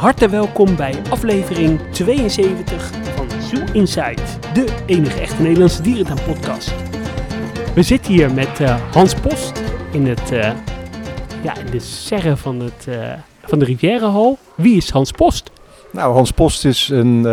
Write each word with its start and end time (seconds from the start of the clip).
harte 0.00 0.28
welkom 0.28 0.76
bij 0.76 0.94
aflevering 1.10 1.80
72 1.90 2.90
van 3.16 3.26
Zoo 3.42 3.64
Inside, 3.72 4.22
de 4.52 4.64
enige 4.86 5.20
echte 5.20 5.42
Nederlandse 5.42 5.82
dierentuin-podcast. 5.82 6.74
We 7.74 7.82
zitten 7.82 8.12
hier 8.12 8.34
met 8.34 8.60
eh, 8.60 8.92
Hans 8.92 9.14
Post 9.14 9.62
in, 9.92 10.06
het, 10.06 10.32
eh, 10.32 10.52
ja, 11.42 11.56
in 11.56 11.70
de 11.70 11.80
serre 11.80 12.36
van, 12.36 12.60
het, 12.60 12.86
eh, 12.88 13.12
van 13.44 13.58
de 13.58 13.64
Rivierenhal. 13.64 14.38
Wie 14.54 14.76
is 14.76 14.90
Hans 14.90 15.10
Post? 15.10 15.50
Nou, 15.92 16.14
Hans 16.14 16.30
Post 16.30 16.64
is 16.64 16.88
een 16.88 17.26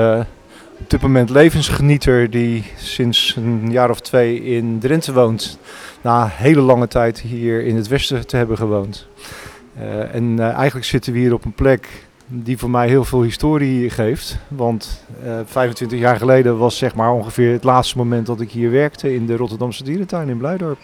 op 0.80 0.90
dit 0.90 1.02
moment 1.02 1.30
levensgenieter 1.30 2.30
die 2.30 2.64
sinds 2.78 3.36
een 3.36 3.72
jaar 3.72 3.90
of 3.90 4.00
twee 4.00 4.44
in 4.44 4.80
Drenthe 4.80 5.14
woont. 5.14 5.60
Na 6.02 6.28
hele 6.34 6.62
lange 6.62 6.88
tijd 6.88 7.20
hier 7.20 7.64
in 7.64 7.76
het 7.76 7.88
westen 7.88 8.28
te 8.28 8.38
hebben 8.38 8.58
gewoond. 8.58 9.08
En 10.12 10.40
eigenlijk 10.40 10.86
zitten 10.86 11.14
we 11.14 11.20
hier 11.20 11.34
op 11.34 11.46
een 11.46 11.54
plek 11.54 12.07
die 12.28 12.58
voor 12.58 12.70
mij 12.70 12.88
heel 12.88 13.04
veel 13.04 13.22
historie 13.22 13.90
geeft. 13.90 14.38
Want 14.48 15.04
eh, 15.24 15.40
25 15.46 16.00
jaar 16.00 16.18
geleden 16.18 16.58
was 16.58 16.78
zeg 16.78 16.96
maar 16.96 17.12
ongeveer 17.12 17.52
het 17.52 17.64
laatste 17.64 17.98
moment 17.98 18.26
dat 18.26 18.42
ik 18.42 18.52
hier 18.52 18.72
werkte 18.72 19.14
in 19.14 19.26
de 19.26 19.36
Rotterdamse 19.36 19.84
dierentuin 19.84 20.30
in 20.30 20.38
Blijdorp. 20.38 20.80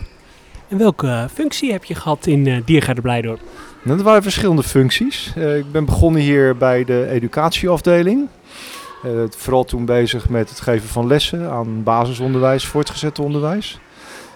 En 0.67 0.77
welke 0.77 1.27
functie 1.33 1.71
heb 1.71 1.83
je 1.83 1.95
gehad 1.95 2.25
in 2.25 2.45
uh, 2.45 2.57
Diergaarde 2.65 3.01
Blijdorp? 3.01 3.39
Nou, 3.83 3.97
dat 3.97 4.05
waren 4.05 4.23
verschillende 4.23 4.63
functies. 4.63 5.33
Eh, 5.35 5.57
ik 5.57 5.71
ben 5.71 5.85
begonnen 5.85 6.21
hier 6.21 6.57
bij 6.57 6.83
de 6.83 7.07
educatieafdeling. 7.09 8.27
Eh, 9.03 9.11
vooral 9.29 9.63
toen 9.63 9.85
bezig 9.85 10.29
met 10.29 10.49
het 10.49 10.59
geven 10.59 10.89
van 10.89 11.07
lessen 11.07 11.49
aan 11.49 11.83
basisonderwijs, 11.83 12.65
voortgezet 12.65 13.19
onderwijs. 13.19 13.79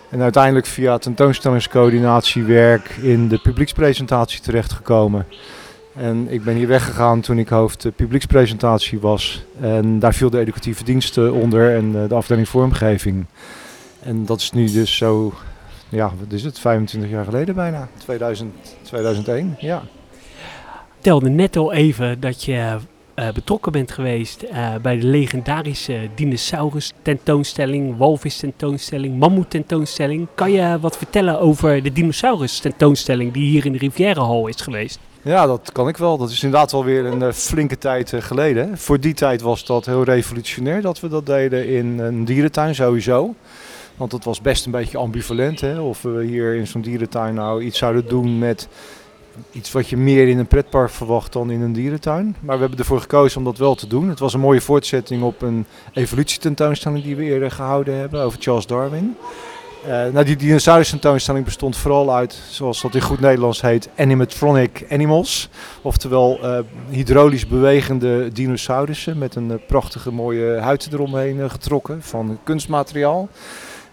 En 0.09 0.21
uiteindelijk 0.21 0.65
via 0.65 0.97
tentoonstellingscoördinatiewerk 0.97 2.89
in 3.01 3.27
de 3.27 3.37
publiekspresentatie 3.37 4.41
terechtgekomen. 4.41 5.25
En 5.97 6.27
ik 6.29 6.43
ben 6.43 6.55
hier 6.55 6.67
weggegaan 6.67 7.21
toen 7.21 7.39
ik 7.39 7.49
hoofd 7.49 7.85
eh, 7.85 7.91
publiekspresentatie 7.95 8.99
was. 8.99 9.43
En 9.59 9.99
daar 9.99 10.13
viel 10.13 10.29
de 10.29 10.39
educatieve 10.39 10.83
diensten 10.83 11.33
onder 11.33 11.75
en 11.75 12.01
eh, 12.03 12.09
de 12.09 12.15
afdeling 12.15 12.49
vormgeving. 12.49 13.25
En 13.99 14.25
dat 14.25 14.39
is 14.39 14.51
nu 14.51 14.71
dus 14.71 14.97
zo, 14.97 15.33
ja, 15.89 16.11
wat 16.19 16.31
is 16.31 16.43
het, 16.43 16.59
25 16.59 17.09
jaar 17.09 17.25
geleden 17.25 17.55
bijna, 17.55 17.87
2000, 17.97 18.53
2001, 18.81 19.55
ja. 19.59 19.83
Telde 20.99 21.29
net 21.29 21.55
al 21.57 21.73
even 21.73 22.19
dat 22.19 22.43
je 22.43 22.77
uh, 23.15 23.29
betrokken 23.33 23.71
bent 23.71 23.91
geweest 23.91 24.45
bij 24.81 24.99
de 24.99 25.05
legendarische 25.05 26.09
dinosaurus 26.15 26.93
tentoonstelling, 27.01 27.97
walvis 27.97 28.37
tentoonstelling, 28.37 29.19
mammoet 29.19 29.49
tentoonstelling. 29.49 30.27
Kan 30.35 30.51
je 30.51 30.77
wat 30.79 30.97
vertellen 30.97 31.39
over 31.39 31.83
de 31.83 31.93
dinosaurus 31.93 32.59
tentoonstelling 32.59 33.33
die 33.33 33.49
hier 33.49 33.65
in 33.65 33.71
de 33.71 33.77
Rivierenhal 33.77 34.47
is 34.47 34.61
geweest? 34.61 34.99
Ja, 35.21 35.45
dat 35.45 35.71
kan 35.71 35.87
ik 35.87 35.97
wel. 35.97 36.17
Dat 36.17 36.29
is 36.29 36.43
inderdaad 36.43 36.73
alweer 36.73 37.05
een 37.05 37.21
uh, 37.21 37.31
flinke 37.31 37.77
tijd 37.77 38.13
geleden. 38.17 38.77
Voor 38.77 38.99
die 38.99 39.13
tijd 39.13 39.41
was 39.41 39.65
dat 39.65 39.85
heel 39.85 40.03
revolutionair 40.03 40.81
dat 40.81 40.99
we 40.99 41.07
dat 41.07 41.25
deden 41.25 41.67
in 41.67 41.99
een 41.99 42.25
dierentuin 42.25 42.75
sowieso. 42.75 43.35
Want 43.95 44.11
het 44.11 44.23
was 44.23 44.41
best 44.41 44.65
een 44.65 44.71
beetje 44.71 44.97
ambivalent 44.97 45.61
hè? 45.61 45.79
of 45.79 46.01
we 46.01 46.23
hier 46.23 46.55
in 46.55 46.67
zo'n 46.67 46.81
dierentuin 46.81 47.33
nou 47.33 47.63
iets 47.63 47.77
zouden 47.77 48.07
doen 48.07 48.37
met 48.39 48.67
iets 49.51 49.71
wat 49.71 49.89
je 49.89 49.97
meer 49.97 50.27
in 50.27 50.37
een 50.37 50.47
pretpark 50.47 50.89
verwacht 50.89 51.33
dan 51.33 51.51
in 51.51 51.61
een 51.61 51.73
dierentuin. 51.73 52.35
Maar 52.39 52.55
we 52.55 52.61
hebben 52.61 52.79
ervoor 52.79 53.01
gekozen 53.01 53.37
om 53.37 53.43
dat 53.43 53.57
wel 53.57 53.75
te 53.75 53.87
doen. 53.87 54.09
Het 54.09 54.19
was 54.19 54.33
een 54.33 54.39
mooie 54.39 54.61
voortzetting 54.61 55.23
op 55.23 55.41
een 55.41 55.65
evolutietentoonstelling 55.93 57.03
die 57.03 57.15
we 57.15 57.23
eerder 57.23 57.51
gehouden 57.51 57.95
hebben 57.95 58.21
over 58.21 58.39
Charles 58.41 58.65
Darwin. 58.65 59.15
Uh, 59.87 60.05
nou, 60.11 60.25
die 60.25 60.35
dinosaurus 60.35 60.89
tentoonstelling 60.89 61.45
bestond 61.45 61.77
vooral 61.77 62.15
uit, 62.15 62.39
zoals 62.49 62.81
dat 62.81 62.95
in 62.95 63.01
goed 63.01 63.19
Nederlands 63.19 63.61
heet, 63.61 63.89
animatronic 63.97 64.85
animals. 64.89 65.49
Oftewel 65.81 66.39
uh, 66.43 66.59
hydraulisch 66.89 67.47
bewegende 67.47 68.31
dinosaurussen 68.31 69.17
met 69.17 69.35
een 69.35 69.49
uh, 69.49 69.55
prachtige 69.67 70.11
mooie 70.11 70.57
huid 70.59 70.89
eromheen 70.91 71.49
getrokken 71.49 72.01
van 72.01 72.39
kunstmateriaal. 72.43 73.29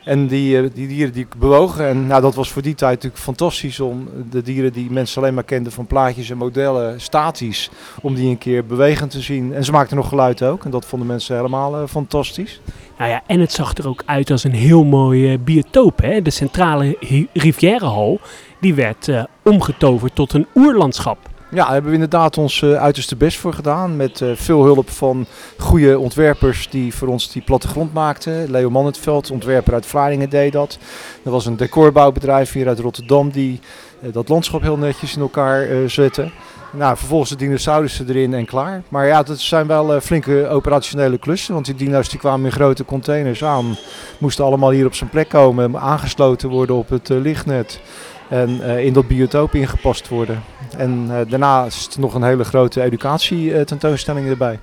En 0.04 0.26
die, 0.26 0.72
die 0.72 0.88
dieren 0.88 1.12
die 1.12 1.26
bewogen. 1.38 1.88
En 1.88 2.06
nou, 2.06 2.22
dat 2.22 2.34
was 2.34 2.50
voor 2.50 2.62
die 2.62 2.74
tijd 2.74 2.94
natuurlijk 2.94 3.22
fantastisch 3.22 3.80
om 3.80 4.08
de 4.30 4.42
dieren 4.42 4.72
die 4.72 4.90
mensen 4.90 5.22
alleen 5.22 5.34
maar 5.34 5.44
kenden 5.44 5.72
van 5.72 5.86
plaatjes 5.86 6.30
en 6.30 6.36
modellen, 6.36 7.00
statisch, 7.00 7.70
om 8.00 8.14
die 8.14 8.28
een 8.28 8.38
keer 8.38 8.66
bewegend 8.66 9.10
te 9.10 9.20
zien. 9.20 9.54
En 9.54 9.64
ze 9.64 9.72
maakten 9.72 9.96
nog 9.96 10.08
geluid 10.08 10.42
ook. 10.42 10.64
En 10.64 10.70
dat 10.70 10.84
vonden 10.84 11.08
mensen 11.08 11.36
helemaal 11.36 11.80
uh, 11.80 11.86
fantastisch. 11.88 12.60
Nou 12.98 13.10
ja, 13.10 13.22
en 13.26 13.40
het 13.40 13.52
zag 13.52 13.74
er 13.74 13.88
ook 13.88 14.02
uit 14.06 14.30
als 14.30 14.44
een 14.44 14.54
heel 14.54 14.84
mooi 14.84 15.32
uh, 15.32 15.38
biotoop. 15.44 16.02
Hè? 16.02 16.22
De 16.22 16.30
centrale 16.30 16.96
Rivierenhal, 17.32 18.20
die 18.60 18.74
werd 18.74 19.08
omgetoverd 19.42 20.14
tot 20.14 20.32
een 20.32 20.46
oerlandschap. 20.54 21.18
Ja, 21.54 21.60
daar 21.60 21.72
hebben 21.72 21.90
we 21.90 21.96
inderdaad 21.96 22.38
ons 22.38 22.60
uh, 22.60 22.74
uiterste 22.74 23.16
best 23.16 23.38
voor 23.38 23.52
gedaan. 23.52 23.96
Met 23.96 24.20
uh, 24.20 24.30
veel 24.34 24.64
hulp 24.64 24.90
van 24.90 25.26
goede 25.58 25.98
ontwerpers 25.98 26.68
die 26.70 26.94
voor 26.94 27.08
ons 27.08 27.32
die 27.32 27.42
plattegrond 27.42 27.92
maakten. 27.92 28.50
Leo 28.50 28.70
Mannetveld, 28.70 29.30
ontwerper 29.30 29.74
uit 29.74 29.86
Vlaardingen, 29.86 30.30
deed 30.30 30.52
dat. 30.52 30.78
Er 31.22 31.30
was 31.30 31.46
een 31.46 31.56
decorbouwbedrijf 31.56 32.52
hier 32.52 32.68
uit 32.68 32.78
Rotterdam 32.78 33.30
die 33.30 33.60
uh, 34.02 34.12
dat 34.12 34.28
landschap 34.28 34.62
heel 34.62 34.76
netjes 34.76 35.14
in 35.14 35.20
elkaar 35.20 35.88
zette. 35.90 36.30
Nou, 36.72 36.96
vervolgens 36.96 37.30
de 37.30 37.36
dinosaurussen 37.36 38.08
erin 38.08 38.34
en 38.34 38.46
klaar. 38.46 38.82
Maar 38.88 39.06
ja, 39.06 39.22
dat 39.22 39.38
zijn 39.38 39.66
wel 39.66 40.00
flinke 40.00 40.48
operationele 40.48 41.18
klussen. 41.18 41.54
Want 41.54 41.66
die 41.66 41.74
dino's 41.74 42.08
die 42.08 42.18
kwamen 42.18 42.46
in 42.46 42.52
grote 42.52 42.84
containers 42.84 43.44
aan. 43.44 43.76
Moesten 44.18 44.44
allemaal 44.44 44.70
hier 44.70 44.86
op 44.86 44.94
zijn 44.94 45.10
plek 45.10 45.28
komen. 45.28 45.78
Aangesloten 45.78 46.48
worden 46.48 46.76
op 46.76 46.88
het 46.88 47.08
lichtnet 47.08 47.80
en 48.28 48.60
in 48.60 48.92
dat 48.92 49.08
biotoop 49.08 49.54
ingepast 49.54 50.08
worden. 50.08 50.42
En 50.76 51.06
uh, 51.10 51.16
daarna 51.28 51.64
is 51.64 51.88
er 51.94 52.00
nog 52.00 52.14
een 52.14 52.22
hele 52.22 52.44
grote 52.44 52.82
educatie-tentoonstelling 52.82 54.28
erbij. 54.28 54.58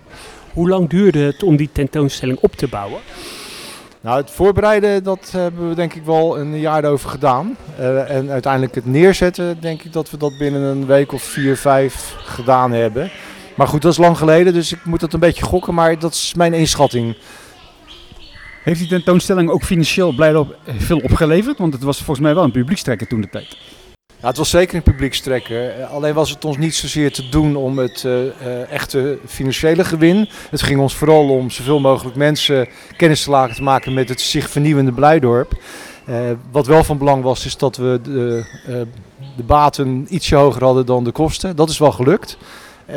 Hoe 0.54 0.70
lang 0.70 0.90
duurde 0.90 1.20
het 1.20 1.44
om 1.44 1.56
die 1.56 1.70
tentoonstelling 1.72 2.38
op 2.42 2.56
te 2.56 2.68
bouwen? 2.68 3.00
Nou, 4.02 4.22
het 4.22 4.32
voorbereiden, 4.32 5.04
dat 5.04 5.32
hebben 5.32 5.70
we 5.70 5.76
denk 5.76 5.94
ik 5.94 6.04
wel 6.04 6.40
een 6.40 6.60
jaar 6.60 6.86
over 6.86 7.10
gedaan. 7.10 7.58
Uh, 7.80 8.10
en 8.10 8.30
uiteindelijk 8.30 8.76
het 8.76 8.86
neerzetten, 8.86 9.58
denk 9.60 9.84
ik 9.84 9.94
dat 9.94 10.10
we 10.10 10.18
dat 10.18 10.38
binnen 10.38 10.62
een 10.62 10.86
week 10.86 11.12
of 11.12 11.24
vier, 11.24 11.58
vijf 11.58 12.16
gedaan 12.18 12.72
hebben. 12.72 13.12
Maar 13.56 13.68
goed, 13.68 13.82
dat 13.82 13.92
is 13.92 13.98
lang 13.98 14.18
geleden, 14.18 14.54
dus 14.54 14.72
ik 14.72 14.86
moet 14.86 15.00
dat 15.00 15.14
een 15.14 15.20
beetje 15.20 15.44
gokken, 15.44 15.74
maar 15.74 16.00
dat 16.00 16.14
is 16.14 16.34
mijn 16.34 16.54
inschatting. 16.54 17.18
Heeft 18.64 18.80
die 18.80 18.90
tentoonstelling 18.90 19.50
ook 19.50 19.64
financieel 19.64 20.12
blijkbaar 20.16 20.46
veel 20.78 21.00
opgeleverd? 21.00 21.58
Want 21.58 21.74
het 21.74 21.84
was 21.84 21.98
volgens 21.98 22.20
mij 22.20 22.36
wel 22.36 22.44
een 22.44 22.52
publiekstrekker 22.52 23.08
toen 23.08 23.22
de 23.22 23.30
tijd. 23.30 23.58
Het 24.22 24.38
was 24.38 24.50
zeker 24.50 24.76
een 24.76 24.84
publiekstrekker. 24.84 25.84
Alleen 25.84 26.14
was 26.14 26.30
het 26.30 26.46
ons 26.46 26.58
niet 26.58 26.76
zozeer 26.76 27.12
te 27.12 27.30
doen 27.30 27.56
om 27.56 27.78
het 27.78 28.04
uh, 28.06 28.24
uh, 28.24 28.72
echte 28.72 29.18
financiële 29.26 29.84
gewin. 29.84 30.30
Het 30.50 30.62
ging 30.62 30.80
ons 30.80 30.96
vooral 30.96 31.30
om 31.30 31.50
zoveel 31.50 31.80
mogelijk 31.80 32.16
mensen 32.16 32.68
kennis 32.98 33.24
te 33.24 33.30
laten 33.30 33.56
te 33.56 33.64
maken 33.64 33.94
met 33.94 34.10
het 34.10 34.22
zich 34.22 34.50
vernieuwende 34.50 34.92
Blijdorp. 34.92 35.54
Uh, 36.10 36.16
wat 36.52 36.68
wel 36.68 36.84
van 36.84 36.98
belang 36.98 37.24
was, 37.24 37.46
is 37.46 37.58
dat 37.58 37.78
we 37.78 38.00
de, 38.04 38.46
de 39.36 39.44
baten 39.44 40.06
ietsje 40.10 40.36
hoger 40.36 40.64
hadden 40.64 40.86
dan 40.86 41.04
de 41.04 41.12
kosten. 41.12 41.56
Dat 41.56 41.70
is 41.70 41.78
wel 41.78 41.92
gelukt. 41.92 42.38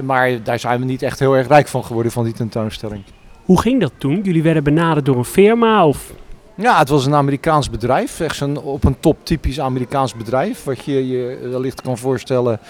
Maar 0.03 0.43
daar 0.43 0.59
zijn 0.59 0.81
we 0.81 0.87
niet 0.87 1.03
echt 1.03 1.19
heel 1.19 1.37
erg 1.37 1.49
rijk 1.49 1.69
van 1.69 1.85
geworden 1.85 2.13
van 2.13 2.25
die 2.25 2.33
tentoonstelling. 2.33 3.03
Hoe 3.45 3.61
ging 3.61 3.81
dat 3.81 3.93
toen? 3.99 4.21
Jullie 4.23 4.43
werden 4.43 4.65
benaderd 4.65 5.07
door 5.07 5.17
een 5.17 5.25
firma 5.25 5.87
of... 5.87 6.13
Ja, 6.57 6.79
het 6.79 6.89
was 6.89 7.07
een 7.07 7.15
Amerikaans 7.15 7.71
bedrijf. 7.71 8.21
Echt 8.21 8.37
zo'n 8.37 8.57
op 8.57 8.85
een 8.85 9.01
top 9.01 9.17
typisch 9.23 9.61
Amerikaans 9.61 10.15
bedrijf. 10.15 10.65
Wat 10.65 10.85
je 10.85 11.09
je 11.09 11.49
wellicht 11.51 11.83
kan 11.83 11.99
voorstellen 11.99 12.61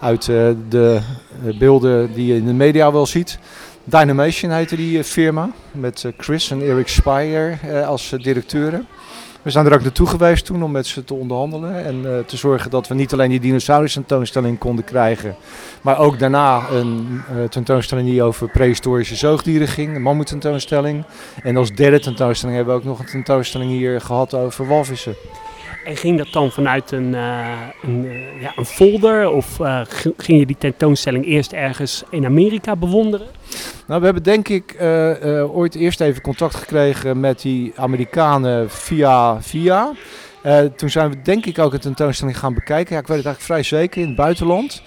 uit 0.00 0.26
uh, 0.26 0.50
de 0.68 1.00
beelden 1.58 2.12
die 2.12 2.26
je 2.26 2.36
in 2.36 2.46
de 2.46 2.52
media 2.52 2.92
wel 2.92 3.06
ziet. 3.06 3.38
Dynamation 3.84 4.50
heette 4.50 4.76
die 4.76 5.04
firma. 5.04 5.50
Met 5.72 6.04
Chris 6.16 6.50
en 6.50 6.60
Eric 6.60 6.88
Spire 6.88 7.84
als 7.84 8.14
directeuren. 8.16 8.86
We 9.42 9.50
zijn 9.50 9.66
er 9.66 9.74
ook 9.74 9.82
naartoe 9.82 10.06
geweest 10.06 10.44
toen 10.44 10.62
om 10.62 10.70
met 10.70 10.86
ze 10.86 11.04
te 11.04 11.14
onderhandelen 11.14 11.84
en 11.84 12.02
uh, 12.04 12.18
te 12.26 12.36
zorgen 12.36 12.70
dat 12.70 12.88
we 12.88 12.94
niet 12.94 13.12
alleen 13.12 13.30
die 13.30 13.40
dinosaurus 13.40 13.92
tentoonstelling 13.92 14.58
konden 14.58 14.84
krijgen, 14.84 15.36
maar 15.82 15.98
ook 15.98 16.18
daarna 16.18 16.68
een 16.70 17.22
uh, 17.36 17.44
tentoonstelling 17.44 18.08
die 18.08 18.22
over 18.22 18.48
prehistorische 18.48 19.16
zoogdieren 19.16 19.68
ging, 19.68 19.94
een 19.96 20.02
mammoet 20.02 20.26
tentoonstelling. 20.26 21.04
En 21.42 21.56
als 21.56 21.72
derde 21.72 22.00
tentoonstelling 22.00 22.56
hebben 22.56 22.74
we 22.74 22.80
ook 22.80 22.86
nog 22.86 22.98
een 22.98 23.06
tentoonstelling 23.06 23.70
hier 23.70 24.00
gehad 24.00 24.34
over 24.34 24.66
walvissen. 24.66 25.14
En 25.84 25.96
ging 25.96 26.18
dat 26.18 26.32
dan 26.32 26.50
vanuit 26.50 26.90
een, 26.90 27.12
uh, 27.12 27.48
een, 27.82 28.12
ja, 28.40 28.52
een 28.56 28.64
folder 28.64 29.30
of 29.30 29.58
ging 30.16 30.38
je 30.38 30.46
die 30.46 30.56
tentoonstelling 30.58 31.24
eerst 31.26 31.52
ergens 31.52 32.02
in 32.10 32.24
Amerika 32.24 32.76
bewonderen? 32.76 33.26
Nou, 33.86 33.98
we 34.00 34.04
hebben 34.04 34.22
denk 34.22 34.48
ik 34.48 34.76
ooit 35.52 35.74
eerst 35.74 36.00
even 36.00 36.22
contact 36.22 36.54
gekregen 36.54 37.20
met 37.20 37.40
die 37.40 37.72
Amerikanen 37.76 38.70
via 38.70 39.42
via. 39.42 39.92
Toen 40.76 40.90
zijn 40.90 41.10
we 41.10 41.22
denk 41.22 41.46
ik 41.46 41.58
ook 41.58 41.72
een 41.72 41.80
tentoonstelling 41.80 42.38
gaan 42.38 42.54
bekijken. 42.54 42.94
Ja, 42.94 43.00
ik 43.00 43.06
weet 43.06 43.16
het 43.16 43.26
eigenlijk 43.26 43.40
vrij 43.40 43.62
zeker 43.62 44.00
in 44.00 44.06
het 44.06 44.16
buitenland. 44.16 44.82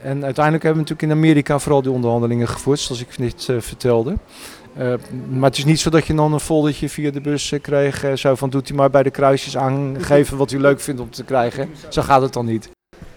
En 0.00 0.24
uiteindelijk 0.24 0.64
hebben 0.64 0.84
we 0.84 0.88
natuurlijk 0.90 1.02
in 1.02 1.24
Amerika 1.24 1.58
vooral 1.58 1.82
die 1.82 1.90
onderhandelingen 1.90 2.48
gevoerd, 2.48 2.78
zoals 2.78 3.00
ik 3.00 3.18
net 3.18 3.48
vertelde. 3.58 4.16
Maar 5.28 5.48
het 5.48 5.58
is 5.58 5.64
niet 5.64 5.80
zo 5.80 5.90
dat 5.90 6.06
je 6.06 6.14
dan 6.14 6.32
een 6.32 6.40
foldertje 6.40 6.88
via 6.88 7.10
de 7.10 7.20
bus 7.20 7.52
kreeg. 7.62 8.04
zo 8.14 8.34
van 8.34 8.50
doet 8.50 8.68
u 8.70 8.74
maar 8.74 8.90
bij 8.90 9.02
de 9.02 9.10
kruisjes 9.10 9.56
aangeven 9.56 10.36
wat 10.36 10.52
u 10.52 10.58
leuk 10.60 10.80
vindt 10.80 11.00
om 11.00 11.10
te 11.10 11.24
krijgen. 11.24 11.68
Zo 11.88 12.02
gaat 12.02 12.22
het 12.22 12.32
dan 12.32 12.46
niet. 12.46 12.70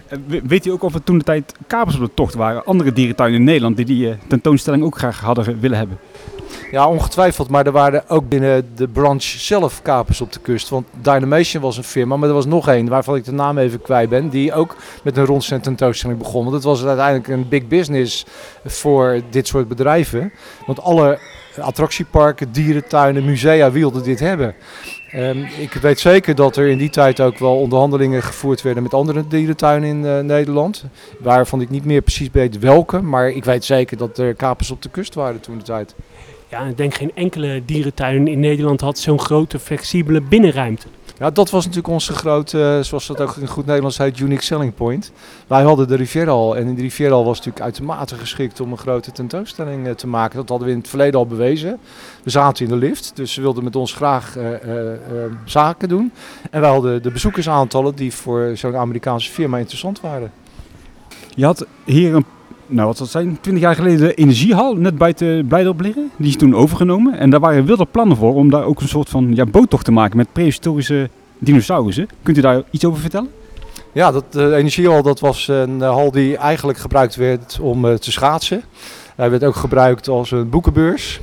Eh, 0.08 0.18
we- 0.28 0.42
Weet 0.48 0.66
u 0.66 0.70
ook 0.72 0.84
of 0.84 0.94
er 0.94 1.04
toen 1.04 1.18
de 1.18 1.24
tijd 1.24 1.54
kapers 1.68 1.96
op 1.96 2.02
de 2.02 2.12
tocht 2.14 2.34
waren? 2.34 2.66
Andere 2.66 2.94
dierentuinen 2.94 3.40
in 3.40 3.46
Nederland 3.46 3.76
die 3.78 3.86
die 3.86 4.10
eh, 4.10 4.16
tentoonstelling 4.28 4.84
ook 4.84 4.98
graag 4.98 5.20
hadden 5.20 5.60
willen 5.60 5.78
hebben? 5.78 5.98
Ja, 6.72 6.88
ongetwijfeld. 6.88 7.50
Maar 7.50 7.66
er 7.66 7.72
waren 7.72 8.10
ook 8.10 8.30
binnen 8.30 8.70
de 8.76 8.88
branche 8.88 9.40
zelf 9.40 9.82
kapers 9.82 10.22
op 10.22 10.34
de 10.34 10.40
kust. 10.40 10.70
Want 10.70 10.88
Dynamation 11.02 11.62
was 11.62 11.78
een 11.78 11.84
firma, 11.84 12.18
maar 12.18 12.28
er 12.30 12.36
was 12.36 12.46
nog 12.46 12.68
één 12.68 12.88
waarvan 12.88 13.16
ik 13.16 13.24
de 13.26 13.32
naam 13.32 13.58
even 13.58 13.82
kwijt 13.82 14.10
ben. 14.10 14.30
Die 14.30 14.54
ook 14.54 14.76
met 15.04 15.18
een 15.18 15.26
rondstand 15.26 15.64
tentoonstelling 15.64 16.20
begon. 16.20 16.42
Want 16.44 16.56
het 16.56 16.64
was 16.64 16.86
uiteindelijk 16.86 17.28
een 17.28 17.48
big 17.50 17.68
business 17.68 18.26
voor 18.66 19.22
dit 19.30 19.48
soort 19.48 19.68
bedrijven. 19.68 20.32
Want 20.66 20.82
alle 20.82 21.20
attractieparken, 21.62 22.52
dierentuinen, 22.52 23.26
musea 23.26 23.72
wilden 23.72 24.04
dit 24.04 24.20
hebben. 24.20 24.56
Ehm, 25.12 25.38
ik 25.58 25.74
weet 25.74 26.00
zeker 26.00 26.36
dat 26.36 26.56
er 26.56 26.68
in 26.68 26.78
die 26.78 26.90
tijd 26.90 27.20
ook 27.20 27.38
wel 27.38 27.56
onderhandelingen 27.56 28.24
gevoerd 28.24 28.62
werden 28.62 28.84
met 28.84 28.94
andere 28.94 29.28
dierentuinen 29.28 29.90
in 29.90 30.06
eh, 30.06 30.20
Nederland. 30.20 30.84
Waarvan 31.20 31.62
ik 31.62 31.70
niet 31.70 31.86
meer 31.86 32.02
precies 32.02 32.30
weet 32.32 32.60
welke. 32.60 33.02
Maar 33.02 33.30
ik 33.30 33.46
weet 33.46 33.66
zeker 33.66 33.98
dat 33.98 34.18
er 34.18 34.34
kapers 34.34 34.72
op 34.72 34.82
de 34.82 34.90
kust 34.90 35.14
waren 35.14 35.40
toen 35.40 35.58
de 35.58 35.64
tijd. 35.64 35.96
Ja, 36.50 36.66
ik 36.66 36.78
denk 36.78 36.94
geen 36.94 37.12
enkele 37.16 37.62
dierentuin 37.66 38.28
in 38.28 38.40
Nederland 38.40 38.82
had 38.82 39.00
zo'n 39.00 39.20
grote 39.20 39.60
flexibele 39.60 40.22
binnenruimte. 40.22 40.88
Ja, 41.20 41.30
dat 41.30 41.50
was 41.50 41.66
natuurlijk 41.66 41.94
onze 41.94 42.14
grote, 42.14 42.76
eh, 42.78 42.84
zoals 42.84 43.08
dat 43.08 43.22
ook 43.22 43.36
in 43.36 43.48
goed 43.48 43.66
Nederlands 43.66 43.98
heet, 43.98 44.20
unique 44.20 44.44
selling 44.44 44.76
point. 44.76 45.12
Wij 45.48 45.64
hadden 45.64 45.88
de 45.88 45.96
Rivieral 45.96 46.58
en 46.58 46.68
in 46.68 46.76
de 46.76 46.82
Rivieral 46.82 47.26
was 47.26 47.38
natuurlijk 47.38 47.66
uitermate 47.66 48.16
geschikt 48.16 48.60
om 48.60 48.72
een 48.72 48.78
grote 48.78 49.12
tentoonstelling 49.12 49.88
eh, 49.88 49.94
te 49.94 50.08
maken. 50.08 50.36
Dat 50.36 50.50
hadden 50.50 50.68
we 50.68 50.74
in 50.74 50.80
het 50.80 50.90
verleden 50.90 51.20
al 51.20 51.28
bewezen. 51.28 51.80
We 52.24 52.30
zaten 52.30 52.66
in 52.66 52.72
de 52.72 52.78
lift, 52.78 53.12
dus 53.16 53.34
ze 53.34 53.42
wilden 53.42 53.64
met 53.64 53.76
ons 53.76 53.94
graag 53.94 54.38
eh, 54.38 54.52
zaken 55.46 55.90
doen. 55.90 56.12
En 56.52 56.62
wij 56.62 56.70
hadden 56.70 57.04
de 57.04 57.12
bezoekersaantallen 57.12 57.96
die 57.96 58.14
voor 58.14 58.52
zo'n 58.54 58.76
Amerikaanse 58.76 59.32
firma 59.32 59.58
interessant 59.58 60.02
waren. 60.02 60.32
Je 61.36 61.46
had 61.46 61.66
hier 61.86 62.16
een, 62.16 62.26
nou 62.70 62.88
wat 62.88 62.98
zal 62.98 63.06
zijn, 63.06 63.38
20 63.42 63.64
jaar 63.64 63.76
geleden 63.76 64.00
de 64.00 64.14
energiehal 64.14 64.76
net 64.76 64.98
buiten 64.98 65.48
Blijdorp 65.48 65.82
liggen. 65.82 66.12
Die 66.18 66.28
is 66.28 66.38
toen 66.38 66.56
overgenomen. 66.56 67.18
En 67.18 67.30
daar 67.30 67.40
waren 67.40 67.66
wilde 67.66 67.86
plannen 67.86 68.18
voor 68.18 68.36
om 68.36 68.50
daar 68.50 68.64
ook 68.64 68.82
een 68.82 68.88
soort 68.88 69.10
van 69.10 69.36
ja, 69.36 69.46
boottocht 69.46 69.86
te 69.86 69.92
maken 69.92 70.18
met 70.18 70.34
prehistorische 70.34 71.10
dinosaurussen. 71.38 72.08
Kunt 72.24 72.38
u 72.38 72.42
daar 72.42 72.62
iets 72.72 72.86
over 72.86 73.02
vertellen? 73.02 73.30
Ja, 73.94 74.12
dat, 74.12 74.34
de 74.34 74.56
energiehal 74.56 75.04
dat 75.04 75.20
was 75.20 75.48
een 75.48 75.82
eh, 75.82 75.90
hal 75.90 76.12
die 76.12 76.38
eigenlijk 76.38 76.78
gebruikt 76.78 77.16
werd 77.16 77.60
om 77.62 77.86
eh, 77.86 77.94
te 77.94 78.12
schaatsen. 78.12 78.64
Hij 79.20 79.30
werd 79.30 79.44
ook 79.44 79.56
gebruikt 79.56 80.08
als 80.08 80.32
een 80.32 80.50
boekenbeurs. 80.50 81.20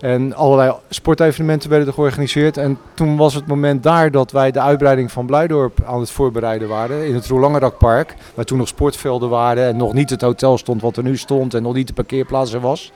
En 0.00 0.34
allerlei 0.34 0.74
sportevenementen 0.88 1.70
werden 1.70 1.88
er 1.88 1.94
georganiseerd. 1.94 2.56
En 2.56 2.78
toen 2.94 3.16
was 3.16 3.34
het 3.34 3.46
moment 3.46 3.82
daar 3.82 4.10
dat 4.10 4.32
wij 4.32 4.50
de 4.50 4.60
uitbreiding 4.60 5.12
van 5.12 5.26
Blijdorp 5.26 5.78
aan 5.84 6.00
het 6.00 6.10
voorbereiden 6.10 6.68
waren. 6.68 7.06
In 7.06 7.14
het 7.14 7.26
Roelangerakpark. 7.26 8.14
Waar 8.34 8.44
toen 8.44 8.58
nog 8.58 8.68
sportvelden 8.68 9.28
waren. 9.28 9.66
En 9.66 9.76
nog 9.76 9.92
niet 9.92 10.10
het 10.10 10.20
hotel 10.20 10.58
stond 10.58 10.82
wat 10.82 10.96
er 10.96 11.02
nu 11.02 11.16
stond. 11.16 11.54
En 11.54 11.62
nog 11.62 11.74
niet 11.74 11.86
de 11.86 11.92
parkeerplaats 11.92 12.52
er 12.52 12.60
was. 12.60 12.92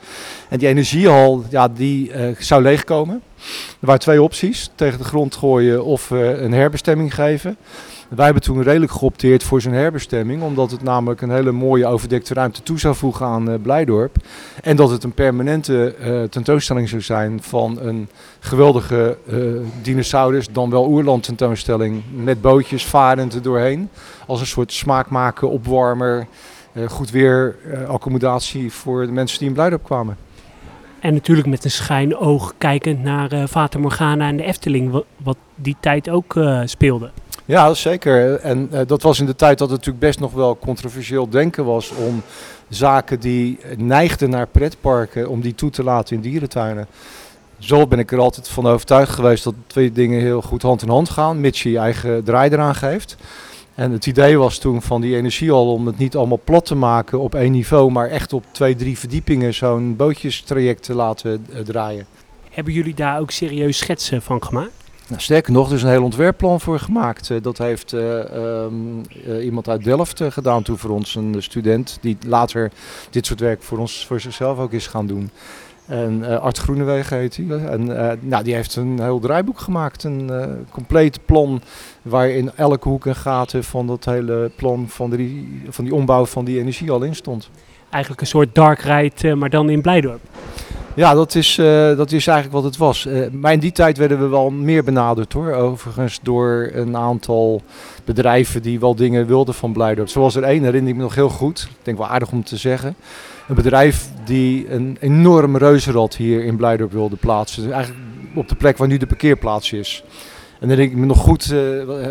En 0.49 0.59
die 0.59 0.67
energiehal, 0.67 1.43
ja, 1.49 1.67
die 1.67 2.11
eh, 2.11 2.35
zou 2.39 2.61
leegkomen. 2.61 3.21
Er 3.79 3.85
waren 3.87 4.01
twee 4.01 4.21
opties. 4.21 4.71
Tegen 4.75 4.97
de 4.97 5.03
grond 5.03 5.35
gooien 5.35 5.83
of 5.83 6.11
eh, 6.11 6.41
een 6.41 6.53
herbestemming 6.53 7.15
geven. 7.15 7.57
Wij 8.09 8.25
hebben 8.25 8.43
toen 8.43 8.63
redelijk 8.63 8.91
geopteerd 8.91 9.43
voor 9.43 9.61
zijn 9.61 9.73
herbestemming, 9.73 10.41
omdat 10.41 10.71
het 10.71 10.83
namelijk 10.83 11.21
een 11.21 11.29
hele 11.31 11.51
mooie 11.51 11.85
overdekte 11.87 12.33
ruimte 12.33 12.63
toe 12.63 12.79
zou 12.79 12.95
voegen 12.95 13.25
aan 13.25 13.49
eh, 13.49 13.55
Blijdorp. 13.61 14.15
En 14.63 14.75
dat 14.75 14.89
het 14.89 15.03
een 15.03 15.11
permanente 15.13 15.95
eh, 15.95 16.23
tentoonstelling 16.23 16.89
zou 16.89 17.01
zijn 17.01 17.41
van 17.41 17.79
een 17.81 18.09
geweldige 18.39 19.17
eh, 19.27 19.37
dinosaurus, 19.81 20.47
dan 20.51 20.69
wel 20.69 20.87
oerland 20.87 21.23
tentoonstelling, 21.23 22.03
met 22.15 22.41
bootjes 22.41 22.85
varend 22.85 23.33
er 23.33 23.41
doorheen. 23.41 23.89
Als 24.27 24.39
een 24.39 24.45
soort 24.47 24.71
smaakmaken, 24.73 25.49
opwarmer, 25.49 26.27
goed 26.87 27.09
weer 27.11 27.55
accommodatie 27.87 28.71
voor 28.71 29.05
de 29.05 29.11
mensen 29.11 29.39
die 29.39 29.47
in 29.47 29.53
Blijdorp 29.53 29.83
kwamen. 29.83 30.17
En 30.99 31.13
natuurlijk 31.13 31.47
met 31.47 31.63
een 31.63 31.71
schijn 31.71 32.17
oog 32.17 32.53
kijkend 32.57 33.03
naar 33.03 33.47
Fata 33.47 33.79
Morgana 33.79 34.27
en 34.27 34.37
de 34.37 34.43
Efteling, 34.43 34.91
wa- 34.91 35.03
wat 35.23 35.37
die 35.55 35.75
tijd 35.79 36.09
ook 36.09 36.35
speelde. 36.65 37.11
Ja, 37.45 37.73
zeker. 37.73 38.39
En 38.39 38.67
eh, 38.71 38.81
dat 38.87 39.01
was 39.01 39.19
in 39.19 39.25
de 39.25 39.35
tijd 39.35 39.57
dat 39.57 39.69
het 39.69 39.77
natuurlijk 39.77 40.05
best 40.05 40.19
nog 40.19 40.31
wel 40.33 40.57
controversieel 40.57 41.29
denken 41.29 41.65
was 41.65 41.89
om 41.89 42.21
zaken 42.69 43.19
die 43.19 43.59
neigden 43.77 44.29
naar 44.29 44.47
pretparken, 44.47 45.29
om 45.29 45.41
die 45.41 45.55
toe 45.55 45.69
te 45.69 45.83
laten 45.83 46.15
in 46.15 46.21
dierentuinen. 46.21 46.87
Zo 47.59 47.87
ben 47.87 47.99
ik 47.99 48.11
er 48.11 48.19
altijd 48.19 48.47
van 48.47 48.67
overtuigd 48.67 49.11
geweest 49.11 49.43
dat 49.43 49.53
twee 49.67 49.91
dingen 49.91 50.21
heel 50.21 50.41
goed 50.41 50.61
hand 50.61 50.81
in 50.81 50.89
hand 50.89 51.09
gaan, 51.09 51.39
mits 51.39 51.63
je 51.63 51.71
je 51.71 51.77
eigen 51.77 52.23
draai 52.23 52.49
eraan 52.49 52.75
geeft. 52.75 53.17
En 53.75 53.91
het 53.91 54.05
idee 54.05 54.37
was 54.37 54.57
toen 54.57 54.81
van 54.81 55.01
die 55.01 55.15
energiehal 55.15 55.71
om 55.71 55.85
het 55.85 55.97
niet 55.97 56.15
allemaal 56.15 56.41
plat 56.43 56.65
te 56.65 56.75
maken 56.75 57.19
op 57.19 57.35
één 57.35 57.51
niveau, 57.51 57.91
maar 57.91 58.09
echt 58.09 58.33
op 58.33 58.43
twee, 58.51 58.75
drie 58.75 58.99
verdiepingen 58.99 59.53
zo'n 59.53 59.95
bootjestraject 59.95 60.83
te 60.83 60.93
laten 60.93 61.45
eh, 61.51 61.59
draaien. 61.59 62.05
Hebben 62.49 62.73
jullie 62.73 62.93
daar 62.93 63.19
ook 63.19 63.31
serieus 63.31 63.77
schetsen 63.77 64.21
van 64.21 64.43
gemaakt? 64.43 64.84
Nou, 65.07 65.21
sterker 65.21 65.51
nog, 65.51 65.69
er 65.69 65.75
is 65.75 65.83
een 65.83 65.89
heel 65.89 66.03
ontwerpplan 66.03 66.61
voor 66.61 66.79
gemaakt. 66.79 67.29
Eh, 67.29 67.37
dat 67.41 67.57
heeft 67.57 67.93
eh, 67.93 68.19
ehm, 68.19 68.73
eh, 69.25 69.45
iemand 69.45 69.69
uit 69.69 69.83
Delft 69.83 70.21
gedaan 70.29 70.63
toen 70.63 70.77
voor 70.77 70.89
ons, 70.89 71.15
een 71.15 71.35
student 71.39 71.97
die 72.01 72.17
later 72.27 72.71
dit 73.09 73.25
soort 73.25 73.39
werk 73.39 73.63
voor 73.63 73.77
ons 73.77 74.05
voor 74.05 74.19
zichzelf 74.19 74.59
ook 74.59 74.71
is 74.71 74.87
gaan 74.87 75.07
doen. 75.07 75.29
En 75.85 76.41
Art 76.41 76.57
Groenewegen 76.57 77.17
heet 77.17 77.37
hij. 77.37 77.45
En 77.67 77.85
nou, 78.21 78.43
die 78.43 78.53
heeft 78.53 78.75
een 78.75 79.01
heel 79.01 79.19
draaiboek 79.19 79.59
gemaakt, 79.59 80.03
een 80.03 80.31
compleet 80.69 81.19
plan 81.25 81.61
waarin 82.01 82.51
elke 82.55 82.89
hoek 82.89 83.05
en 83.05 83.15
gaten 83.15 83.63
van 83.63 83.87
dat 83.87 84.05
hele 84.05 84.51
plan 84.55 84.89
van, 84.89 85.09
die, 85.09 85.61
van 85.69 85.83
die 85.83 85.93
ombouw 85.93 86.25
van 86.25 86.45
die 86.45 86.59
energie 86.59 86.91
al 86.91 87.03
in 87.03 87.15
stond. 87.15 87.49
Eigenlijk 87.89 88.21
een 88.21 88.27
soort 88.27 88.55
dark 88.55 88.79
ride, 88.79 89.35
maar 89.35 89.49
dan 89.49 89.69
in 89.69 89.81
Blijdorp. 89.81 90.21
Ja, 90.95 91.13
dat 91.13 91.35
is, 91.35 91.57
eh, 91.57 91.97
dat 91.97 92.11
is 92.11 92.27
eigenlijk 92.27 92.51
wat 92.51 92.63
het 92.63 92.77
was. 92.77 93.05
Eh, 93.05 93.29
maar 93.31 93.53
in 93.53 93.59
die 93.59 93.71
tijd 93.71 93.97
werden 93.97 94.19
we 94.19 94.27
wel 94.27 94.49
meer 94.49 94.83
benaderd 94.83 95.33
hoor. 95.33 95.51
Overigens 95.51 96.19
door 96.21 96.69
een 96.73 96.97
aantal 96.97 97.61
bedrijven 98.05 98.61
die 98.61 98.79
wel 98.79 98.95
dingen 98.95 99.25
wilden 99.25 99.53
van 99.53 99.73
Blijdorp. 99.73 100.09
Zoals 100.09 100.35
er 100.35 100.43
één, 100.43 100.63
herinner 100.63 100.89
ik 100.89 100.95
me 100.95 101.01
nog 101.01 101.15
heel 101.15 101.29
goed. 101.29 101.67
Ik 101.69 101.85
denk 101.85 101.97
wel 101.97 102.07
aardig 102.07 102.31
om 102.31 102.43
te 102.43 102.57
zeggen. 102.57 102.95
Een 103.47 103.55
bedrijf 103.55 104.09
die 104.25 104.71
een 104.71 104.97
enorm 104.99 105.57
reuzenrad 105.57 106.15
hier 106.15 106.43
in 106.43 106.55
Blijdorp 106.55 106.91
wilde 106.91 107.15
plaatsen. 107.15 107.63
Dus 107.63 107.71
eigenlijk 107.71 108.03
op 108.35 108.49
de 108.49 108.55
plek 108.55 108.77
waar 108.77 108.87
nu 108.87 108.97
de 108.97 109.07
parkeerplaats 109.07 109.73
is. 109.73 110.03
En 110.59 110.67
dan 110.67 110.79
ik 110.79 110.95
me 110.95 111.05
nog 111.05 111.17
goed 111.17 111.43
eh, 111.43 111.59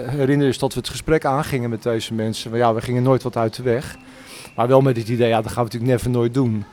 herinner 0.08 0.48
is 0.48 0.58
dat 0.58 0.74
we 0.74 0.80
het 0.80 0.88
gesprek 0.88 1.24
aangingen 1.24 1.70
met 1.70 1.82
deze 1.82 2.14
mensen. 2.14 2.50
Maar 2.50 2.58
ja, 2.58 2.74
we 2.74 2.80
gingen 2.80 3.02
nooit 3.02 3.22
wat 3.22 3.36
uit 3.36 3.56
de 3.56 3.62
weg. 3.62 3.96
Maar 4.56 4.68
wel 4.68 4.80
met 4.80 4.96
het 4.96 5.08
idee, 5.08 5.28
ja, 5.28 5.42
dat 5.42 5.52
gaan 5.52 5.64
we 5.64 5.70
natuurlijk 5.72 5.92
never 5.92 6.10
nooit 6.10 6.34
doen. 6.34 6.64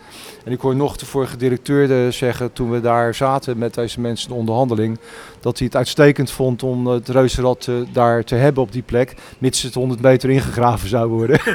En 0.44 0.52
ik 0.52 0.60
hoor 0.60 0.76
nog 0.76 0.98
de 0.98 1.06
vorige 1.06 1.38
directeur 1.38 2.06
eh, 2.06 2.12
zeggen, 2.12 2.54
toen 2.54 2.72
we 2.72 2.82
daar 2.82 3.16
zaten 3.16 3.58
met 3.58 3.74
deze 3.74 4.00
mensen 4.00 4.30
in 4.30 4.34
de 4.34 4.40
onderhandeling, 4.40 5.00
dat 5.40 5.58
hij 5.58 5.68
het 5.68 5.76
uitstekend 5.76 6.32
vond 6.32 6.64
om 6.64 6.88
het 6.88 7.10
reuzenrad 7.10 7.68
eh, 7.68 7.76
daar 7.94 8.24
te 8.24 8.36
hebben 8.36 8.64
op 8.64 8.72
die 8.72 8.82
plek, 8.82 9.16
mits 9.38 9.62
het 9.62 9.74
100 9.74 10.02
meter 10.02 10.30
ingegraven 10.30 10.90
zou 10.90 11.10
worden. 11.10 11.40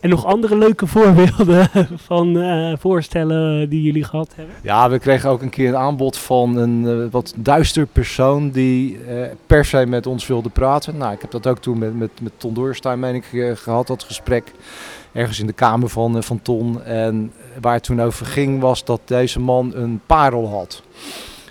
En 0.00 0.12
nog 0.12 0.24
andere 0.24 0.58
leuke 0.58 0.86
voorbeelden 0.86 1.70
van 1.96 2.38
eh, 2.38 2.72
voorstellen 2.78 3.68
die 3.68 3.82
jullie 3.82 4.04
gehad 4.04 4.32
hebben? 4.34 4.54
Ja, 4.62 4.90
we 4.90 4.98
kregen 4.98 5.30
ook 5.30 5.42
een 5.42 5.50
keer 5.50 5.68
een 5.68 5.76
aanbod 5.76 6.16
van 6.16 6.56
een 6.56 7.10
wat 7.10 7.34
duister 7.36 7.86
persoon 7.86 8.50
die 8.50 8.98
per 9.46 9.64
se 9.64 9.86
met 9.86 10.06
ons 10.06 10.26
wilde 10.26 10.48
praten. 10.48 10.96
Nou, 10.96 11.12
ik 11.12 11.20
heb 11.20 11.30
dat 11.30 11.46
ook 11.46 11.58
toen 11.58 11.78
met, 11.78 11.98
met, 11.98 12.10
met 12.20 12.32
Ton 12.36 12.54
Doorstein, 12.54 12.98
meen 12.98 13.14
ik, 13.14 13.32
eh, 13.32 13.56
gehad, 13.56 13.86
dat 13.86 14.02
gesprek. 14.02 14.52
Ergens 15.16 15.40
in 15.40 15.46
de 15.46 15.52
kamer 15.52 15.88
van, 15.88 16.16
eh, 16.16 16.22
van 16.22 16.42
Ton. 16.42 16.82
En 16.82 17.32
waar 17.60 17.74
het 17.74 17.82
toen 17.82 18.02
over 18.02 18.26
ging 18.26 18.60
was 18.60 18.84
dat 18.84 19.00
deze 19.04 19.40
man 19.40 19.74
een 19.74 20.00
parel 20.06 20.48
had. 20.48 20.82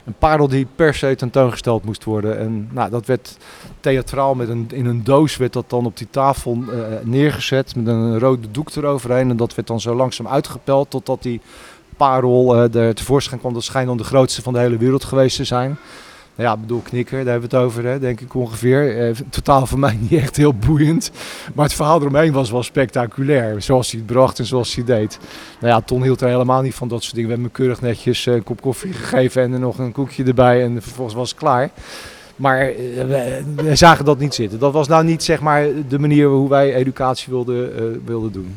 Een 0.05 0.15
parel 0.19 0.47
die 0.47 0.67
per 0.75 0.93
se 0.93 1.15
tentoongesteld 1.15 1.85
moest 1.85 2.03
worden. 2.03 2.39
En 2.39 2.69
nou, 2.71 2.89
dat 2.89 3.05
werd 3.05 3.37
theatraal 3.79 4.35
met 4.35 4.49
een, 4.49 4.67
in 4.73 4.85
een 4.85 5.03
doos 5.03 5.37
werd 5.37 5.53
dat 5.53 5.69
dan 5.69 5.85
op 5.85 5.97
die 5.97 6.07
tafel 6.09 6.57
eh, 6.69 6.77
neergezet 7.03 7.75
met 7.75 7.87
een 7.87 8.19
rode 8.19 8.51
doek 8.51 8.75
eroverheen. 8.75 9.29
En 9.29 9.37
dat 9.37 9.55
werd 9.55 9.67
dan 9.67 9.81
zo 9.81 9.95
langzaam 9.95 10.27
uitgepeld 10.27 10.89
totdat 10.89 11.23
die 11.23 11.41
parel 11.97 12.55
eh 12.55 12.75
er 12.75 12.95
tevoorschijn 12.95 13.39
kwam. 13.39 13.53
Dat 13.53 13.63
schijnt 13.63 13.87
dan 13.87 13.97
de 13.97 14.03
grootste 14.03 14.41
van 14.41 14.53
de 14.53 14.59
hele 14.59 14.77
wereld 14.77 15.03
geweest 15.03 15.35
te 15.35 15.43
zijn. 15.43 15.77
Nou 16.35 16.49
ja, 16.49 16.57
bedoel 16.57 16.79
knikker, 16.79 17.23
daar 17.23 17.31
hebben 17.31 17.49
we 17.49 17.55
het 17.55 17.65
over, 17.65 17.85
hè, 17.85 17.99
denk 17.99 18.21
ik 18.21 18.33
ongeveer. 18.33 19.07
Eh, 19.07 19.15
totaal 19.29 19.65
voor 19.65 19.79
mij 19.79 19.97
niet 20.09 20.21
echt 20.21 20.35
heel 20.35 20.53
boeiend. 20.53 21.11
Maar 21.53 21.65
het 21.65 21.73
verhaal 21.73 22.01
eromheen 22.01 22.31
was 22.31 22.51
wel 22.51 22.63
spectaculair. 22.63 23.61
Zoals 23.61 23.91
hij 23.91 23.99
het 23.99 24.09
bracht 24.11 24.39
en 24.39 24.45
zoals 24.45 24.75
hij 24.75 24.83
deed. 24.83 25.19
Nou 25.59 25.73
ja, 25.73 25.81
Ton 25.81 26.03
hield 26.03 26.21
er 26.21 26.27
helemaal 26.27 26.61
niet 26.61 26.75
van 26.75 26.87
dat 26.87 27.03
soort 27.03 27.15
dingen. 27.15 27.29
We 27.29 27.35
hebben 27.35 27.53
hem 27.53 27.65
keurig 27.65 27.81
netjes 27.81 28.27
eh, 28.27 28.33
een 28.33 28.43
kop 28.43 28.61
koffie 28.61 28.93
gegeven 28.93 29.43
en 29.43 29.53
er 29.53 29.59
nog 29.59 29.77
een 29.77 29.91
koekje 29.91 30.23
erbij. 30.23 30.63
En 30.63 30.81
vervolgens 30.81 31.15
was 31.15 31.29
het 31.29 31.39
klaar. 31.39 31.71
Maar 32.35 32.59
eh, 32.59 32.75
we, 33.55 33.75
zagen 33.75 34.05
dat 34.05 34.19
niet 34.19 34.33
zitten. 34.33 34.59
Dat 34.59 34.73
was 34.73 34.87
nou 34.87 35.03
niet 35.03 35.23
zeg 35.23 35.41
maar 35.41 35.67
de 35.87 35.99
manier 35.99 36.27
hoe 36.27 36.49
wij 36.49 36.73
educatie 36.75 37.33
wilden, 37.33 37.75
eh, 37.75 37.83
wilden 38.05 38.31
doen. 38.31 38.55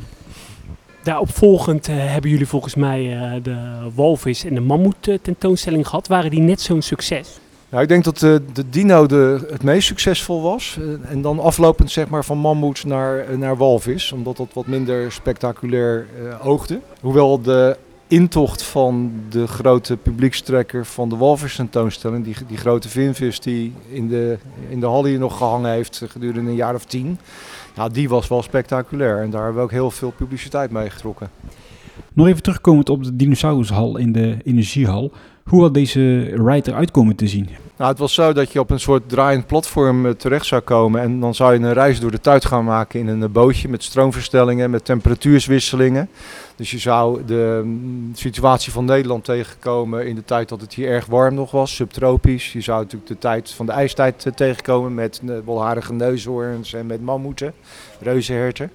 Daarop 1.03 1.31
volgend 1.31 1.89
eh, 1.89 1.95
hebben 1.97 2.31
jullie 2.31 2.47
volgens 2.47 2.75
mij 2.75 3.41
de 3.43 3.57
walvis 3.95 4.45
en 4.45 4.55
de 4.55 4.61
mammoet 4.61 5.19
tentoonstelling 5.23 5.89
gehad. 5.89 6.09
Waren 6.09 6.31
die 6.31 6.41
net 6.41 6.61
zo'n 6.61 6.83
succes? 6.83 7.39
Nou, 7.71 7.83
ik 7.83 7.89
denk 7.89 8.05
dat 8.05 8.19
de, 8.19 8.43
de 8.53 8.69
dino 8.69 9.07
de, 9.07 9.47
het 9.51 9.63
meest 9.63 9.87
succesvol 9.87 10.43
was. 10.43 10.79
Eh, 10.81 11.11
en 11.11 11.23
dan 11.23 11.41
aflopend 11.41 11.91
zeg 11.91 12.09
maar, 12.09 12.25
van 12.25 12.39
mammoet 12.39 12.85
naar, 12.85 13.19
eh, 13.19 13.37
naar 13.37 13.57
walvis. 13.57 14.13
Omdat 14.13 14.37
dat 14.37 14.49
wat 14.53 14.67
minder 14.67 15.13
spectaculair 15.13 16.07
oogde. 16.43 16.81
Hoewel 17.01 17.43
de 17.43 17.77
intocht 18.09 18.63
van 18.63 19.13
de 19.29 19.47
grote 19.47 19.97
publiekstrekker 19.97 20.87
van 20.87 21.09
de 21.09 21.17
walvis 21.17 21.57
tentoonstelling. 21.57 22.25
Die, 22.25 22.37
die 22.47 22.57
grote 22.57 22.89
vinvis 22.89 23.41
die 23.41 23.73
in 23.89 24.09
de, 24.09 24.39
in 24.69 24.81
de 24.81 24.87
hal 24.87 25.05
hier 25.05 25.19
nog 25.19 25.37
gehangen 25.37 25.71
heeft 25.71 26.03
gedurende 26.09 26.51
een 26.51 26.57
jaar 26.57 26.75
of 26.75 26.85
tien. 26.85 27.19
Nou, 27.77 27.93
die 27.93 28.09
was 28.09 28.29
wel 28.29 28.43
spectaculair. 28.43 29.23
En 29.23 29.31
daar 29.31 29.43
hebben 29.43 29.61
we 29.61 29.67
ook 29.67 29.71
heel 29.71 29.91
veel 29.91 30.11
publiciteit 30.11 30.71
mee 30.71 30.91
getrokken. 30.91 31.31
Nog 32.13 32.27
even 32.27 32.43
terugkomend 32.43 32.89
op 32.89 33.05
de 33.05 33.17
dinosaurushal 33.17 33.97
in 33.97 34.13
de 34.13 34.37
energiehal. 34.45 35.13
Hoe 35.49 35.63
had 35.63 35.75
deze 35.75 36.21
ride 36.21 36.71
eruit 36.71 36.91
komen 36.91 37.17
te 37.17 37.29
zien? 37.29 37.49
Nou, 37.77 37.91
het 37.91 37.99
was 37.99 38.15
zo 38.15 38.33
dat 38.33 38.53
je 38.53 38.61
op 38.61 38.71
een 38.71 38.81
soort 38.81 39.09
draaiend 39.09 39.47
platform 39.47 40.07
eh, 40.07 40.13
terecht 40.13 40.47
zou 40.47 40.61
komen. 40.61 41.01
En 41.01 41.21
dan 41.21 41.35
zou 41.35 41.53
je 41.53 41.59
een 41.59 41.73
reis 41.73 42.01
door 42.01 42.11
de 42.11 42.21
tijd 42.21 42.45
gaan 42.45 42.65
maken 42.65 43.01
in 43.01 43.07
een 43.07 43.23
eh, 43.23 43.29
bootje 43.29 43.69
met 43.69 43.83
stroomverstellingen, 43.83 44.71
met 44.71 44.85
temperatuurswisselingen. 44.85 46.09
Dus 46.57 46.71
je 46.71 46.79
zou 46.79 47.25
de 47.25 47.61
mm, 47.65 48.11
situatie 48.15 48.73
van 48.73 48.85
Nederland 48.85 49.25
tegenkomen 49.25 50.07
in 50.07 50.15
de 50.15 50.25
tijd 50.25 50.49
dat 50.49 50.61
het 50.61 50.75
hier 50.75 50.89
erg 50.89 51.07
warm 51.07 51.35
nog 51.35 51.51
was, 51.51 51.75
subtropisch. 51.75 52.53
Je 52.53 52.61
zou 52.61 52.83
natuurlijk 52.83 53.11
de 53.11 53.19
tijd 53.19 53.51
van 53.51 53.67
de 53.67 53.73
ijstijd 53.73 54.27
eh, 54.27 54.33
tegenkomen 54.33 54.95
met 54.95 55.23
wolharige 55.45 55.93
neushoorns 55.93 56.73
en 56.73 56.87
met 56.87 57.03
mammoeten, 57.03 57.53
reuzenherten. 58.01 58.71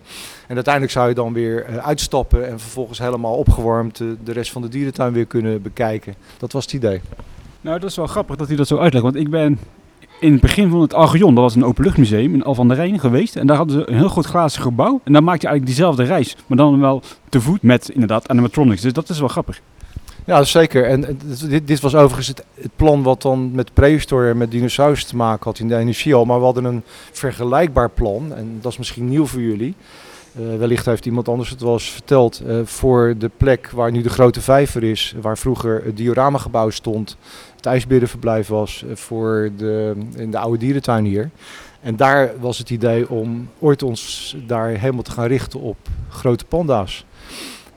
En 0.47 0.55
uiteindelijk 0.55 0.93
zou 0.93 1.09
je 1.09 1.15
dan 1.15 1.33
weer 1.33 1.79
uitstappen 1.79 2.47
en 2.47 2.59
vervolgens 2.59 2.99
helemaal 2.99 3.35
opgewarmd 3.35 3.97
de 3.97 4.31
rest 4.31 4.51
van 4.51 4.61
de 4.61 4.69
dierentuin 4.69 5.13
weer 5.13 5.25
kunnen 5.25 5.61
bekijken. 5.61 6.15
Dat 6.37 6.51
was 6.51 6.63
het 6.63 6.73
idee. 6.73 7.01
Nou, 7.61 7.79
dat 7.79 7.89
is 7.89 7.95
wel 7.95 8.07
grappig 8.07 8.35
dat 8.35 8.47
hij 8.47 8.55
dat 8.55 8.67
zo 8.67 8.77
uitlegt. 8.77 9.03
Want 9.03 9.15
ik 9.15 9.29
ben 9.29 9.59
in 10.19 10.31
het 10.31 10.41
begin 10.41 10.69
van 10.69 10.81
het 10.81 10.93
Archeon, 10.93 11.35
dat 11.35 11.43
was 11.43 11.55
een 11.55 11.65
openluchtmuseum 11.65 12.33
in 12.33 12.43
Al 12.43 12.55
van 12.55 12.67
der 12.67 12.77
Rijn 12.77 12.99
geweest. 12.99 13.35
En 13.35 13.47
daar 13.47 13.57
hadden 13.57 13.75
ze 13.75 13.89
een 13.89 13.97
heel 13.97 14.09
groot 14.09 14.25
glazen 14.25 14.61
gebouw. 14.61 15.01
En 15.03 15.13
daar 15.13 15.23
maak 15.23 15.41
je 15.41 15.47
eigenlijk 15.47 15.75
diezelfde 15.75 16.03
reis. 16.03 16.35
Maar 16.47 16.57
dan 16.57 16.79
wel 16.79 17.01
te 17.29 17.41
voet 17.41 17.61
met 17.61 17.89
inderdaad 17.89 18.27
animatronics. 18.27 18.81
Dus 18.81 18.93
dat 18.93 19.09
is 19.09 19.19
wel 19.19 19.27
grappig. 19.27 19.61
Ja, 20.25 20.43
zeker. 20.43 20.85
En 20.85 21.19
dit, 21.47 21.67
dit 21.67 21.79
was 21.79 21.95
overigens 21.95 22.27
het, 22.27 22.43
het, 22.53 22.75
plan 22.75 23.03
wat 23.03 23.21
dan 23.21 23.51
met 23.51 23.73
prehistorie 23.73 24.29
en 24.29 24.37
met 24.37 24.51
dinosaurus 24.51 25.05
te 25.05 25.15
maken 25.15 25.43
had 25.43 25.59
in 25.59 25.67
de 25.67 25.77
energie 25.77 26.13
al. 26.13 26.25
Maar 26.25 26.37
we 26.37 26.45
hadden 26.45 26.63
een 26.63 26.83
vergelijkbaar 27.11 27.89
plan. 27.89 28.33
En 28.35 28.57
dat 28.61 28.71
is 28.71 28.77
misschien 28.77 29.09
nieuw 29.09 29.25
voor 29.25 29.41
jullie. 29.41 29.75
Uh, 30.39 30.57
wellicht 30.57 30.85
heeft 30.85 31.05
iemand 31.05 31.27
anders 31.27 31.49
het 31.49 31.61
wel 31.61 31.73
eens 31.73 31.89
verteld. 31.89 32.41
Uh, 32.45 32.59
voor 32.63 33.15
de 33.17 33.29
plek 33.37 33.69
waar 33.69 33.91
nu 33.91 34.01
de 34.01 34.09
grote 34.09 34.41
vijver 34.41 34.83
is, 34.83 35.15
waar 35.21 35.37
vroeger 35.37 35.83
het 35.85 35.97
dioramagebouw 35.97 36.69
stond, 36.69 37.17
het 37.55 37.65
ijsberenverblijf 37.65 38.47
was 38.47 38.83
uh, 38.85 38.95
voor 38.95 39.51
de, 39.57 39.95
in 40.15 40.31
de 40.31 40.37
oude 40.37 40.57
dierentuin 40.57 41.05
hier. 41.05 41.29
En 41.81 41.95
daar 41.95 42.31
was 42.39 42.57
het 42.57 42.69
idee 42.69 43.09
om 43.09 43.49
ooit 43.59 43.83
ons 43.83 44.35
daar 44.47 44.67
helemaal 44.67 45.03
te 45.03 45.11
gaan 45.11 45.27
richten 45.27 45.59
op 45.59 45.77
grote 46.09 46.45
panda's. 46.45 47.05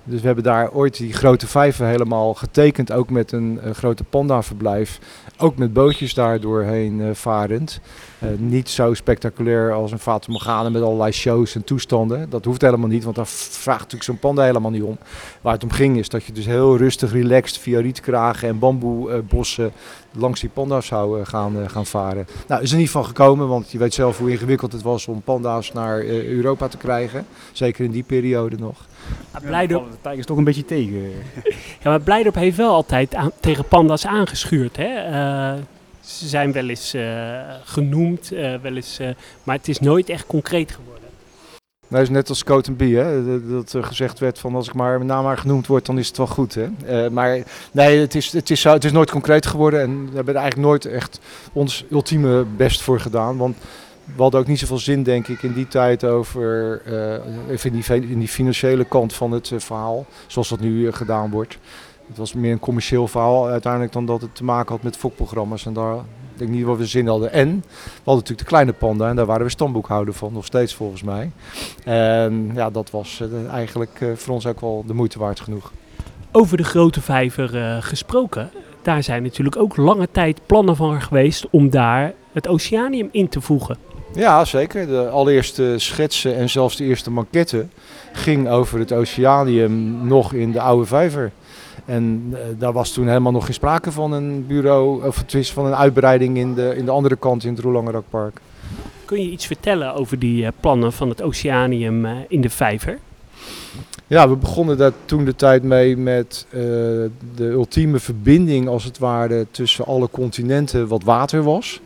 Dus 0.04 0.20
we 0.20 0.26
hebben 0.26 0.44
daar 0.44 0.70
ooit 0.70 0.96
die 0.96 1.12
grote 1.12 1.46
vijver 1.46 1.86
helemaal 1.86 2.34
getekend, 2.34 2.92
ook 2.92 3.10
met 3.10 3.32
een 3.32 3.60
grote 3.72 4.04
pandaverblijf. 4.04 4.98
Ook 5.38 5.56
met 5.56 5.72
bootjes 5.72 6.14
daar 6.14 6.40
doorheen 6.40 6.98
uh, 6.98 7.10
varend. 7.12 7.80
Uh, 8.22 8.30
niet 8.38 8.68
zo 8.68 8.94
spectaculair 8.94 9.72
als 9.72 9.92
een 9.92 9.98
Fata 9.98 10.32
Morgana 10.32 10.68
met 10.68 10.82
allerlei 10.82 11.12
shows 11.12 11.54
en 11.54 11.64
toestanden. 11.64 12.30
Dat 12.30 12.44
hoeft 12.44 12.60
helemaal 12.60 12.88
niet, 12.88 13.04
want 13.04 13.16
daar 13.16 13.26
vraagt 13.26 13.80
natuurlijk 13.80 14.04
zo'n 14.04 14.18
panda 14.18 14.42
helemaal 14.42 14.70
niet 14.70 14.82
om. 14.82 14.98
Waar 15.40 15.52
het 15.52 15.62
om 15.62 15.70
ging 15.70 15.98
is 15.98 16.08
dat 16.08 16.24
je 16.24 16.32
dus 16.32 16.46
heel 16.46 16.76
rustig, 16.76 17.12
relaxed 17.12 17.58
via 17.58 17.80
rietkragen 17.80 18.48
en 18.48 18.58
bamboebossen 18.58 19.72
langs 20.12 20.40
die 20.40 20.50
panda's 20.50 20.86
zou 20.86 21.24
gaan, 21.24 21.70
gaan 21.70 21.86
varen. 21.86 22.26
Nou, 22.48 22.62
is 22.62 22.72
er 22.72 22.78
niet 22.78 22.90
van 22.90 23.04
gekomen, 23.04 23.48
want 23.48 23.70
je 23.70 23.78
weet 23.78 23.94
zelf 23.94 24.18
hoe 24.18 24.30
ingewikkeld 24.30 24.72
het 24.72 24.82
was 24.82 25.06
om 25.06 25.22
panda's 25.22 25.72
naar 25.72 26.04
Europa 26.04 26.68
te 26.68 26.76
krijgen. 26.76 27.26
Zeker 27.52 27.84
in 27.84 27.90
die 27.90 28.02
periode 28.02 28.56
nog. 28.58 28.86
Ja, 29.32 29.40
Blijdorp... 29.40 29.90
de 29.90 29.96
tijgers 30.00 30.26
toch 30.26 30.36
een 30.36 30.44
beetje 30.44 30.64
tegen. 30.64 31.00
ja, 31.82 31.90
maar 31.90 32.00
Blijdorp 32.00 32.34
heeft 32.34 32.56
wel 32.56 32.74
altijd 32.74 33.14
aan, 33.14 33.30
tegen 33.40 33.64
panda's 33.64 34.06
aangeschuurd. 34.06 34.76
Hè? 34.76 35.10
Uh, 35.10 35.60
ze 36.00 36.28
zijn 36.28 36.52
wel 36.52 36.68
eens 36.68 36.94
uh, 36.94 37.40
genoemd, 37.64 38.32
uh, 38.32 38.54
wel 38.62 38.76
eens, 38.76 39.00
maar 39.42 39.56
het 39.56 39.68
is 39.68 39.80
nooit 39.80 40.08
echt 40.08 40.26
concreet 40.26 40.70
geworden. 40.70 40.94
Nee, 41.88 42.02
is 42.02 42.08
net 42.08 42.28
als 42.28 42.44
Coat 42.44 42.76
B, 42.76 42.80
hè? 42.80 43.38
dat 43.50 43.72
er 43.72 43.84
gezegd 43.84 44.18
werd 44.18 44.38
van 44.38 44.54
als 44.54 44.68
ik 44.68 44.74
maar 44.74 44.96
mijn 44.96 45.06
naam 45.06 45.24
maar 45.24 45.38
genoemd 45.38 45.66
word, 45.66 45.86
dan 45.86 45.98
is 45.98 46.08
het 46.08 46.16
wel 46.16 46.26
goed. 46.26 46.54
Hè? 46.54 47.10
maar 47.10 47.42
nee, 47.72 47.98
het 47.98 48.14
is, 48.14 48.32
het, 48.32 48.50
is, 48.50 48.64
het 48.64 48.84
is 48.84 48.92
nooit 48.92 49.10
concreet 49.10 49.46
geworden 49.46 49.80
en 49.80 50.08
we 50.08 50.16
hebben 50.16 50.34
er 50.34 50.40
eigenlijk 50.40 50.68
nooit 50.68 50.84
echt 50.84 51.20
ons 51.52 51.84
ultieme 51.90 52.44
best 52.56 52.82
voor 52.82 53.00
gedaan. 53.00 53.36
Want 53.36 53.56
we 54.14 54.22
hadden 54.22 54.40
ook 54.40 54.46
niet 54.46 54.58
zoveel 54.58 54.78
zin, 54.78 55.02
denk 55.02 55.28
ik, 55.28 55.42
in 55.42 55.52
die 55.52 55.68
tijd 55.68 56.04
over 56.04 56.82
uh, 56.86 57.50
even 57.50 57.72
in, 57.72 57.80
die, 57.80 58.10
in 58.10 58.18
die 58.18 58.28
financiële 58.28 58.84
kant 58.84 59.12
van 59.12 59.32
het 59.32 59.50
uh, 59.50 59.58
verhaal, 59.58 60.06
zoals 60.26 60.48
dat 60.48 60.60
nu 60.60 60.86
uh, 60.86 60.92
gedaan 60.92 61.30
wordt. 61.30 61.58
Het 62.08 62.16
was 62.16 62.32
meer 62.32 62.52
een 62.52 62.58
commercieel 62.58 63.08
verhaal 63.08 63.48
uiteindelijk 63.48 63.92
dan 63.92 64.06
dat 64.06 64.20
het 64.20 64.34
te 64.34 64.44
maken 64.44 64.74
had 64.74 64.82
met 64.82 64.96
fokprogramma's. 64.96 65.66
En 65.66 65.72
daar 65.72 65.94
denk 66.34 66.50
ik 66.50 66.56
niet 66.56 66.64
wat 66.64 66.78
we 66.78 66.86
zin 66.86 67.06
hadden. 67.06 67.32
En 67.32 67.48
we 67.48 67.72
hadden 67.94 68.14
natuurlijk 68.14 68.38
de 68.38 68.44
kleine 68.44 68.72
panda 68.72 69.08
en 69.08 69.16
daar 69.16 69.26
waren 69.26 69.44
we 69.44 69.50
stamboekhouder 69.50 70.14
van, 70.14 70.32
nog 70.32 70.44
steeds 70.44 70.74
volgens 70.74 71.02
mij. 71.02 71.30
En 71.84 72.50
ja, 72.54 72.70
dat 72.70 72.90
was 72.90 73.22
eigenlijk 73.50 74.04
voor 74.14 74.34
ons 74.34 74.46
ook 74.46 74.60
wel 74.60 74.84
de 74.86 74.94
moeite 74.94 75.18
waard 75.18 75.40
genoeg. 75.40 75.72
Over 76.32 76.56
de 76.56 76.64
grote 76.64 77.00
vijver 77.00 77.82
gesproken, 77.82 78.50
daar 78.82 79.02
zijn 79.02 79.22
natuurlijk 79.22 79.56
ook 79.56 79.76
lange 79.76 80.08
tijd 80.10 80.40
plannen 80.46 80.76
van 80.76 81.02
geweest 81.02 81.46
om 81.50 81.70
daar 81.70 82.12
het 82.32 82.48
oceanium 82.48 83.08
in 83.12 83.28
te 83.28 83.40
voegen. 83.40 83.95
Ja, 84.16 84.44
zeker. 84.44 84.86
De 84.86 85.08
allereerste 85.08 85.74
schetsen 85.76 86.36
en 86.36 86.50
zelfs 86.50 86.76
de 86.76 86.84
eerste 86.84 87.10
maquette 87.10 87.66
ging 88.12 88.48
over 88.48 88.78
het 88.78 88.92
oceanium 88.92 90.06
nog 90.06 90.32
in 90.32 90.52
de 90.52 90.60
oude 90.60 90.86
vijver. 90.86 91.32
En 91.84 92.26
uh, 92.30 92.38
daar 92.58 92.72
was 92.72 92.92
toen 92.92 93.06
helemaal 93.06 93.32
nog 93.32 93.44
geen 93.44 93.54
sprake 93.54 93.92
van 93.92 94.12
een 94.12 94.46
bureau, 94.46 95.06
of 95.06 95.22
twist 95.26 95.52
van 95.52 95.66
een 95.66 95.74
uitbreiding 95.74 96.36
in 96.36 96.54
de, 96.54 96.74
in 96.76 96.84
de 96.84 96.90
andere 96.90 97.16
kant 97.16 97.44
in 97.44 97.54
het 97.54 97.62
Roelangerakpark. 97.62 98.40
Kun 99.04 99.22
je 99.22 99.30
iets 99.30 99.46
vertellen 99.46 99.94
over 99.94 100.18
die 100.18 100.42
uh, 100.42 100.48
plannen 100.60 100.92
van 100.92 101.08
het 101.08 101.22
oceanium 101.22 102.04
uh, 102.04 102.12
in 102.28 102.40
de 102.40 102.50
vijver? 102.50 102.98
Ja, 104.06 104.28
we 104.28 104.36
begonnen 104.36 104.76
daar 104.76 104.92
toen 105.04 105.24
de 105.24 105.36
tijd 105.36 105.62
mee 105.62 105.96
met 105.96 106.46
de 107.34 107.44
ultieme 107.44 107.98
verbinding 107.98 108.68
als 108.68 108.84
het 108.84 108.98
ware 108.98 109.46
tussen 109.50 109.84
alle 109.84 110.08
continenten 110.10 110.88
wat 110.88 111.02
water 111.02 111.42
was. 111.42 111.80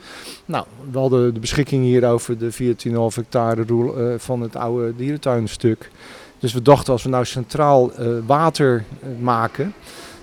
Nou, 0.50 0.64
we 0.90 0.99
hadden 0.99 1.35
de 1.35 1.40
beschikking 1.40 1.85
hier 1.85 2.09
over 2.09 2.38
de 2.38 2.52
14,5 2.52 2.59
hectare 3.14 3.64
roel, 3.66 4.00
uh, 4.00 4.14
van 4.19 4.40
het 4.40 4.57
oude 4.57 4.97
dierentuinstuk. 4.97 5.90
Dus 6.38 6.52
we 6.52 6.62
dachten 6.62 6.92
als 6.92 7.02
we 7.02 7.09
nou 7.09 7.25
centraal 7.25 7.90
uh, 8.00 8.09
water 8.26 8.85
uh, 9.02 9.23
maken 9.23 9.75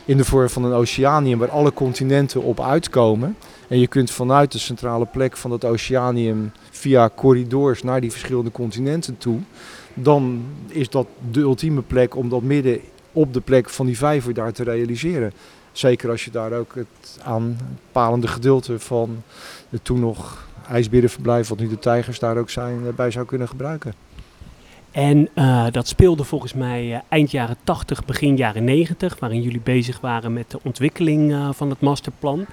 in 0.06 0.18
de 0.18 0.26
vorm 0.26 0.50
van 0.50 0.64
een 0.64 0.74
oceanium 0.74 1.40
waar 1.40 1.50
alle 1.50 1.74
continenten 1.74 2.42
op 2.42 2.62
uitkomen. 2.62 3.38
En 3.68 3.80
je 3.80 3.88
kunt 3.88 4.12
vanuit 4.12 4.52
de 4.52 4.60
centrale 4.60 5.06
plek 5.06 5.38
van 5.38 5.50
dat 5.50 5.66
oceanium 5.66 6.52
via 6.72 7.10
corridors 7.16 7.84
naar 7.84 8.02
die 8.02 8.12
verschillende 8.12 8.52
continenten 8.52 9.18
toe. 9.18 9.40
Dan 9.94 10.46
is 10.68 10.90
dat 10.90 11.08
de 11.32 11.40
ultieme 11.40 11.82
plek 11.82 12.16
om 12.16 12.30
dat 12.30 12.42
midden 12.42 12.80
op 13.12 13.34
de 13.34 13.42
plek 13.42 13.70
van 13.70 13.86
die 13.86 13.98
vijver 13.98 14.34
daar 14.34 14.54
te 14.54 14.64
realiseren. 14.64 15.34
Zeker 15.72 16.10
als 16.10 16.26
je 16.26 16.32
daar 16.32 16.54
ook 16.54 16.76
het 16.76 17.20
aanpalende 17.24 18.28
gedeelte 18.28 18.80
van 18.80 19.24
het 19.70 19.84
toen 19.86 20.00
nog 20.00 20.48
ijsberenverblijf, 20.70 21.48
wat 21.48 21.60
nu 21.60 21.68
de 21.68 21.80
tijgers 21.80 22.20
daar 22.20 22.38
ook 22.38 22.50
zijn, 22.50 22.80
eh, 22.86 22.94
bij 22.94 23.12
zou 23.12 23.26
kunnen 23.26 23.48
gebruiken. 23.48 23.94
En 24.92 25.30
uh, 25.36 25.66
dat 25.72 25.88
speelde 25.88 26.24
volgens 26.24 26.54
mij 26.54 26.86
uh, 26.86 26.98
eind 27.10 27.32
jaren 27.32 27.58
80, 27.64 28.06
begin 28.06 28.36
jaren 28.36 28.64
90, 28.64 29.20
waarin 29.20 29.42
jullie 29.42 29.62
bezig 29.64 30.00
waren 30.00 30.34
met 30.34 30.52
de 30.52 30.60
ontwikkeling 30.64 31.32
uh, 31.32 31.50
van 31.52 31.70
het 31.70 31.80
masterplan. 31.80 32.46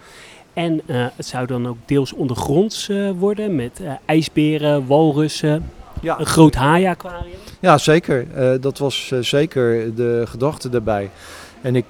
En 0.53 0.81
het 0.87 1.27
zou 1.27 1.47
dan 1.47 1.69
ook 1.69 1.77
deels 1.85 2.13
ondergronds 2.13 2.91
worden 3.19 3.55
met 3.55 3.81
ijsberen, 4.05 4.87
walrussen, 4.87 5.71
ja. 6.01 6.21
een 6.21 6.27
groot 6.27 6.55
haai-aquarium. 6.55 7.39
Ja, 7.61 7.79
zeker. 7.79 8.27
dat 8.61 8.79
was 8.79 9.13
zeker 9.21 9.95
de 9.95 10.23
gedachte 10.27 10.69
daarbij. 10.69 11.11
En 11.61 11.77
ik 11.77 11.85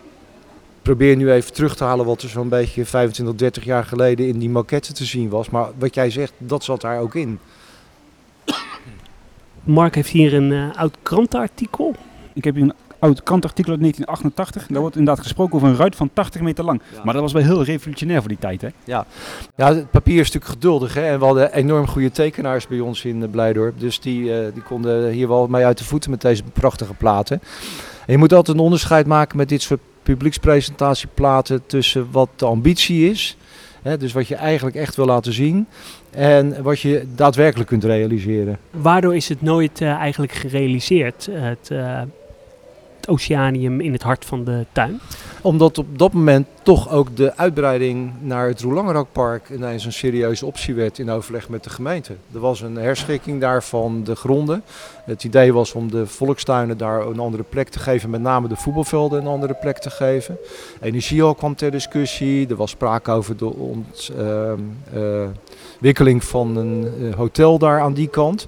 probeer 0.84 1.16
nu 1.16 1.32
even 1.32 1.52
terug 1.52 1.76
te 1.76 1.84
halen 1.84 2.06
wat 2.06 2.22
er 2.22 2.28
zo'n 2.28 2.48
beetje 2.48 2.84
25, 2.84 3.34
30 3.34 3.64
jaar 3.64 3.84
geleden 3.84 4.28
in 4.28 4.38
die 4.38 4.50
maquette 4.50 4.92
te 4.92 5.04
zien 5.04 5.28
was. 5.28 5.50
Maar 5.50 5.68
wat 5.78 5.94
jij 5.94 6.10
zegt, 6.10 6.32
dat 6.38 6.64
zat 6.64 6.80
daar 6.80 7.00
ook 7.00 7.14
in. 7.14 7.38
Mark 9.62 9.94
heeft 9.94 10.10
hier 10.10 10.34
een 10.34 10.50
uh, 10.50 10.76
oud 10.76 10.96
krantenartikel. 11.02 11.94
Ik 12.32 12.44
heb 12.44 12.54
hier 12.54 12.62
een 12.62 12.74
oud 12.98 13.22
krantenartikel 13.22 13.72
uit 13.72 13.80
1988. 13.80 14.66
Daar 14.66 14.80
wordt 14.80 14.96
inderdaad 14.96 15.22
gesproken 15.22 15.54
over 15.54 15.68
een 15.68 15.76
ruit 15.76 15.96
van 15.96 16.10
80 16.12 16.40
meter 16.40 16.64
lang. 16.64 16.80
Ja. 16.92 17.04
Maar 17.04 17.12
dat 17.14 17.22
was 17.22 17.32
wel 17.32 17.42
heel 17.42 17.64
revolutionair 17.64 18.20
voor 18.20 18.28
die 18.28 18.38
tijd, 18.38 18.60
hè? 18.60 18.68
Ja, 18.84 19.06
ja 19.56 19.74
het 19.74 19.90
papier 19.90 20.20
is 20.20 20.32
natuurlijk 20.32 20.52
geduldig, 20.52 20.94
hè. 20.94 21.02
En 21.02 21.18
we 21.18 21.24
hadden 21.24 21.52
enorm 21.52 21.86
goede 21.86 22.10
tekenaars 22.10 22.66
bij 22.66 22.80
ons 22.80 23.04
in 23.04 23.30
Blijdorp. 23.30 23.80
Dus 23.80 24.00
die, 24.00 24.22
uh, 24.22 24.52
die 24.52 24.62
konden 24.62 25.10
hier 25.10 25.28
wel 25.28 25.46
mee 25.46 25.64
uit 25.64 25.78
de 25.78 25.84
voeten 25.84 26.10
met 26.10 26.20
deze 26.20 26.42
prachtige 26.52 26.94
platen. 26.94 27.40
En 28.06 28.12
je 28.12 28.18
moet 28.18 28.32
altijd 28.32 28.56
een 28.56 28.62
onderscheid 28.62 29.06
maken 29.06 29.36
met 29.36 29.48
dit 29.48 29.62
soort 29.62 29.80
publiekspresentatieplaten 30.04 31.66
tussen 31.66 32.08
wat 32.11 32.28
de 32.37 32.44
ambitie 32.44 33.11
is 33.11 33.37
Hè, 33.84 33.96
dus 33.96 34.12
wat 34.12 34.28
je 34.28 34.34
eigenlijk 34.34 34.76
echt 34.76 34.96
wil 34.96 35.06
laten 35.06 35.32
zien 35.32 35.66
en 36.11 36.62
wat 36.62 36.80
je 36.80 37.06
daadwerkelijk 37.14 37.68
kunt 37.68 37.84
realiseren. 37.84 38.58
Waardoor 38.70 39.16
is 39.16 39.28
het 39.28 39.42
nooit 39.42 39.80
uh, 39.80 39.90
eigenlijk 39.92 40.32
gerealiseerd, 40.32 41.28
het, 41.30 41.68
uh, 41.73 42.00
oceanium 43.08 43.80
in 43.80 43.92
het 43.92 44.02
hart 44.02 44.25
van 44.25 44.44
de 44.44 44.66
tuin? 44.73 45.00
Omdat 45.40 45.78
op 45.78 45.99
dat 45.99 46.12
moment 46.12 46.46
toch 46.62 46.90
ook 46.90 47.16
de 47.16 47.37
uitbreiding 47.37 48.12
naar 48.20 48.49
het 48.49 48.61
Roelangerakpark 48.61 49.50
ineens 49.50 49.84
een 49.84 49.92
serieuze 49.92 50.46
optie 50.46 50.75
werd 50.75 50.99
in 50.99 51.11
overleg 51.11 51.49
met 51.49 51.64
de 51.64 51.70
gemeente. 51.70 52.12
Er 52.34 52.40
was 52.40 52.61
een 52.61 52.76
herschikking 52.76 53.40
daar 53.40 53.62
van 53.62 54.04
de 54.04 54.14
gronden. 54.14 54.62
Het 55.04 55.25
idee 55.25 55.52
was 55.52 55.73
om 55.73 55.90
de 55.90 56.06
volkstuinen 56.06 56.78
daar 56.78 57.06
een 57.06 57.18
andere 57.18 57.42
plek 57.42 57.68
te 57.68 57.78
geven, 57.78 58.11
met 58.11 58.20
name 58.20 58.49
de 58.49 58.56
voetbalvelden 58.56 59.20
een 59.20 59.26
andere 59.26 59.54
plek 59.54 59.78
te 59.78 59.90
geven. 59.90 60.38
Energiehal 60.80 61.34
kwam 61.34 61.54
ter 61.54 61.70
discussie, 61.70 62.49
er 62.49 62.56
was 62.56 62.70
sprake 62.70 63.11
over 63.11 63.37
de 63.37 63.46
ontwikkeling 63.46 66.20
uh, 66.20 66.25
uh, 66.25 66.30
van 66.30 66.56
een 66.56 66.92
uh, 66.99 67.14
hotel 67.14 67.58
daar 67.58 67.80
aan 67.80 67.94
die 67.94 68.08
kant 68.08 68.46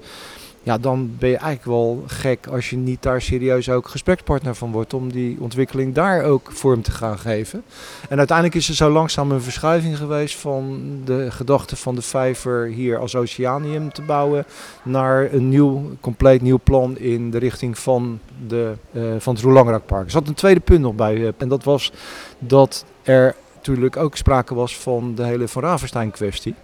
ja, 0.67 0.79
dan 0.79 1.11
ben 1.19 1.29
je 1.29 1.37
eigenlijk 1.37 1.79
wel 1.79 2.03
gek 2.07 2.47
als 2.47 2.71
je 2.71 2.77
niet 2.77 3.03
daar 3.03 3.23
serieus 3.23 3.71
ook 3.71 3.89
gesprekspartner 3.89 4.55
van 4.55 4.73
wordt 4.73 4.95
om 4.95 5.13
die 5.13 5.37
ontwikkeling 5.41 5.95
daar 5.95 6.23
ook 6.23 6.53
vorm 6.53 6.83
te 6.83 6.91
gaan 6.91 7.19
geven. 7.19 7.63
En 8.09 8.19
uiteindelijk 8.19 8.57
is 8.57 8.69
er 8.69 8.75
zo 8.75 8.91
langzaam 8.91 9.31
een 9.31 9.43
verschuiving 9.43 9.97
geweest 9.97 10.37
van 10.37 10.81
de 11.05 11.31
gedachte 11.31 11.77
van 11.77 11.95
de 11.95 12.03
vijver 12.03 12.67
hier 12.67 12.99
als 12.99 13.15
oceanium 13.15 13.93
te 13.93 14.03
bouwen 14.03 14.45
naar 14.83 15.33
een 15.33 15.49
nieuw, 15.49 15.91
compleet 16.01 16.43
nieuw 16.43 16.61
plan 16.63 16.99
in 16.99 17.31
de 17.31 17.39
richting 17.39 17.79
van, 17.79 18.21
de, 18.47 18.73
uh, 18.93 19.15
van 19.19 19.35
het 19.35 19.43
Roelangrakpark. 19.43 20.05
Er 20.05 20.11
zat 20.11 20.29
een 20.29 20.35
tweede 20.35 20.61
punt 20.61 20.81
nog 20.81 20.95
bij 20.95 21.33
en 21.37 21.49
dat 21.49 21.65
was 21.65 21.93
dat 22.39 22.85
er 23.03 23.35
natuurlijk 23.67 23.97
ook 23.97 24.17
sprake 24.17 24.55
was 24.55 24.77
van 24.77 25.15
de 25.15 25.25
hele 25.25 25.49
Van 25.49 25.63
Ravenstein 25.63 26.11
kwestie 26.11 26.55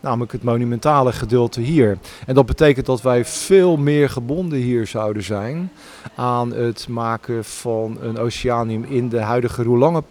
namelijk 0.00 0.32
het 0.32 0.42
monumentale 0.42 1.12
gedeelte 1.12 1.60
hier. 1.60 1.98
En 2.26 2.34
dat 2.34 2.46
betekent 2.46 2.86
dat 2.86 3.02
wij 3.02 3.24
veel 3.24 3.76
meer 3.76 4.10
gebonden 4.10 4.58
hier 4.58 4.86
zouden 4.86 5.22
zijn 5.22 5.70
aan 6.14 6.52
het 6.52 6.88
maken 6.88 7.44
van 7.44 7.98
een 8.00 8.18
oceanium 8.18 8.84
in 8.84 9.08
de 9.08 9.20
huidige 9.20 9.62
Roelange, 9.62 10.02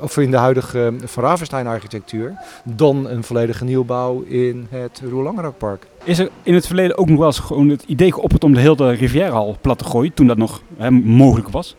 of 0.00 0.16
in 0.16 0.30
de 0.30 0.36
huidige 0.36 0.94
Van 1.04 1.24
Ravenstein 1.24 1.66
architectuur 1.66 2.36
dan 2.64 3.08
een 3.08 3.24
volledige 3.24 3.64
nieuwbouw 3.64 4.22
in 4.22 4.66
het 4.70 5.02
Roelangerakpark. 5.10 5.86
Is 6.04 6.18
er 6.18 6.30
in 6.42 6.54
het 6.54 6.66
verleden 6.66 6.98
ook 6.98 7.08
nog 7.08 7.18
wel 7.18 7.26
eens 7.26 7.38
gewoon 7.38 7.68
het 7.68 7.82
idee 7.86 8.12
geopperd 8.12 8.44
om 8.44 8.54
de 8.54 8.60
hele 8.60 8.92
Rivierenhal 8.92 9.56
plat 9.60 9.78
te 9.78 9.84
gooien 9.84 10.14
toen 10.14 10.26
dat 10.26 10.36
nog 10.36 10.62
hè, 10.76 10.90
mogelijk 10.90 11.48
was? 11.48 11.76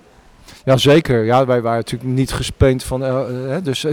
Ja, 0.65 0.77
zeker. 0.77 1.23
Ja, 1.23 1.45
wij 1.45 1.61
waren 1.61 1.77
natuurlijk 1.77 2.11
niet 2.11 2.31
gespeend 2.31 2.83
van. 2.83 3.03
Uh, 3.03 3.55
dus 3.63 3.81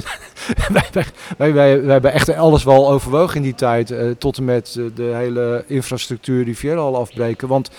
wij, 0.68 1.04
wij, 1.37 1.52
wij, 1.52 1.70
hebben 1.70 2.12
echt 2.12 2.35
alles 2.35 2.64
wel 2.64 2.90
overwogen 2.90 3.37
in 3.37 3.42
die 3.42 3.54
tijd. 3.54 3.90
Uh, 3.90 4.11
tot 4.18 4.37
en 4.37 4.44
met 4.44 4.80
de 4.94 5.02
hele 5.14 5.64
infrastructuur 5.66 6.44
Riviera 6.44 6.80
al 6.80 6.96
afbreken. 6.96 7.49
Want 7.49 7.70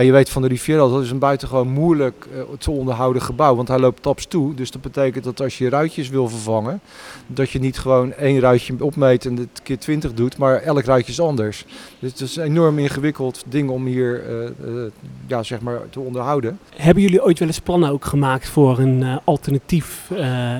ja, 0.00 0.06
je 0.06 0.12
weet 0.12 0.30
van 0.30 0.42
de 0.42 0.48
Riviera, 0.48 0.88
dat 0.88 1.02
is 1.02 1.10
een 1.10 1.18
buitengewoon 1.18 1.68
moeilijk 1.68 2.26
uh, 2.34 2.42
te 2.58 2.70
onderhouden 2.70 3.22
gebouw. 3.22 3.54
Want 3.54 3.68
hij 3.68 3.78
loopt 3.78 4.02
taps 4.02 4.26
toe. 4.26 4.54
Dus 4.54 4.70
dat 4.70 4.82
betekent 4.82 5.24
dat 5.24 5.40
als 5.40 5.58
je 5.58 5.68
ruitjes 5.68 6.08
wil 6.08 6.28
vervangen, 6.28 6.80
dat 7.26 7.50
je 7.50 7.58
niet 7.58 7.78
gewoon 7.78 8.12
één 8.12 8.40
ruitje 8.40 8.74
opmeet 8.78 9.26
en 9.26 9.34
dit 9.34 9.48
keer 9.62 9.78
20 9.78 10.14
doet, 10.14 10.36
maar 10.36 10.62
elk 10.62 10.84
ruitje 10.84 11.12
is 11.12 11.20
anders. 11.20 11.64
Dus 11.98 12.10
het 12.10 12.20
is 12.20 12.36
een 12.36 12.44
enorm 12.44 12.78
ingewikkeld 12.78 13.42
ding 13.46 13.70
om 13.70 13.86
hier 13.86 14.24
uh, 14.28 14.74
uh, 14.74 14.82
ja, 15.26 15.42
zeg 15.42 15.60
maar 15.60 15.80
te 15.90 16.00
onderhouden. 16.00 16.58
Hebben 16.76 17.02
jullie 17.02 17.24
ooit 17.24 17.38
wel 17.38 17.48
eens 17.48 17.60
plannen 17.60 17.90
ook 17.90 18.04
gemaakt 18.04 18.48
voor 18.48 18.78
een 18.78 19.20
alternatief 19.24 20.10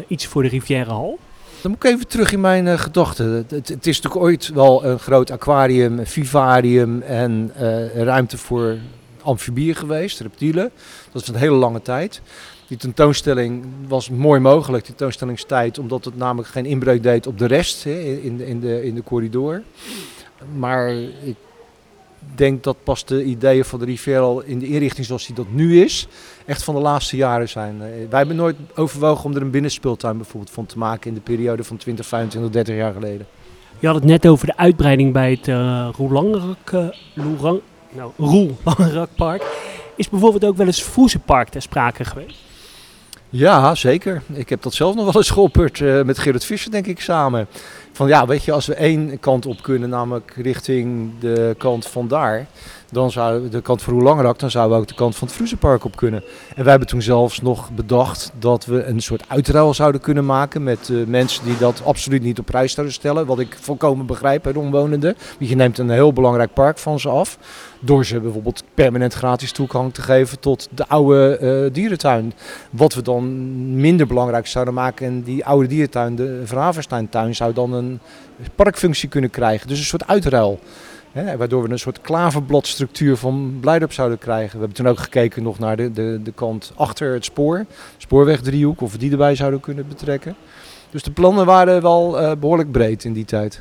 iets 0.07 0.27
voor 0.27 0.43
de 0.43 0.49
Riviera 0.49 0.93
Hal? 0.93 1.19
Dan 1.63 1.71
moet 1.71 1.85
ik 1.85 1.91
even 1.91 2.09
terug 2.09 2.33
in 2.33 2.41
mijn 2.41 2.67
uh, 2.67 2.79
gedachten. 2.79 3.33
Het, 3.33 3.51
het, 3.51 3.69
het, 3.69 3.87
is 3.87 4.01
natuurlijk 4.01 4.25
ooit 4.25 4.49
wel 4.49 4.85
een 4.85 4.99
groot 4.99 5.31
aquarium, 5.31 5.99
een 5.99 6.07
vivarium 6.07 7.03
en 7.03 7.53
uh, 7.61 8.03
ruimte 8.03 8.39
voor 8.39 8.77
amfibieën 9.23 9.75
geweest, 9.75 10.21
reptielen. 10.21 10.71
Dat 11.13 11.23
is 11.23 11.29
een 11.29 11.35
hele 11.35 11.55
lange 11.55 11.83
tijd. 11.83 12.21
Die 12.67 12.79
tentoonstelling 12.79 13.65
was 13.89 14.11
mooi 14.11 14.41
mogelijk, 14.41 14.85
die 14.85 14.95
tentoonstellingstijd, 14.95 15.79
omdat 15.79 16.05
het 16.05 16.17
namelijk 16.17 16.49
geen 16.49 16.67
inbreuk 16.67 17.03
deed 17.03 17.27
op 17.27 17.39
de 17.39 17.47
rest 17.47 17.85
hè, 17.85 18.01
in, 18.01 18.37
de, 18.37 18.47
in, 18.47 18.61
de, 18.61 18.85
in 18.85 18.95
de 18.95 19.03
corridor. 19.03 19.63
Maar 20.57 20.93
ik 21.23 21.37
denk 22.35 22.65
dat 22.65 22.77
pas 22.85 23.05
de 23.05 23.25
ideeën 23.25 23.65
van 23.65 23.79
de 23.79 23.85
Riviera 23.85 24.43
in 24.45 24.59
de 24.59 24.67
inrichting 24.67 25.07
zoals 25.07 25.27
die 25.27 25.35
dat 25.35 25.51
nu 25.51 25.83
is, 25.83 26.09
echt 26.47 26.65
van 26.65 26.75
de 26.75 26.81
laatste 26.81 27.17
jaren 27.17 27.49
zijn. 27.49 27.79
Wij 27.79 28.19
hebben 28.19 28.37
nooit 28.37 28.57
overwogen 28.75 29.25
om 29.25 29.37
er 29.37 29.43
een 29.43 29.51
binnenspeeltuin 29.51 30.17
bijvoorbeeld 30.17 30.53
van 30.53 30.67
te 30.67 30.79
maken 30.79 31.09
in 31.09 31.15
de 31.15 31.21
periode 31.21 31.65
van 31.65 31.77
20, 31.77 32.07
25, 32.07 32.53
30 32.53 32.75
jaar 32.75 32.93
geleden. 32.93 33.27
Je 33.79 33.87
had 33.87 33.97
het 33.97 34.05
net 34.05 34.27
over 34.27 34.47
de 34.47 34.57
uitbreiding 34.57 35.13
bij 35.13 35.31
het 35.31 35.49
uh, 35.49 35.89
Roelangrak, 35.97 36.71
uh, 36.71 36.87
Roerang, 37.15 37.61
nou, 37.91 38.13
Roel 38.17 38.59
Langerakpark. 38.65 39.43
Is 39.97 40.09
bijvoorbeeld 40.09 40.45
ook 40.45 40.57
wel 40.57 40.67
eens 40.67 40.83
Vroezenpark 40.83 41.49
ter 41.49 41.63
sprake 41.63 42.05
geweest? 42.05 42.39
Ja, 43.29 43.75
zeker. 43.75 44.23
Ik 44.33 44.49
heb 44.49 44.63
dat 44.63 44.75
zelf 44.75 44.95
nog 44.95 45.05
wel 45.05 45.17
eens 45.17 45.31
geopperd 45.31 45.79
uh, 45.79 46.03
met 46.03 46.19
Gerrit 46.19 46.45
Visser, 46.45 46.71
denk 46.71 46.87
ik, 46.87 47.01
samen. 47.01 47.47
Van 47.93 48.09
ja, 48.09 48.27
weet 48.27 48.45
je, 48.45 48.53
als 48.53 48.67
we 48.67 48.75
één 48.75 49.21
kant 49.21 49.47
op 49.47 49.63
kunnen, 49.63 49.89
namelijk 49.89 50.35
richting 50.37 51.11
de 51.19 51.55
kant 51.59 51.87
van 51.87 52.09
daar, 52.09 52.47
dan 52.93 53.11
zou 53.11 53.49
de 53.49 53.61
kant 53.61 53.83
van 53.83 53.93
Roelangerak, 53.93 54.39
dan 54.39 54.51
zouden 54.51 54.77
we 54.77 54.83
ook 54.83 54.89
de 54.89 54.95
kant 54.95 55.17
van 55.17 55.27
het 55.27 55.37
Vroezenpark 55.37 55.85
op 55.85 55.97
kunnen. 55.97 56.23
En 56.55 56.63
wij 56.63 56.71
hebben 56.71 56.89
toen 56.89 57.03
zelfs 57.03 57.41
nog 57.41 57.71
bedacht 57.71 58.33
dat 58.39 58.65
we 58.65 58.85
een 58.85 59.01
soort 59.01 59.25
uitruil 59.29 59.75
zouden 59.75 60.01
kunnen 60.01 60.27
maken 60.27 60.63
met 60.63 60.89
uh, 60.89 61.07
mensen 61.07 61.45
die 61.45 61.59
dat 61.59 61.83
absoluut 61.85 62.23
niet 62.23 62.39
op 62.39 62.47
prijs 62.47 62.73
zouden 62.73 62.95
stellen. 62.95 63.27
Wat 63.27 63.39
ik 63.39 63.57
volkomen 63.61 64.07
begrijp 64.07 64.43
bij 64.43 64.53
de 64.53 64.59
omwonenden. 64.59 65.17
Want 65.39 65.51
je 65.51 65.57
neemt 65.57 65.79
een 65.79 65.91
heel 65.91 66.13
belangrijk 66.13 66.53
park 66.53 66.79
van 66.79 67.01
ze 67.01 67.09
af. 67.09 67.39
Door 67.81 68.05
ze 68.05 68.21
bijvoorbeeld 68.21 68.65
permanent 68.75 69.15
gratis 69.15 69.53
toegang 69.53 69.95
te 69.95 70.03
geven 70.03 70.41
tot 70.41 70.69
de 70.71 70.89
oude 70.89 71.39
uh, 71.43 71.75
dierentuin. 71.75 72.33
Wat 72.71 72.95
we 72.95 73.03
dan 73.03 73.25
minder 73.81 74.07
belangrijk 74.07 74.47
zouden 74.47 74.75
maken. 74.75 75.07
En 75.07 75.23
die 75.23 75.45
oude 75.45 75.69
dierentuin, 75.69 76.17
de 76.17 76.43
Verhavensteintuin, 76.45 77.35
zou 77.35 77.53
dan 77.53 77.75
een 77.85 78.01
parkfunctie 78.55 79.09
kunnen 79.09 79.31
krijgen. 79.31 79.69
Dus 79.69 79.79
een 79.79 79.85
soort 79.85 80.07
uitruil. 80.07 80.61
Hè, 81.13 81.37
waardoor 81.37 81.63
we 81.63 81.71
een 81.71 81.79
soort 81.79 82.01
klaverbladstructuur 82.01 83.17
van 83.17 83.59
Blijdorp 83.61 83.93
zouden 83.93 84.19
krijgen. 84.19 84.53
We 84.53 84.59
hebben 84.59 84.77
toen 84.77 84.89
ook 84.89 84.99
gekeken 84.99 85.43
nog 85.43 85.59
naar 85.59 85.77
de, 85.77 85.93
de, 85.93 86.21
de 86.23 86.33
kant 86.33 86.73
achter 86.77 87.13
het 87.13 87.25
spoor. 87.25 87.65
Spoorwegdriehoek, 87.97 88.81
of 88.81 88.93
we 88.93 88.99
die 88.99 89.11
erbij 89.11 89.35
zouden 89.35 89.61
kunnen 89.61 89.89
betrekken. 89.89 90.35
Dus 90.91 91.03
de 91.03 91.11
plannen 91.11 91.47
waren 91.47 91.83
wel 91.83 92.23
uh, 92.23 92.33
behoorlijk 92.41 92.71
breed 92.71 93.05
in 93.05 93.13
die 93.13 93.25
tijd. 93.25 93.61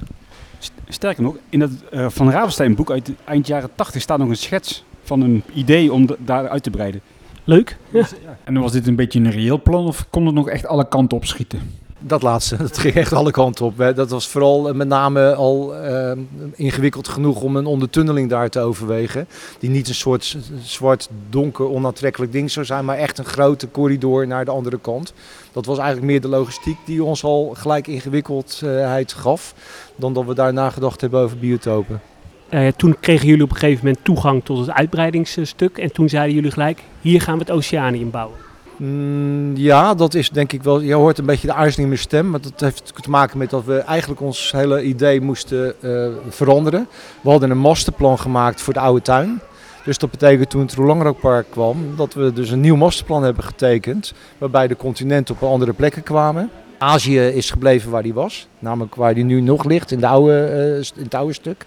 Sterker 0.88 1.24
nog, 1.24 1.36
in 1.50 1.62
het 1.62 1.72
uh, 1.92 2.10
Van 2.10 2.32
Ravenstein 2.32 2.76
boek 2.76 2.92
uit 2.92 3.12
eind 3.26 3.48
jaren 3.48 3.70
80 3.76 4.02
staat 4.02 4.18
nog 4.18 4.30
een 4.30 4.36
schets 4.36 4.84
van 5.04 5.22
een 5.22 5.44
idee 5.54 5.94
om 5.94 6.08
daar 6.18 6.50
uit 6.50 6.64
te 6.64 6.70
breiden. 6.70 7.02
Leuk. 7.44 7.78
Ja. 7.90 8.06
En 8.44 8.54
dan 8.54 8.64
was 8.64 8.72
dit 8.72 8.88
een 8.88 8.96
beetje 8.96 9.20
een 9.20 9.32
reëel 9.32 9.62
plan 9.62 9.86
of 9.86 10.06
kon 10.10 10.26
het 10.26 10.36
nog 10.36 10.50
echt 10.50 10.66
alle 10.66 10.88
kanten 10.88 11.18
op 11.18 11.26
schieten? 11.26 11.60
Dat 12.00 12.22
laatste, 12.22 12.58
dat 12.68 12.78
ging 12.78 12.94
echt 12.94 13.14
alle 13.14 13.32
kanten 13.32 13.66
op. 13.66 13.78
Dat 13.78 14.10
was 14.10 14.28
vooral 14.28 14.74
met 14.74 14.88
name 14.88 15.34
al 15.34 15.76
uh, 15.86 16.12
ingewikkeld 16.56 17.08
genoeg 17.08 17.42
om 17.42 17.56
een 17.56 17.66
ondertunneling 17.66 18.30
daar 18.30 18.50
te 18.50 18.60
overwegen. 18.60 19.28
Die 19.60 19.70
niet 19.70 19.88
een 19.88 19.96
soort 19.96 20.38
zwart, 20.62 21.10
donker, 21.30 21.70
onaantrekkelijk 21.70 22.32
ding 22.32 22.52
zou 22.52 22.66
zijn, 22.66 22.86
maar 22.86 22.98
echt 22.98 23.18
een 23.18 23.26
grote 23.26 23.72
corridor 23.72 24.28
naar 24.28 24.46
de 24.46 24.52
andere 24.52 24.80
kant. 24.80 25.14
Dat 25.52 25.66
was 25.66 25.78
eigenlijk 25.78 26.08
meer 26.08 26.22
de 26.22 26.28
logistiek 26.28 26.78
die 26.86 27.04
ons 27.04 27.24
al 27.24 27.54
gelijk 27.58 27.88
ingewikkeldheid 27.88 29.14
gaf, 29.14 29.54
dan 29.96 30.14
dat 30.14 30.26
we 30.26 30.34
daar 30.34 30.54
nagedacht 30.54 31.02
hebben 31.02 31.20
over 31.20 31.38
biotopen. 31.38 32.02
Uh, 32.50 32.68
toen 32.68 32.96
kregen 33.00 33.28
jullie 33.28 33.44
op 33.44 33.52
een 33.52 33.58
gegeven 33.58 33.86
moment 33.86 34.06
toegang 34.06 34.46
tot 34.46 34.58
het 34.58 34.72
uitbreidingsstuk 34.72 35.78
en 35.78 35.92
toen 35.92 36.10
zeiden 36.10 36.36
jullie 36.36 36.52
gelijk, 36.52 36.84
hier 37.02 37.22
gaan 37.22 37.34
we 37.34 37.40
het 37.40 37.52
oceanium 37.52 38.12
bouwen. 38.12 38.49
Mm, 38.80 39.56
ja, 39.56 39.94
dat 39.94 40.14
is 40.14 40.30
denk 40.30 40.54
ik 40.54 40.64
wel. 40.64 40.80
Je 40.80 40.94
hoort 40.94 41.18
een 41.18 41.26
beetje 41.26 41.48
de 41.48 41.54
aarzeling 41.54 41.82
in 41.82 41.88
mijn 41.88 42.00
stem. 42.00 42.30
Maar 42.30 42.42
dat 42.42 42.60
heeft 42.60 42.94
te 43.02 43.10
maken 43.10 43.38
met 43.38 43.50
dat 43.50 43.66
we 43.66 43.78
eigenlijk 43.78 44.22
ons 44.22 44.52
hele 44.52 44.84
idee 44.84 45.22
moesten 45.22 45.74
uh, 45.80 46.08
veranderen. 46.30 46.88
We 47.22 47.30
hadden 47.30 47.50
een 47.50 47.58
masterplan 47.58 48.20
gemaakt 48.20 48.62
voor 48.62 48.74
de 48.74 48.80
oude 48.80 49.02
tuin. 49.02 49.40
Dus 49.84 49.98
dat 49.98 50.12
betekent 50.12 50.50
toen 50.50 50.62
het 50.62 50.74
Roelangrakpark 50.74 51.46
kwam, 51.50 51.78
dat 51.96 52.14
we 52.14 52.34
dus 52.34 52.50
een 52.50 52.60
nieuw 52.60 52.76
masterplan 52.76 53.24
hebben 53.24 53.44
getekend. 53.44 54.14
Waarbij 54.38 54.68
de 54.68 54.76
continenten 54.76 55.36
op 55.36 55.44
andere 55.44 55.74
plekken 55.74 56.04
kwamen. 56.04 56.50
Azië 56.78 57.20
is 57.20 57.52
gebleven 57.52 57.92
waar 57.92 58.04
die 58.04 58.14
was, 58.14 58.48
namelijk 58.60 58.96
waar 58.96 59.14
die 59.14 59.24
nu 59.24 59.42
nog 59.42 59.64
ligt, 59.64 59.92
in, 59.92 60.00
de 60.00 60.08
oude, 60.08 60.50
uh, 60.52 60.98
in 60.98 61.04
het 61.04 61.16
oude 61.16 61.34
stuk. 61.34 61.66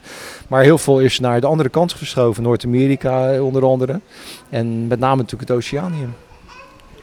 Maar 0.49 0.63
heel 0.63 0.79
veel 0.79 1.01
is 1.01 1.19
naar 1.19 1.41
de 1.41 1.47
andere 1.47 1.69
kant 1.69 1.93
geschoven, 1.93 2.43
Noord-Amerika 2.43 3.43
onder 3.43 3.65
andere. 3.65 4.01
En 4.49 4.87
met 4.87 4.99
name 4.99 5.17
natuurlijk 5.17 5.51
het 5.51 5.59
Oceanium. 5.59 6.15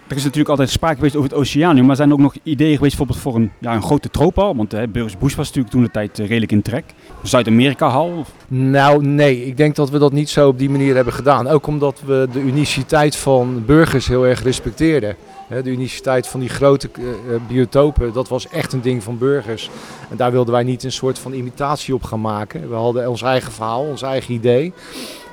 Er 0.09 0.15
is 0.15 0.23
natuurlijk 0.23 0.49
altijd 0.49 0.69
sprake 0.69 0.95
geweest 0.95 1.15
over 1.15 1.29
het 1.29 1.39
oceanium, 1.39 1.85
maar 1.85 1.95
zijn 1.95 2.07
er 2.07 2.13
ook 2.13 2.21
nog 2.21 2.35
ideeën 2.43 2.75
geweest 2.75 2.97
bijvoorbeeld 2.97 3.19
voor 3.19 3.35
een, 3.35 3.51
ja, 3.59 3.73
een 3.73 3.83
grote 3.83 4.09
tropenhal? 4.09 4.55
Want 4.55 4.71
hè, 4.71 4.87
Burgers 4.87 5.17
Bush 5.17 5.35
was 5.35 5.47
natuurlijk 5.47 5.73
toen 5.73 5.83
de 5.83 5.91
tijd 5.91 6.19
uh, 6.19 6.27
redelijk 6.27 6.51
in 6.51 6.61
trek. 6.61 6.83
Zuid-Amerika-hal? 7.23 8.25
Nou, 8.47 9.05
nee. 9.05 9.45
Ik 9.45 9.57
denk 9.57 9.75
dat 9.75 9.89
we 9.89 9.99
dat 9.99 10.11
niet 10.11 10.29
zo 10.29 10.47
op 10.47 10.59
die 10.59 10.69
manier 10.69 10.95
hebben 10.95 11.13
gedaan. 11.13 11.47
Ook 11.47 11.67
omdat 11.67 12.01
we 12.05 12.27
de 12.31 12.39
uniciteit 12.39 13.15
van 13.15 13.63
burgers 13.65 14.07
heel 14.07 14.25
erg 14.25 14.43
respecteerden. 14.43 15.15
De 15.63 15.69
uniciteit 15.69 16.27
van 16.27 16.39
die 16.39 16.49
grote 16.49 16.89
eh, 16.93 17.03
eh, 17.03 17.41
biotopen, 17.47 18.13
dat 18.13 18.27
was 18.27 18.47
echt 18.47 18.73
een 18.73 18.81
ding 18.81 19.03
van 19.03 19.17
burgers. 19.17 19.69
En 20.09 20.17
daar 20.17 20.31
wilden 20.31 20.53
wij 20.53 20.63
niet 20.63 20.83
een 20.83 20.91
soort 20.91 21.19
van 21.19 21.33
imitatie 21.33 21.93
op 21.93 22.03
gaan 22.03 22.21
maken. 22.21 22.69
We 22.69 22.75
hadden 22.75 23.09
ons 23.09 23.21
eigen 23.21 23.51
verhaal, 23.51 23.83
ons 23.83 24.01
eigen 24.01 24.33
idee. 24.33 24.73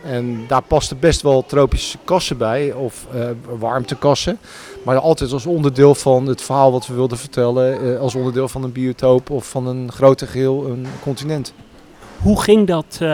En 0.07 0.45
daar 0.49 0.63
pasten 0.63 0.99
best 0.99 1.23
wel 1.23 1.45
tropische 1.47 1.99
kassen 2.05 2.39
bij, 2.39 2.73
of 2.73 3.07
eh, 3.13 3.21
warmtekassen. 3.59 4.39
Maar 4.83 4.99
altijd 4.99 5.33
als 5.33 5.47
onderdeel 5.47 5.95
van 5.95 6.27
het 6.27 6.43
verhaal 6.43 6.73
wat 6.73 6.87
we 6.87 6.95
wilden 6.95 7.19
vertellen, 7.19 7.95
eh, 7.95 8.01
als 8.01 8.15
onderdeel 8.15 8.49
van 8.49 8.63
een 8.63 8.73
biotoop 8.73 9.31
of 9.31 9.49
van 9.49 9.67
een 9.67 9.93
groter 9.93 10.27
geheel, 10.27 10.67
een 10.67 10.87
continent. 11.03 11.53
Hoe 12.23 12.41
ging 12.43 12.67
dat? 12.67 12.99
eh, 13.01 13.09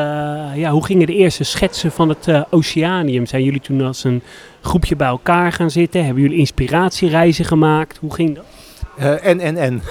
ja, 0.55 0.71
hoe 0.71 0.85
gingen 0.85 1.07
de 1.07 1.15
eerste 1.15 1.45
schetsen 1.45 1.93
van 1.93 2.09
het 2.09 2.47
Oceanium? 2.51 3.27
Zijn 3.27 3.45
jullie 3.45 3.61
toen 3.61 3.81
als 3.81 4.05
een 4.05 4.23
groepje 4.61 4.97
bij 4.97 5.09
elkaar 5.09 5.53
gaan 5.53 5.71
zitten? 5.71 6.05
Hebben 6.05 6.23
jullie 6.23 6.39
inspiratiereizen 6.39 7.45
gemaakt? 7.45 7.99
Hoe 7.99 8.15
ging 8.15 8.35
dat? 8.35 8.45
Eh, 9.03 9.27
en, 9.27 9.41
en, 9.41 9.57
en. 9.57 9.83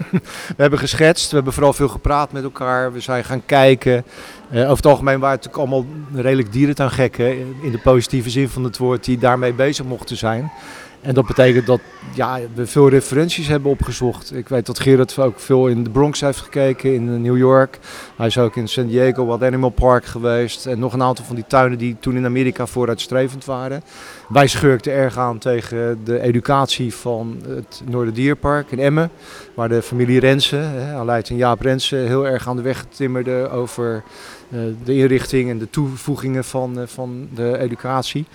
we 0.56 0.56
hebben 0.56 0.78
geschetst, 0.78 1.28
we 1.28 1.34
hebben 1.34 1.52
vooral 1.52 1.72
veel 1.72 1.88
gepraat 1.88 2.32
met 2.32 2.42
elkaar, 2.42 2.92
we 2.92 3.00
zijn 3.00 3.24
gaan 3.24 3.44
kijken. 3.46 4.04
Eh, 4.50 4.62
over 4.62 4.76
het 4.76 4.86
algemeen 4.86 5.20
waren 5.20 5.36
het 5.38 5.44
natuurlijk 5.44 5.72
allemaal 5.72 6.22
redelijk 6.22 6.52
dierentuingekken, 6.52 7.38
in 7.62 7.70
de 7.70 7.80
positieve 7.82 8.30
zin 8.30 8.48
van 8.48 8.64
het 8.64 8.78
woord, 8.78 9.04
die 9.04 9.18
daarmee 9.18 9.52
bezig 9.52 9.84
mochten 9.84 10.16
zijn. 10.16 10.52
En 11.00 11.14
dat 11.14 11.26
betekent 11.26 11.66
dat 11.66 11.80
ja, 12.14 12.38
we 12.54 12.66
veel 12.66 12.88
referenties 12.88 13.46
hebben 13.46 13.70
opgezocht. 13.70 14.34
Ik 14.34 14.48
weet 14.48 14.66
dat 14.66 14.80
Gerard 14.80 15.18
ook 15.18 15.40
veel 15.40 15.68
in 15.68 15.84
de 15.84 15.90
Bronx 15.90 16.20
heeft 16.20 16.38
gekeken, 16.40 16.94
in 16.94 17.22
New 17.22 17.36
York. 17.36 17.78
Hij 18.16 18.26
is 18.26 18.38
ook 18.38 18.56
in 18.56 18.68
San 18.68 18.86
Diego, 18.86 19.26
Wild 19.26 19.42
Animal 19.42 19.70
Park 19.70 20.04
geweest. 20.04 20.66
En 20.66 20.78
nog 20.78 20.92
een 20.92 21.02
aantal 21.02 21.24
van 21.24 21.34
die 21.34 21.44
tuinen 21.48 21.78
die 21.78 21.96
toen 22.00 22.16
in 22.16 22.24
Amerika 22.24 22.66
vooruitstrevend 22.66 23.44
waren. 23.44 23.82
Wij 24.28 24.46
schurkten 24.46 24.92
erg 24.92 25.18
aan 25.18 25.38
tegen 25.38 26.00
de 26.04 26.20
educatie 26.20 26.94
van 26.94 27.42
het 27.48 27.82
Noorderdierpark 27.84 28.70
in 28.70 28.78
Emmen. 28.78 29.10
Waar 29.54 29.68
de 29.68 29.82
familie 29.82 30.20
Rensen, 30.20 30.94
Aleid 30.94 31.28
en 31.28 31.36
Jaap 31.36 31.60
Rensen, 31.60 32.06
heel 32.06 32.26
erg 32.26 32.48
aan 32.48 32.56
de 32.56 32.62
weg 32.62 32.84
timmerden 32.88 33.50
over 33.50 34.02
eh, 34.50 34.60
de 34.84 34.94
inrichting 34.94 35.50
en 35.50 35.58
de 35.58 35.70
toevoegingen 35.70 36.44
van, 36.44 36.80
eh, 36.80 36.86
van 36.86 37.28
de 37.34 37.58
educatie. 37.58 38.26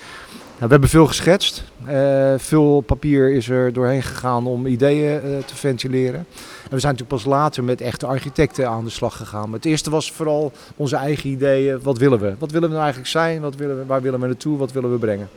Nou, 0.55 0.67
we 0.67 0.73
hebben 0.73 0.89
veel 0.89 1.07
geschetst. 1.07 1.63
Eh, 1.85 2.33
veel 2.37 2.81
papier 2.81 3.33
is 3.33 3.49
er 3.49 3.73
doorheen 3.73 4.03
gegaan 4.03 4.47
om 4.47 4.65
ideeën 4.65 5.21
eh, 5.21 5.37
te 5.37 5.55
ventileren. 5.55 6.19
En 6.63 6.69
we 6.69 6.79
zijn 6.79 6.93
natuurlijk 6.93 7.23
pas 7.23 7.25
later 7.25 7.63
met 7.63 7.81
echte 7.81 8.05
architecten 8.05 8.69
aan 8.69 8.83
de 8.83 8.89
slag 8.89 9.17
gegaan. 9.17 9.49
Maar 9.49 9.57
het 9.57 9.65
eerste 9.65 9.89
was 9.89 10.11
vooral 10.11 10.51
onze 10.75 10.95
eigen 10.95 11.29
ideeën. 11.29 11.81
Wat 11.81 11.97
willen 11.97 12.19
we? 12.19 12.35
Wat 12.39 12.51
willen 12.51 12.67
we 12.67 12.73
nou 12.73 12.81
eigenlijk 12.83 13.11
zijn? 13.11 13.41
Wat 13.41 13.55
willen 13.55 13.77
we, 13.77 13.85
waar 13.85 14.01
willen 14.01 14.19
we 14.19 14.25
naartoe? 14.25 14.57
Wat 14.57 14.71
willen 14.71 14.91
we 14.91 14.97
brengen? 14.97 15.29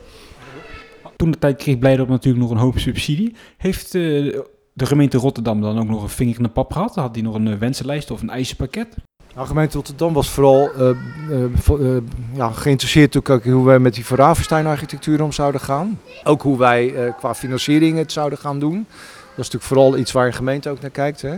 Toen 1.15 1.31
de 1.31 1.37
tijd 1.37 1.57
kreeg 1.57 1.79
Blijdorp 1.79 2.09
natuurlijk 2.09 2.43
nog 2.43 2.51
een 2.51 2.63
hoop 2.63 2.79
subsidie. 2.79 3.35
Heeft 3.57 3.95
eh, 3.95 4.01
de 4.73 4.85
gemeente 4.85 5.17
Rotterdam 5.17 5.61
dan 5.61 5.79
ook 5.79 5.87
nog 5.87 6.01
een 6.01 6.09
vinger 6.09 6.37
in 6.37 6.43
de 6.43 6.49
pap 6.49 6.73
gehad? 6.73 6.95
Had 6.95 7.13
die 7.13 7.23
nog 7.23 7.35
een 7.35 7.59
wensenlijst 7.59 8.11
of 8.11 8.21
een 8.21 8.29
eisenpakket? 8.29 8.95
Nou, 9.35 9.47
gemeente 9.47 9.75
Rotterdam 9.75 10.13
was 10.13 10.29
vooral 10.29 10.71
eh, 10.73 10.89
eh, 10.89 11.43
eh, 11.67 12.03
ja, 12.33 12.49
geïnteresseerd 12.49 13.17
ook 13.17 13.43
hoe 13.43 13.65
wij 13.65 13.79
met 13.79 13.93
die 13.93 14.05
Van 14.05 14.17
Ravenstein-architectuur 14.17 15.23
om 15.23 15.31
zouden 15.31 15.61
gaan. 15.61 15.99
Ook 16.23 16.41
hoe 16.41 16.57
wij 16.57 17.13
qua 17.17 17.35
financiering 17.35 17.97
het 17.97 18.11
zouden 18.11 18.39
gaan 18.39 18.59
doen. 18.59 18.73
Dat 19.35 19.47
is 19.47 19.53
natuurlijk 19.53 19.63
vooral 19.63 19.97
iets 19.97 20.11
waar 20.11 20.25
een 20.25 20.33
gemeente 20.33 20.69
ook 20.69 20.81
naar 20.81 20.89
kijkt. 20.89 21.21
Hè. 21.21 21.35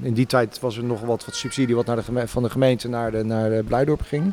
In 0.00 0.14
die 0.14 0.26
tijd 0.26 0.60
was 0.60 0.76
er 0.76 0.84
nog 0.84 1.00
wat, 1.00 1.24
wat 1.24 1.34
subsidie 1.34 1.74
wat 1.74 1.86
naar 1.86 1.96
de 1.96 2.26
van 2.26 2.42
de 2.42 2.50
gemeente 2.50 2.88
naar, 2.88 3.10
de, 3.10 3.24
naar 3.24 3.50
de 3.50 3.62
Blijdorp 3.66 4.02
ging. 4.02 4.32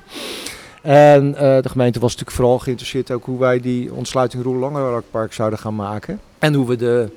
En 0.81 1.31
de 1.31 1.69
gemeente 1.69 1.99
was 1.99 2.11
natuurlijk 2.11 2.37
vooral 2.37 2.59
geïnteresseerd 2.59 3.11
ook 3.11 3.25
hoe 3.25 3.39
wij 3.39 3.59
die 3.59 3.93
ontsluiting 3.93 4.43
Roel 4.43 4.59
Langerakpark 4.59 5.33
zouden 5.33 5.59
gaan 5.59 5.75
maken. 5.75 6.19
En 6.39 6.53
hoe 6.53 6.67
we 6.67 6.75
de, 6.75 7.09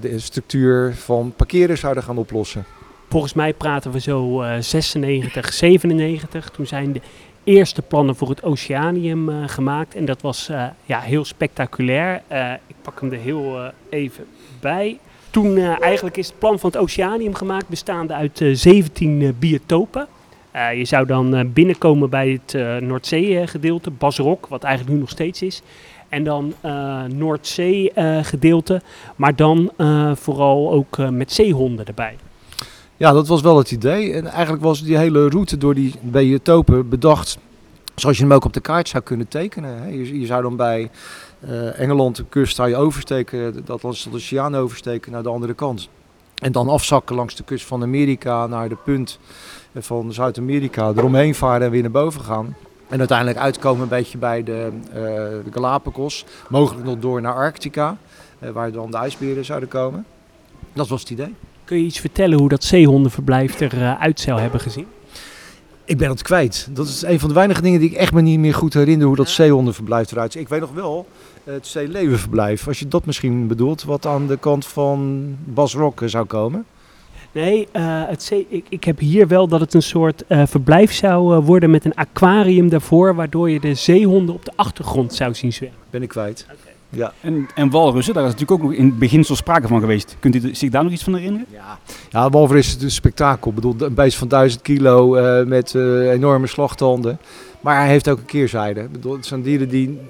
de 0.00 0.18
structuur 0.18 0.94
van 0.94 1.32
parkeren 1.36 1.78
zouden 1.78 2.02
gaan 2.02 2.18
oplossen. 2.18 2.64
Volgens 3.08 3.32
mij 3.34 3.52
praten 3.52 3.92
we 3.92 4.00
zo 4.00 4.42
eh 4.42 4.56
96, 4.60 5.52
97. 5.52 6.50
Toen 6.50 6.66
zijn 6.66 6.92
de 6.92 7.00
eerste 7.44 7.82
plannen 7.82 8.16
voor 8.16 8.28
het 8.28 8.42
Oceanium 8.42 9.28
eh, 9.28 9.36
gemaakt. 9.46 9.94
En 9.94 10.04
dat 10.04 10.22
was 10.22 10.48
eh, 10.48 10.64
ja, 10.84 11.00
heel 11.00 11.24
spectaculair. 11.24 12.22
Eh, 12.26 12.52
ik 12.66 12.76
pak 12.82 13.00
hem 13.00 13.12
er 13.12 13.18
heel 13.18 13.72
even 13.88 14.26
bij. 14.60 14.98
Toen 15.36 15.58
eigenlijk 15.58 16.16
is 16.16 16.26
het 16.26 16.38
plan 16.38 16.58
van 16.58 16.70
het 16.70 16.80
Oceanium 16.80 17.34
gemaakt, 17.34 17.68
bestaande 17.68 18.14
uit 18.14 18.40
eh, 18.40 18.54
17 18.54 19.22
eh, 19.22 19.28
biotopen. 19.38 20.06
Je 20.74 20.84
zou 20.84 21.06
dan 21.06 21.52
binnenkomen 21.52 22.10
bij 22.10 22.40
het 22.42 22.82
Noordzee-gedeelte, 22.82 23.90
Basrok, 23.90 24.46
wat 24.46 24.62
eigenlijk 24.62 24.94
nu 24.94 25.00
nog 25.00 25.10
steeds 25.10 25.42
is. 25.42 25.62
En 26.08 26.24
dan 26.24 26.54
eh 26.60 27.02
Noordzee-gedeelte, 27.04 28.80
maar 29.16 29.36
dan 29.36 29.70
vooral 30.14 30.72
ook 30.72 31.10
met 31.10 31.32
zeehonden 31.32 31.86
erbij. 31.86 32.16
Ja, 32.96 33.12
dat 33.12 33.28
was 33.28 33.40
wel 33.40 33.58
het 33.58 33.70
idee. 33.70 34.12
En 34.12 34.26
eigenlijk 34.26 34.62
was 34.62 34.82
die 34.82 34.96
hele 34.96 35.28
route 35.28 35.56
door 35.56 35.74
die 35.74 35.94
biotopen 36.02 36.88
bedacht 36.88 37.38
zoals 37.94 38.16
je 38.16 38.22
hem 38.22 38.32
ook 38.32 38.44
op 38.44 38.52
de 38.52 38.60
kaart 38.60 38.88
zou 38.88 39.02
kunnen 39.02 39.28
tekenen. 39.28 39.98
Je, 39.98 40.20
je 40.20 40.26
zou 40.26 40.42
dan 40.42 40.56
bij 40.56 40.90
eh, 41.40 41.80
Engeland 41.80 42.16
de 42.16 42.24
kust 42.28 42.56
zou 42.56 42.68
je 42.68 42.76
oversteken, 42.76 43.64
de 43.64 43.78
Oceaan 44.12 44.56
oversteken 44.56 45.12
naar 45.12 45.22
de 45.22 45.28
andere 45.28 45.54
kant. 45.54 45.88
En 46.34 46.52
dan 46.52 46.68
afzakken 46.68 47.16
langs 47.16 47.34
de 47.34 47.44
kust 47.44 47.66
van 47.66 47.82
Amerika 47.82 48.46
naar 48.46 48.68
de 48.68 48.76
punt 48.84 49.18
eh, 49.72 49.82
van 49.82 50.12
Zuid-Amerika, 50.12 50.88
eromheen 50.88 51.34
varen 51.34 51.66
en 51.66 51.70
weer 51.70 51.82
naar 51.82 51.90
boven 51.90 52.20
gaan. 52.20 52.56
En 52.88 52.98
uiteindelijk 52.98 53.38
uitkomen 53.38 53.82
een 53.82 53.88
beetje 53.88 54.18
bij 54.18 54.42
de, 54.42 54.68
eh, 54.88 54.94
de 55.44 55.50
Galapagos, 55.52 56.24
mogelijk 56.48 56.84
nog 56.86 56.98
door 56.98 57.20
naar 57.20 57.34
Arctica, 57.34 57.96
waar 58.52 58.72
dan 58.72 58.90
de 58.90 58.96
ijsberen 58.96 59.44
zouden 59.44 59.68
komen. 59.68 60.06
Dat 60.72 60.88
was 60.88 61.00
het 61.00 61.10
idee. 61.10 61.34
Kun 61.66 61.78
je 61.78 61.84
iets 61.84 61.98
vertellen 61.98 62.38
hoe 62.38 62.48
dat 62.48 62.64
zeehondenverblijf 62.64 63.60
eruit 63.60 64.20
zou 64.20 64.40
hebben 64.40 64.60
gezien? 64.60 64.86
Ik 65.84 65.98
ben 65.98 66.08
het 66.08 66.22
kwijt. 66.22 66.68
Dat 66.70 66.86
is 66.86 67.02
een 67.02 67.20
van 67.20 67.28
de 67.28 67.34
weinige 67.34 67.62
dingen 67.62 67.80
die 67.80 67.90
ik 67.90 67.96
echt 67.96 68.12
me 68.12 68.20
niet 68.20 68.38
meer 68.38 68.54
goed 68.54 68.74
herinner 68.74 69.06
hoe 69.06 69.16
dat 69.16 69.28
zeehondenverblijf 69.28 70.12
eruit 70.12 70.32
ziet. 70.32 70.42
Ik 70.42 70.48
weet 70.48 70.60
nog 70.60 70.72
wel 70.72 71.06
eh, 71.44 71.54
het 71.54 71.66
zeeleeuwenverblijf, 71.66 72.68
als 72.68 72.78
je 72.78 72.88
dat 72.88 73.06
misschien 73.06 73.46
bedoelt, 73.46 73.84
wat 73.84 74.06
aan 74.06 74.26
de 74.26 74.38
kant 74.38 74.66
van 74.66 75.26
Basrok 75.44 76.02
eh, 76.02 76.08
zou 76.08 76.24
komen. 76.24 76.64
Nee, 77.36 77.68
eh, 77.72 78.02
het 78.06 78.22
zee, 78.22 78.46
ik, 78.48 78.66
ik 78.68 78.84
heb 78.84 78.98
hier 78.98 79.28
wel 79.28 79.48
dat 79.48 79.60
het 79.60 79.74
een 79.74 79.82
soort 79.82 80.26
eh, 80.26 80.46
verblijf 80.46 80.92
zou 80.92 81.36
eh, 81.36 81.46
worden 81.46 81.70
met 81.70 81.84
een 81.84 81.94
aquarium 81.94 82.68
daarvoor, 82.68 83.14
waardoor 83.14 83.50
je 83.50 83.60
de 83.60 83.74
zeehonden 83.74 84.34
op 84.34 84.44
de 84.44 84.52
achtergrond 84.54 85.14
zou 85.14 85.34
zien 85.34 85.52
zwemmen. 85.52 85.78
Ben 85.90 86.02
ik 86.02 86.08
kwijt. 86.08 86.46
En, 87.20 87.48
en 87.54 87.70
walrussen, 87.70 88.14
daar 88.14 88.24
is 88.24 88.30
natuurlijk 88.30 88.60
ook 88.60 88.70
nog 88.70 88.78
in 88.78 88.86
het 88.86 88.98
begin 88.98 89.24
zo 89.24 89.34
sprake 89.34 89.68
van 89.68 89.80
geweest. 89.80 90.16
Kunt 90.20 90.34
u 90.34 90.54
zich 90.54 90.70
daar 90.70 90.82
nog 90.82 90.92
iets 90.92 91.04
van 91.04 91.14
herinneren? 91.14 91.46
Ja, 91.50 91.78
ja 92.10 92.30
behalve 92.30 92.58
is 92.58 92.70
het 92.70 92.82
een 92.82 92.90
spektakel. 92.90 93.48
Ik 93.50 93.54
bedoel, 93.54 93.74
een 93.78 93.94
beest 93.94 94.18
van 94.18 94.28
1000 94.28 94.62
kilo 94.62 95.14
eh, 95.14 95.46
met 95.46 95.74
eh, 95.74 96.10
enorme 96.10 96.46
slagtanden. 96.46 97.18
Maar 97.60 97.76
hij 97.76 97.88
heeft 97.88 98.08
ook 98.08 98.18
een 98.18 98.24
keerzijde. 98.24 98.80
Ik 98.80 98.92
bedoel, 98.92 99.12
het 99.12 99.26
zijn 99.26 99.42
dieren 99.42 99.68
die 99.68 100.00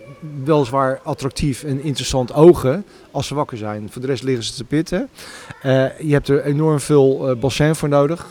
weliswaar 0.44 1.00
attractief 1.04 1.62
en 1.62 1.82
interessant 1.82 2.34
ogen 2.34 2.84
als 3.10 3.26
ze 3.26 3.34
wakker 3.34 3.58
zijn. 3.58 3.88
Voor 3.90 4.00
de 4.00 4.06
rest 4.06 4.22
liggen 4.22 4.44
ze 4.44 4.54
te 4.54 4.64
pitten. 4.64 5.08
Eh, 5.62 5.98
je 6.00 6.12
hebt 6.12 6.28
er 6.28 6.44
enorm 6.44 6.80
veel 6.80 7.36
bassin 7.40 7.74
voor 7.74 7.88
nodig. 7.88 8.26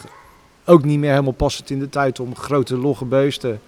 Ook 0.66 0.84
niet 0.84 1.00
meer 1.00 1.10
helemaal 1.10 1.32
passend 1.32 1.70
in 1.70 1.80
de 1.80 1.90
tijd 1.90 2.20
om 2.20 2.36
grote 2.36 2.78
logge 2.78 3.06
beesten 3.06 3.60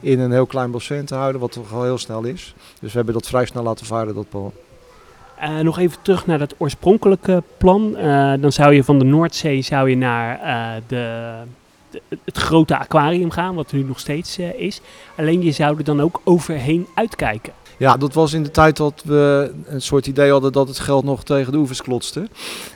in 0.00 0.18
een 0.18 0.32
heel 0.32 0.46
klein 0.46 0.70
bassin 0.70 1.04
te 1.04 1.14
houden, 1.14 1.40
wat 1.40 1.52
toch 1.52 1.72
al 1.72 1.82
heel 1.82 1.98
snel 1.98 2.22
is. 2.24 2.54
Dus 2.80 2.90
we 2.90 2.96
hebben 2.96 3.14
dat 3.14 3.26
vrij 3.26 3.44
snel 3.46 3.62
laten 3.62 3.86
varen, 3.86 4.14
dat 4.14 4.28
plan. 4.28 4.52
Eh, 5.38 5.58
nog 5.58 5.78
even 5.78 5.98
terug 6.02 6.26
naar 6.26 6.38
dat 6.38 6.54
oorspronkelijke 6.58 7.42
plan. 7.58 7.96
Eh, 7.96 8.32
dan 8.40 8.52
zou 8.52 8.74
je 8.74 8.84
van 8.84 8.98
de 8.98 9.04
Noordzee 9.04 9.62
zou 9.62 9.90
je 9.90 9.96
naar 9.96 10.40
eh, 10.40 10.82
de, 10.86 11.32
de- 11.90 12.02
het 12.24 12.36
grote 12.36 12.78
aquarium 12.78 13.30
gaan, 13.30 13.54
wat 13.54 13.70
er 13.70 13.76
nu 13.76 13.82
nog 13.82 13.98
steeds 14.00 14.38
is. 14.38 14.80
Alleen 15.16 15.42
je 15.42 15.52
zou 15.52 15.78
er 15.78 15.84
dan 15.84 16.00
ook 16.00 16.20
overheen 16.24 16.86
uitkijken. 16.94 17.52
Ja, 17.76 17.96
dat 17.96 18.14
was 18.14 18.32
in 18.32 18.42
de 18.42 18.50
tijd 18.50 18.76
dat 18.76 19.02
we 19.04 19.52
een 19.66 19.82
soort 19.82 20.06
idee 20.06 20.30
hadden 20.30 20.52
dat 20.52 20.68
het 20.68 20.78
geld 20.78 21.04
nog 21.04 21.24
tegen 21.24 21.52
de 21.52 21.58
oevers 21.58 21.82
klotste. 21.82 22.28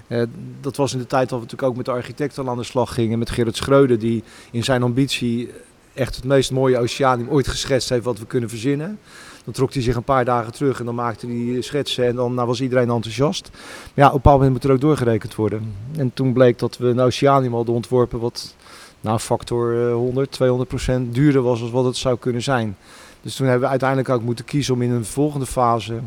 Eh, 0.06 0.22
dat 0.60 0.76
was 0.76 0.92
in 0.92 0.98
de 0.98 1.06
tijd 1.06 1.28
dat 1.28 1.38
we 1.38 1.44
natuurlijk 1.44 1.70
ook 1.70 1.76
met 1.76 1.84
de 1.86 1.92
architect 1.92 2.38
al 2.38 2.48
aan 2.48 2.56
de 2.56 2.62
slag 2.64 2.94
gingen. 2.94 3.18
Met 3.18 3.30
Gerrit 3.30 3.56
Schreuder, 3.56 3.98
die 3.98 4.22
in 4.50 4.64
zijn 4.64 4.82
ambitie 4.82 5.50
echt 5.94 6.16
het 6.16 6.24
meest 6.24 6.50
mooie 6.50 6.78
oceanium 6.78 7.28
ooit 7.28 7.48
geschetst 7.48 7.88
heeft 7.88 8.04
wat 8.04 8.18
we 8.18 8.26
kunnen 8.26 8.48
verzinnen. 8.48 8.98
Dan 9.44 9.54
trok 9.54 9.72
hij 9.72 9.82
zich 9.82 9.96
een 9.96 10.02
paar 10.02 10.24
dagen 10.24 10.52
terug 10.52 10.78
en 10.78 10.84
dan 10.84 10.94
maakte 10.94 11.26
hij 11.26 11.62
schetsen 11.62 12.06
en 12.06 12.14
dan 12.14 12.34
nou, 12.34 12.46
was 12.46 12.60
iedereen 12.60 12.90
enthousiast. 12.90 13.50
Maar 13.52 13.90
ja, 13.94 14.06
op 14.06 14.10
een 14.10 14.16
bepaald 14.16 14.36
moment 14.36 14.52
moet 14.52 14.64
er 14.64 14.70
ook 14.70 14.80
doorgerekend 14.80 15.34
worden. 15.34 15.74
En 15.96 16.10
toen 16.14 16.32
bleek 16.32 16.58
dat 16.58 16.76
we 16.76 16.86
een 16.86 17.00
oceanium 17.00 17.54
hadden 17.54 17.74
ontworpen 17.74 18.20
wat 18.20 18.54
nou, 19.00 19.18
factor 19.18 19.88
eh, 19.88 19.94
100, 19.94 20.30
200 20.30 20.68
procent 20.68 21.14
duurder 21.14 21.42
was 21.42 21.60
dan 21.60 21.70
wat 21.70 21.84
het 21.84 21.96
zou 21.96 22.18
kunnen 22.18 22.42
zijn. 22.42 22.76
Dus 23.20 23.36
toen 23.36 23.46
hebben 23.46 23.64
we 23.64 23.70
uiteindelijk 23.70 24.08
ook 24.08 24.22
moeten 24.22 24.44
kiezen 24.44 24.74
om 24.74 24.82
in 24.82 24.90
een 24.90 25.04
volgende 25.04 25.46
fase 25.46 25.98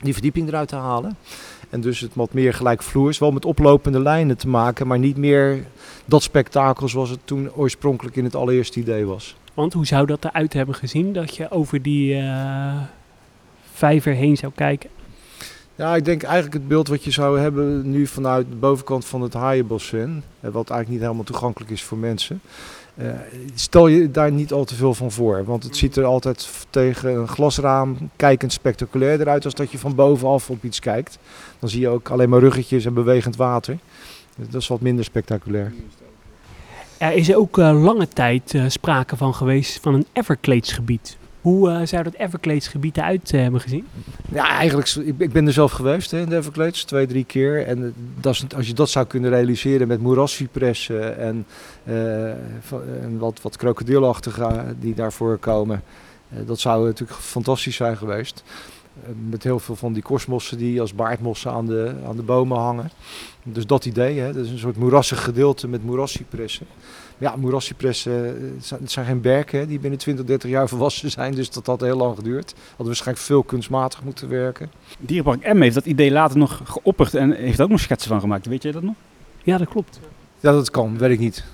die 0.00 0.12
verdieping 0.12 0.48
eruit 0.48 0.68
te 0.68 0.76
halen. 0.76 1.16
En 1.70 1.80
dus 1.80 2.00
het 2.00 2.14
wat 2.14 2.32
meer 2.32 2.54
gelijkvloers, 2.54 3.18
wel 3.18 3.30
met 3.30 3.44
oplopende 3.44 4.00
lijnen 4.00 4.36
te 4.36 4.48
maken, 4.48 4.86
maar 4.86 4.98
niet 4.98 5.16
meer 5.16 5.64
dat 6.04 6.22
spektakel 6.22 6.88
zoals 6.88 7.10
het 7.10 7.20
toen 7.24 7.52
oorspronkelijk 7.54 8.16
in 8.16 8.24
het 8.24 8.34
allereerste 8.34 8.80
idee 8.80 9.04
was. 9.04 9.36
Want 9.54 9.72
hoe 9.72 9.86
zou 9.86 10.06
dat 10.06 10.24
eruit 10.24 10.52
hebben 10.52 10.74
gezien 10.74 11.12
dat 11.12 11.36
je 11.36 11.50
over 11.50 11.82
die 11.82 12.16
eh, 12.16 12.74
vijver 13.72 14.12
heen 14.12 14.36
zou 14.36 14.52
kijken? 14.54 14.90
Ja, 15.74 15.96
ik 15.96 16.04
denk 16.04 16.22
eigenlijk 16.22 16.54
het 16.54 16.68
beeld 16.68 16.88
wat 16.88 17.04
je 17.04 17.10
zou 17.10 17.38
hebben 17.38 17.90
nu 17.90 18.06
vanuit 18.06 18.46
de 18.48 18.56
bovenkant 18.56 19.04
van 19.04 19.22
het 19.22 19.32
haaienbassin, 19.32 20.22
eh, 20.40 20.50
wat 20.50 20.70
eigenlijk 20.70 20.88
niet 20.88 21.00
helemaal 21.00 21.24
toegankelijk 21.24 21.70
is 21.70 21.82
voor 21.82 21.98
mensen. 21.98 22.40
Uh, 22.94 23.10
stel 23.54 23.86
je 23.86 24.10
daar 24.10 24.32
niet 24.32 24.52
al 24.52 24.64
te 24.64 24.74
veel 24.74 24.94
van 24.94 25.10
voor, 25.10 25.44
want 25.44 25.64
het 25.64 25.76
ziet 25.76 25.96
er 25.96 26.04
altijd 26.04 26.66
tegen 26.70 27.16
een 27.16 27.28
glasraam 27.28 27.96
kijkend 28.16 28.52
spectaculair 28.52 29.20
eruit 29.20 29.44
als 29.44 29.54
dat 29.54 29.70
je 29.70 29.78
van 29.78 29.94
bovenaf 29.94 30.50
op 30.50 30.64
iets 30.64 30.80
kijkt. 30.80 31.18
Dan 31.60 31.68
zie 31.68 31.80
je 31.80 31.88
ook 31.88 32.10
alleen 32.10 32.28
maar 32.28 32.40
ruggetjes 32.40 32.84
en 32.84 32.94
bewegend 32.94 33.36
water. 33.36 33.78
Dat 34.36 34.60
is 34.60 34.68
wat 34.68 34.80
minder 34.80 35.04
spectaculair. 35.04 35.72
Er 36.98 37.12
is 37.12 37.34
ook 37.34 37.58
uh, 37.58 37.82
lange 37.82 38.08
tijd 38.08 38.52
uh, 38.54 38.64
sprake 38.68 39.16
van 39.16 39.34
geweest 39.34 39.78
van 39.82 39.94
een 39.94 40.06
Everglades-gebied. 40.12 41.16
Hoe 41.40 41.70
uh, 41.70 41.80
zou 41.86 42.02
dat 42.02 42.14
Everglades-gebied 42.14 42.96
eruit 42.96 43.30
hebben 43.30 43.60
gezien? 43.60 43.86
Ja, 44.32 44.48
eigenlijk, 44.48 44.88
ik, 44.88 45.14
ik 45.18 45.32
ben 45.32 45.46
er 45.46 45.52
zelf 45.52 45.72
geweest 45.72 46.10
hè, 46.10 46.20
in 46.20 46.28
de 46.28 46.36
Everglades, 46.36 46.84
twee, 46.84 47.06
drie 47.06 47.24
keer. 47.24 47.66
En 47.66 47.94
dat 48.20 48.34
is, 48.34 48.44
als 48.56 48.66
je 48.66 48.72
dat 48.72 48.90
zou 48.90 49.06
kunnen 49.06 49.30
realiseren 49.30 49.88
met 49.88 50.00
moerascipressen 50.00 51.18
en, 51.18 51.46
en 53.02 53.18
wat, 53.18 53.42
wat 53.42 53.56
krokodilachtige 53.56 54.74
die 54.80 54.94
daarvoor 54.94 55.38
komen, 55.38 55.82
dat 56.28 56.60
zou 56.60 56.86
natuurlijk 56.86 57.20
fantastisch 57.20 57.76
zijn 57.76 57.96
geweest. 57.96 58.42
Met 59.28 59.42
heel 59.42 59.58
veel 59.58 59.76
van 59.76 59.92
die 59.92 60.02
korstmossen 60.02 60.58
die 60.58 60.80
als 60.80 60.94
baardmossen 60.94 61.52
aan 61.52 61.66
de, 61.66 61.94
aan 62.06 62.16
de 62.16 62.22
bomen 62.22 62.58
hangen. 62.58 62.90
Dus 63.42 63.66
dat 63.66 63.84
idee, 63.84 64.18
hè? 64.18 64.32
dat 64.32 64.44
is 64.44 64.50
een 64.50 64.58
soort 64.58 64.76
moerassig 64.76 65.24
gedeelte 65.24 65.68
met 65.68 65.84
moerassiepressen. 65.84 66.66
Ja, 67.18 67.36
moerassiepressen, 67.36 68.12
het 68.80 68.90
zijn 68.90 69.06
geen 69.06 69.20
berken 69.20 69.68
die 69.68 69.78
binnen 69.78 69.98
20, 69.98 70.24
30 70.24 70.50
jaar 70.50 70.68
volwassen 70.68 71.10
zijn. 71.10 71.34
Dus 71.34 71.50
dat 71.50 71.66
had 71.66 71.80
heel 71.80 71.96
lang 71.96 72.16
geduurd. 72.16 72.54
Hadden 72.68 72.86
waarschijnlijk 72.86 73.26
veel 73.26 73.42
kunstmatig 73.42 74.02
moeten 74.04 74.28
werken. 74.28 74.70
Dierenpark 74.98 75.54
M 75.54 75.60
heeft 75.60 75.74
dat 75.74 75.86
idee 75.86 76.10
later 76.10 76.38
nog 76.38 76.60
geopperd 76.64 77.14
en 77.14 77.32
heeft 77.32 77.60
ook 77.60 77.68
nog 77.68 77.80
schetsen 77.80 78.10
van 78.10 78.20
gemaakt. 78.20 78.46
Weet 78.46 78.62
jij 78.62 78.72
dat 78.72 78.82
nog? 78.82 78.94
Ja, 79.42 79.58
dat 79.58 79.68
klopt. 79.68 80.00
Ja, 80.40 80.52
dat 80.52 80.70
kan, 80.70 80.98
weet 80.98 81.10
ik 81.10 81.18
niet. 81.18 81.44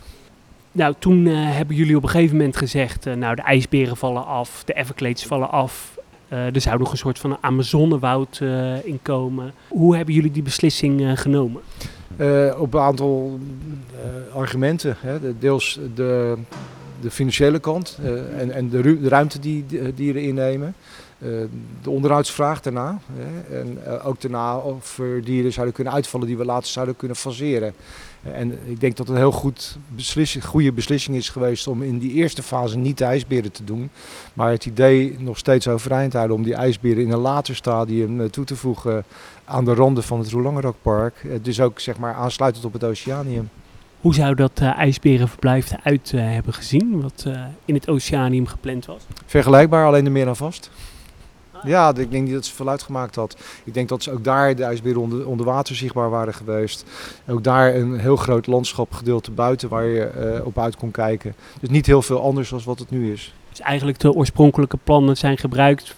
Nou, 0.72 0.94
toen 0.98 1.26
uh, 1.26 1.56
hebben 1.56 1.76
jullie 1.76 1.96
op 1.96 2.02
een 2.02 2.08
gegeven 2.08 2.36
moment 2.36 2.56
gezegd, 2.56 3.06
uh, 3.06 3.14
nou 3.14 3.34
de 3.34 3.42
ijsberen 3.42 3.96
vallen 3.96 4.26
af, 4.26 4.62
de 4.64 4.72
Everglades 4.72 5.24
vallen 5.24 5.50
af. 5.50 5.95
Er 6.28 6.60
zou 6.60 6.78
nog 6.78 6.90
een 6.90 6.98
soort 6.98 7.18
van 7.18 7.38
Amazonewoud 7.40 8.40
in 8.82 8.98
komen. 9.02 9.52
Hoe 9.68 9.96
hebben 9.96 10.14
jullie 10.14 10.30
die 10.30 10.42
beslissing 10.42 11.00
uh, 11.00 11.16
genomen? 11.16 11.62
op 12.58 12.74
een 12.74 12.80
aantal 12.80 13.38
argumenten. 14.32 14.96
Hè. 15.00 15.38
Deels 15.38 15.78
de, 15.94 16.36
de 17.00 17.10
financiële 17.10 17.58
kant 17.58 17.98
en, 18.38 18.50
en 18.50 18.68
de, 18.68 18.80
ru 18.80 19.00
de, 19.00 19.08
ruimte 19.08 19.38
die 19.38 19.64
dieren 19.94 20.22
innemen. 20.22 20.74
de 21.82 21.90
onderhoudsvraag 21.90 22.60
daarna. 22.60 22.98
Hè. 23.12 23.58
En 23.60 23.78
ook 24.02 24.20
daarna 24.20 24.56
of 24.56 24.98
er 24.98 25.24
dieren 25.24 25.52
zouden 25.52 25.74
kunnen 25.74 25.92
uitvallen 25.92 26.26
die 26.26 26.36
we 26.36 26.44
later 26.44 26.68
zouden 26.68 26.96
kunnen 26.96 27.16
faseren. 27.16 27.74
En 28.22 28.58
ik 28.64 28.80
denk 28.80 28.96
dat 28.96 29.06
het 29.06 29.16
een 29.16 29.22
heel 29.22 29.32
goed 29.32 29.76
beslissing, 29.88 30.44
goede 30.44 30.72
beslissing 30.72 31.16
is 31.16 31.28
geweest 31.28 31.66
om 31.66 31.82
in 31.82 31.98
die 31.98 32.12
eerste 32.12 32.42
fase 32.42 32.78
niet 32.78 32.98
de 32.98 33.04
ijsberen 33.04 33.52
te 33.52 33.64
doen. 33.64 33.90
Maar 34.32 34.50
het 34.50 34.66
idee 34.66 35.16
nog 35.18 35.38
steeds 35.38 35.68
overeind 35.68 36.10
te 36.10 36.16
houden 36.16 36.36
om 36.36 36.42
die 36.42 36.54
ijsberen 36.54 37.02
in 37.02 37.12
een 37.12 37.18
later 37.18 37.56
stadium 37.56 38.30
toe 38.30 38.44
te 38.44 38.56
voegen 38.56 39.04
aan 39.44 39.64
de 39.64 39.74
randen 39.74 40.02
van 40.02 40.18
het 40.18 40.30
Roelangerakpark. 40.30 41.26
Dus 41.42 41.60
ook 41.60 41.80
zeg 41.80 41.96
maar 41.96 42.14
aansluitend 42.14 42.64
op 42.64 42.72
het 42.72 42.84
Oceanium. 42.84 43.48
Hoe 44.00 44.14
zou 44.14 44.34
dat 44.34 44.60
uh, 44.62 44.78
ijsberenverblijf 44.78 45.70
eruit 45.72 46.12
uh, 46.14 46.20
hebben 46.20 46.54
gezien, 46.54 47.00
wat 47.00 47.24
uh, 47.26 47.40
in 47.64 47.74
het 47.74 47.88
Oceanium 47.88 48.46
gepland 48.46 48.86
was? 48.86 49.06
Vergelijkbaar, 49.26 49.86
alleen 49.86 50.04
er 50.04 50.12
meer 50.12 50.28
aan 50.28 50.36
vast. 50.36 50.70
Ja, 51.64 51.88
ik 51.88 52.10
denk 52.10 52.24
niet 52.24 52.32
dat 52.32 52.44
ze 52.44 52.54
veel 52.54 52.68
uitgemaakt 52.68 53.14
had. 53.14 53.36
Ik 53.64 53.74
denk 53.74 53.88
dat 53.88 54.02
ze 54.02 54.12
ook 54.12 54.24
daar 54.24 54.56
de 54.56 54.64
ijsberen 54.64 55.00
onder, 55.00 55.26
onder 55.26 55.46
water 55.46 55.74
zichtbaar 55.74 56.10
waren 56.10 56.34
geweest. 56.34 56.84
Ook 57.28 57.44
daar 57.44 57.74
een 57.74 57.98
heel 57.98 58.16
groot 58.16 58.46
landschapgedeelte 58.46 59.30
buiten 59.30 59.68
waar 59.68 59.84
je 59.84 60.10
uh, 60.38 60.46
op 60.46 60.58
uit 60.58 60.76
kon 60.76 60.90
kijken. 60.90 61.34
Dus 61.60 61.68
niet 61.68 61.86
heel 61.86 62.02
veel 62.02 62.22
anders 62.22 62.48
dan 62.48 62.60
wat 62.64 62.78
het 62.78 62.90
nu 62.90 63.12
is. 63.12 63.34
Dus 63.48 63.60
eigenlijk 63.60 63.98
de 63.98 64.12
oorspronkelijke 64.12 64.78
plannen 64.84 65.16
zijn 65.16 65.38
gebruikt 65.38 65.94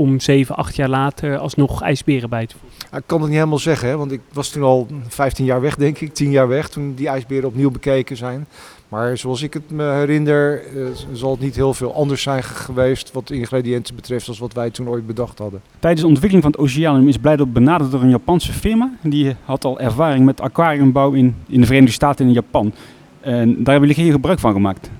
om 0.00 0.20
7, 0.20 0.56
8 0.56 0.76
jaar 0.76 0.88
later 0.88 1.38
alsnog 1.38 1.82
ijsberen 1.82 2.28
bij 2.28 2.46
te 2.46 2.54
voegen? 2.60 2.98
Ik 2.98 3.02
kan 3.06 3.18
het 3.18 3.28
niet 3.28 3.38
helemaal 3.38 3.58
zeggen, 3.58 3.88
hè, 3.88 3.96
want 3.96 4.12
ik 4.12 4.20
was 4.32 4.48
toen 4.48 4.62
al 4.62 4.86
15 5.08 5.44
jaar 5.44 5.60
weg, 5.60 5.76
denk 5.76 5.98
ik, 5.98 6.14
10 6.14 6.30
jaar 6.30 6.48
weg 6.48 6.68
toen 6.68 6.94
die 6.94 7.08
ijsberen 7.08 7.48
opnieuw 7.48 7.70
bekeken 7.70 8.16
zijn. 8.16 8.46
Maar 8.88 9.18
zoals 9.18 9.42
ik 9.42 9.54
het 9.54 9.70
me 9.70 9.82
herinner, 9.82 10.62
uh, 10.74 10.86
zal 11.12 11.30
het 11.30 11.40
niet 11.40 11.56
heel 11.56 11.74
veel 11.74 11.94
anders 11.94 12.22
zijn 12.22 12.42
geweest 12.42 13.12
wat 13.12 13.30
ingrediënten 13.30 13.94
betreft 13.94 14.28
als 14.28 14.38
wat 14.38 14.52
wij 14.52 14.70
toen 14.70 14.88
ooit 14.88 15.06
bedacht 15.06 15.38
hadden. 15.38 15.60
Tijdens 15.78 16.02
de 16.02 16.08
ontwikkeling 16.08 16.42
van 16.42 16.52
het 16.52 16.60
Oceanium 16.60 17.08
is 17.08 17.16
Blijdorp 17.16 17.52
benaderd 17.52 17.90
door 17.90 18.02
een 18.02 18.10
Japanse 18.10 18.52
firma. 18.52 18.92
Die 19.02 19.36
had 19.44 19.64
al 19.64 19.80
ervaring 19.80 20.24
met 20.24 20.40
aquariumbouw 20.40 21.12
in, 21.12 21.34
in 21.48 21.60
de 21.60 21.66
Verenigde 21.66 21.94
Staten 21.94 22.24
en 22.24 22.30
in 22.30 22.34
Japan. 22.34 22.72
En 23.20 23.48
daar 23.48 23.72
hebben 23.72 23.88
jullie 23.88 24.04
geen 24.04 24.12
gebruik 24.12 24.38
van 24.38 24.52
gemaakt. 24.52 24.90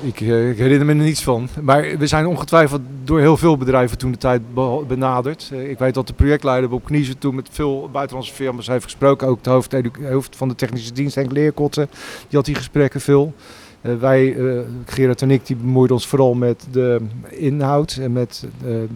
Ik, 0.00 0.20
uh, 0.20 0.50
ik, 0.50 0.56
herinner 0.56 0.86
me 0.86 0.92
er 0.92 0.98
niets 0.98 1.22
van. 1.22 1.48
Maar 1.60 1.98
we 1.98 2.06
zijn 2.06 2.26
ongetwijfeld 2.26 2.80
door 3.04 3.20
heel 3.20 3.36
veel 3.36 3.56
bedrijven 3.56 3.98
toen 3.98 4.12
de 4.12 4.18
tijd 4.18 4.42
benaderd. 4.88 5.50
Uh, 5.52 5.70
ik 5.70 5.78
weet 5.78 5.94
dat 5.94 6.06
de 6.06 6.12
projectleider 6.12 6.68
Bob 6.68 6.84
Kniezen 6.84 7.18
toen 7.18 7.34
met 7.34 7.48
veel 7.52 7.88
buitenlandse 7.92 8.34
firma's 8.34 8.66
heeft 8.66 8.84
gesproken. 8.84 9.28
Ook 9.28 9.44
de 9.44 9.50
hoofd, 9.50 9.74
hoofd 10.10 10.36
van 10.36 10.48
de 10.48 10.54
technische 10.54 10.92
dienst, 10.92 11.14
Henk 11.14 11.32
Leerkotten, 11.32 11.88
die 12.28 12.36
had 12.36 12.44
die 12.44 12.54
gesprekken 12.54 13.00
veel. 13.00 13.34
Uh, 13.82 13.94
wij, 13.94 14.36
Gerard 14.84 15.22
en 15.22 15.30
ik, 15.30 15.46
die 15.46 15.56
bemoeiden 15.56 15.96
ons 15.96 16.06
vooral 16.06 16.34
met 16.34 16.66
de 16.70 17.00
inhoud 17.30 17.98
en 18.00 18.12
met 18.12 18.46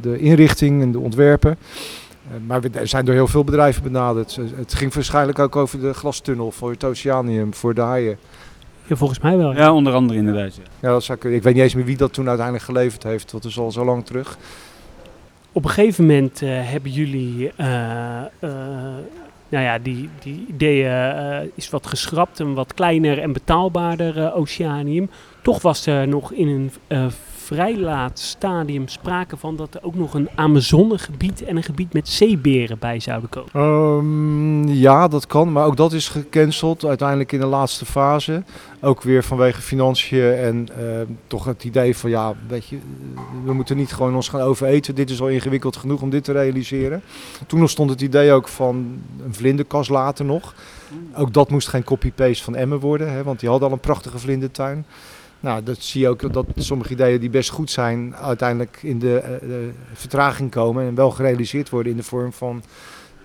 de 0.01 0.19
inrichting 0.19 0.83
en 0.83 0.93
de 0.93 0.99
ontwerpen. 0.99 1.59
maar 2.47 2.61
we 2.61 2.71
zijn 2.83 3.05
door 3.05 3.15
heel 3.15 3.27
veel 3.27 3.45
bedrijven 3.45 3.83
benaderd. 3.83 4.39
het 4.55 4.75
ging 4.75 4.95
waarschijnlijk 4.95 5.39
ook 5.39 5.57
over 5.57 5.81
de 5.81 5.93
glastunnel 5.93 6.51
voor 6.51 6.71
het 6.71 6.85
Oceanium, 6.85 7.55
voor 7.55 7.75
de 7.75 7.81
haaien. 7.81 8.19
Ja, 8.87 8.97
volgens 8.97 9.21
mij 9.21 9.37
wel. 9.37 9.55
Ja, 9.55 9.73
onder 9.73 9.93
andere 9.93 10.19
inderdaad. 10.19 10.55
Ja. 10.55 10.63
Ja, 10.81 10.89
dat 10.89 11.05
zou 11.05 11.19
kunnen. 11.19 11.39
Ik 11.39 11.45
weet 11.45 11.55
niet 11.55 11.63
eens 11.63 11.75
meer 11.75 11.85
wie 11.85 11.97
dat 11.97 12.13
toen 12.13 12.27
uiteindelijk 12.27 12.65
geleverd 12.65 13.03
heeft. 13.03 13.31
Dat 13.31 13.45
is 13.45 13.59
al 13.59 13.71
zo 13.71 13.85
lang 13.85 14.05
terug. 14.07 14.39
Op 15.53 15.65
een 15.65 15.71
gegeven 15.71 16.07
moment 16.07 16.43
uh, 16.43 16.51
hebben 16.53 16.91
jullie, 16.91 17.53
uh, 17.61 17.67
uh, 18.41 18.51
nou 19.49 19.65
ja, 19.65 19.79
die, 19.79 20.09
die 20.23 20.45
ideeën 20.49 21.51
is 21.55 21.71
wat 21.71 21.87
geschrapt. 21.87 22.39
Een 22.39 22.55
wat 22.55 22.75
kleiner 22.75 23.19
en 23.19 23.33
betaalbaarder 23.33 24.35
Oceanium. 24.35 25.11
Toch 25.43 25.63
was 25.63 25.87
er 25.87 26.09
nog 26.09 26.33
in 26.33 26.49
een 26.49 26.71
vrij 27.43 27.79
laat 27.79 28.19
stadium 28.19 28.89
sprake 28.89 29.37
van 29.37 29.57
dat 29.57 29.75
er 29.75 29.85
ook 29.85 29.95
nog 29.95 30.15
een 30.15 30.29
Amazonegebied 30.35 31.45
en 31.45 31.57
een 31.57 31.63
gebied 31.63 31.93
met 31.93 32.09
zeeberen 32.09 32.79
bij 32.79 33.01
zouden 33.01 33.29
komen. 33.29 33.51
Um, 33.55 34.69
ja, 34.69 35.09
dat 35.09 35.27
kan, 35.27 35.53
maar 35.53 35.67
ook 35.67 35.77
dat 35.77 35.93
is 35.93 36.09
gecanceld 36.09 36.85
uiteindelijk 36.85 37.33
in 37.33 37.41
de 37.41 37.47
laatste 37.47 37.87
fase. 37.87 38.43
Ook 38.81 39.03
weer 39.03 39.25
vanwege 39.25 39.61
financiën 39.61 40.33
en 40.33 40.69
uh, 40.79 41.01
toch 41.27 41.45
het 41.45 41.65
idee 41.65 41.97
van 41.97 42.11
ja, 42.11 42.35
weet 42.49 42.67
je, 42.67 42.79
we 43.45 43.53
moeten 43.53 43.77
niet 43.77 43.93
gewoon 43.93 44.15
ons 44.15 44.29
gaan 44.29 44.41
overeten. 44.41 44.95
Dit 44.95 45.11
is 45.11 45.21
al 45.21 45.29
ingewikkeld 45.29 45.77
genoeg 45.77 46.03
om 46.03 46.11
dit 46.11 46.25
te 46.25 46.33
realiseren. 46.33 47.03
Toen 47.47 47.61
ontstond 47.61 47.91
het 47.91 48.01
idee 48.01 48.33
ook 48.33 48.49
van 48.49 49.01
een 49.25 49.35
vlinderkas 49.35 49.89
later 49.89 50.25
nog. 50.25 50.55
Ook 51.17 51.33
dat 51.33 51.51
moest 51.51 51.69
geen 51.69 51.85
copy-paste 51.85 52.45
van 52.45 52.55
Emmen 52.57 52.81
worden, 52.81 53.13
hè, 53.13 53.23
want 53.23 53.41
die 53.41 53.49
hadden 53.49 53.69
al 53.69 53.75
een 53.75 53.81
prachtige 53.81 54.19
vlindertuin. 54.19 54.87
Nou, 55.43 55.63
dat 55.63 55.83
zie 55.83 56.01
je 56.01 56.09
ook 56.09 56.33
dat 56.33 56.47
sommige 56.57 56.93
ideeën 56.93 57.21
die 57.21 57.31
best 57.31 57.51
goed 57.51 57.71
zijn, 57.71 58.17
uiteindelijk 58.17 58.79
in 58.83 58.99
de, 58.99 59.23
uh, 59.23 59.49
de 59.49 59.71
vertraging 59.93 60.51
komen 60.51 60.87
en 60.87 60.95
wel 60.95 61.11
gerealiseerd 61.11 61.71
worden 61.71 61.93
in 61.93 61.99
de 61.99 62.05
vorm 62.05 62.33
van 62.33 62.63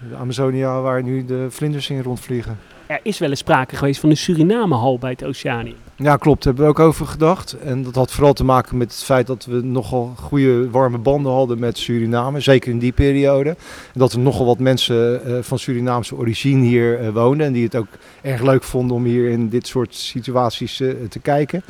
de 0.10 0.16
Amazonia, 0.16 0.82
waar 0.82 1.04
nu 1.04 1.26
de 1.26 1.48
vlinders 1.50 1.90
in 1.90 2.02
rondvliegen. 2.02 2.60
Er 2.88 3.00
is 3.04 3.20
wel 3.20 3.30
eens 3.30 3.40
sprake 3.40 3.76
geweest 3.76 4.00
van 4.00 4.10
een 4.10 4.18
Suriname-hal 4.18 4.98
bij 4.98 5.12
het 5.12 5.24
Oceanium. 5.24 5.76
Ja, 5.96 6.16
klopt. 6.16 6.44
Daar 6.44 6.54
hebben 6.54 6.74
we 6.74 6.80
ook 6.82 6.88
over 6.88 7.06
gedacht. 7.06 7.58
En 7.60 7.84
dat 7.84 7.96
had 7.96 8.12
vooral 8.12 8.34
te 8.34 8.44
maken 8.44 8.78
met 8.78 8.92
het 8.92 9.04
feit 9.04 9.28
dat 9.28 9.46
we 9.46 9.62
nogal 9.62 10.14
goede 10.16 10.70
warme 10.70 10.98
banden 10.98 11.32
hadden 11.32 11.60
met 11.60 11.78
Suriname. 11.78 12.40
Zeker 12.40 12.72
in 12.72 12.80
die 12.80 12.92
periode. 12.92 13.50
En 13.50 13.56
dat 13.94 14.14
er 14.14 14.20
nogal 14.20 14.46
wat 14.46 14.60
mensen 14.60 15.22
uh, 15.28 15.38
van 15.42 15.60
Surinaamse 15.60 16.16
origine 16.16 16.66
hier 16.66 17.02
uh, 17.02 17.10
woonden. 17.10 17.48
En 17.48 17.54
die 17.54 17.64
het 17.64 17.76
ook 17.76 17.88
erg 18.22 18.42
leuk 18.42 18.64
vonden 18.64 18.96
om 18.96 19.04
hier 19.04 19.30
in 19.30 19.50
dit 19.50 19.68
soort 19.68 19.96
situaties 19.96 20.80
uh, 20.80 20.94
te 21.10 21.20
kijken. 21.20 21.64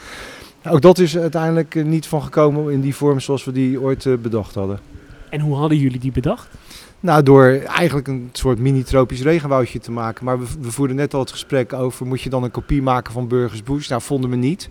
Ook 0.69 0.82
dat 0.82 0.99
is 0.99 1.17
uiteindelijk 1.17 1.86
niet 1.86 2.08
van 2.08 2.23
gekomen 2.23 2.73
in 2.73 2.82
die 2.82 2.95
vorm 2.95 3.19
zoals 3.19 3.43
we 3.43 3.51
die 3.51 3.82
ooit 3.82 4.21
bedacht 4.21 4.56
hadden. 4.56 4.80
En 5.30 5.39
hoe 5.39 5.56
hadden 5.56 5.77
jullie 5.77 5.99
die 5.99 6.12
bedacht? 6.12 6.47
Nou, 6.99 7.23
door 7.23 7.45
eigenlijk 7.65 8.08
een 8.08 8.30
soort 8.32 8.60
mini-tropisch 8.60 9.21
regenwoudje 9.21 9.80
te 9.80 9.91
maken. 9.91 10.25
Maar 10.25 10.39
we, 10.39 10.45
we 10.60 10.71
voerden 10.71 10.95
net 10.95 11.13
al 11.13 11.19
het 11.19 11.32
gesprek 11.32 11.73
over, 11.73 12.06
moet 12.06 12.21
je 12.21 12.30
dan 12.30 12.43
een 12.43 12.51
kopie 12.51 12.82
maken 12.82 13.13
van 13.13 13.27
Burgers 13.27 13.63
Bush? 13.63 13.88
Nou, 13.88 14.01
vonden 14.01 14.30
we 14.30 14.36
niet. 14.36 14.69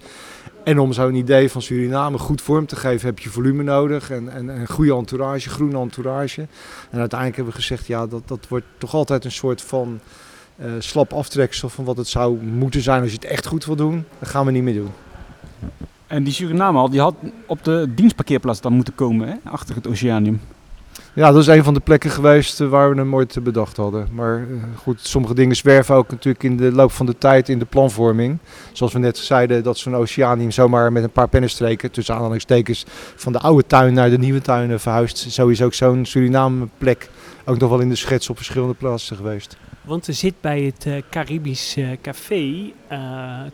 En 0.65 0.79
om 0.79 0.93
zo'n 0.93 1.15
idee 1.15 1.51
van 1.51 1.63
Suriname 1.63 2.19
goed 2.19 2.43
vorm 2.43 2.67
te 2.67 2.77
geven, 2.77 3.07
heb 3.07 3.19
je 3.19 3.29
volume 3.29 3.63
nodig 3.63 4.11
en, 4.11 4.29
en, 4.29 4.51
en 4.51 4.67
goede 4.67 4.95
entourage, 4.95 5.49
groene 5.49 5.79
entourage. 5.79 6.41
En 6.91 6.99
uiteindelijk 6.99 7.37
hebben 7.37 7.55
we 7.55 7.61
gezegd, 7.61 7.87
ja, 7.87 8.07
dat, 8.07 8.29
dat 8.29 8.49
wordt 8.49 8.67
toch 8.79 8.95
altijd 8.95 9.25
een 9.25 9.33
soort 9.33 9.63
van 9.63 10.01
uh, 10.61 10.67
slap 10.79 11.13
aftreksel 11.13 11.69
van 11.69 11.85
wat 11.85 11.97
het 11.97 12.09
zou 12.09 12.43
moeten 12.43 12.81
zijn 12.81 13.03
als 13.03 13.11
je 13.11 13.17
het 13.17 13.25
echt 13.25 13.47
goed 13.47 13.65
wil 13.65 13.77
doen. 13.77 14.05
Dat 14.19 14.29
gaan 14.29 14.47
we 14.47 14.53
niet 14.53 14.63
meer 14.63 14.75
doen. 14.75 14.91
En 16.07 16.25
die 16.25 16.33
Suriname 16.33 16.91
die 16.91 17.01
had 17.01 17.15
op 17.47 17.65
de 17.65 17.89
dienstparkeerplaats 17.95 18.61
dan 18.61 18.73
moeten 18.73 18.95
komen, 18.95 19.29
hè? 19.29 19.35
achter 19.51 19.75
het 19.75 19.87
Oceanium. 19.87 20.41
Ja, 21.17 21.33
dat 21.33 21.41
is 21.41 21.47
een 21.47 21.65
van 21.65 21.75
de 21.75 21.81
plekken 21.81 22.11
geweest 22.11 22.61
eh, 22.61 22.69
waar 22.69 22.91
we 22.91 22.97
hem 22.97 23.15
ooit 23.15 23.43
bedacht 23.43 23.77
hadden. 23.77 24.09
Maar 24.13 24.37
eh, 24.37 24.45
goed, 24.77 25.01
sommige 25.01 25.35
dingen 25.35 25.57
zwerven 25.57 25.95
ook 25.95 26.11
natuurlijk 26.11 26.45
in 26.45 26.57
de 26.57 26.73
loop 26.73 26.93
van 26.93 27.07
de 27.07 27.19
tijd 27.19 27.49
in 27.49 27.59
de 27.59 27.65
planvorming. 27.65 28.39
Zoals 28.73 28.93
we 28.93 28.99
net 28.99 29.19
zeiden, 29.19 29.63
dat 29.63 29.79
zo'n 29.79 29.97
oceanium 29.97 30.51
zomaar 30.51 30.93
met 30.93 31.03
een 31.03 31.11
paar 31.11 31.29
pennenstreken, 31.29 31.91
tussen 31.91 32.15
aanhalingstekens, 32.15 32.85
van 33.17 33.33
de 33.33 33.39
oude 33.39 33.67
tuin 33.67 33.95
naar 33.95 34.11
de 34.11 34.19
nieuwe 34.19 34.41
tuin 34.41 34.71
eh, 34.71 34.79
verhuist. 34.79 35.19
Zo 35.19 35.49
is 35.49 35.63
ook 35.63 35.75
zo'n 35.75 36.05
Suriname 36.05 36.69
plek 36.79 37.11
ook 37.45 37.59
nog 37.59 37.71
wel 37.71 37.81
in 37.81 37.89
de 37.89 37.97
schets 37.97 38.31
op 38.31 38.37
verschillende 38.37 38.75
plaatsen 38.75 39.17
geweest. 39.17 39.57
Want 39.87 40.07
er 40.07 40.15
zit 40.15 40.35
bij 40.41 40.63
het 40.63 40.85
uh, 40.87 40.95
Caribisch 41.11 41.77
uh, 41.77 41.89
Café, 42.03 42.73
uh, 42.93 42.99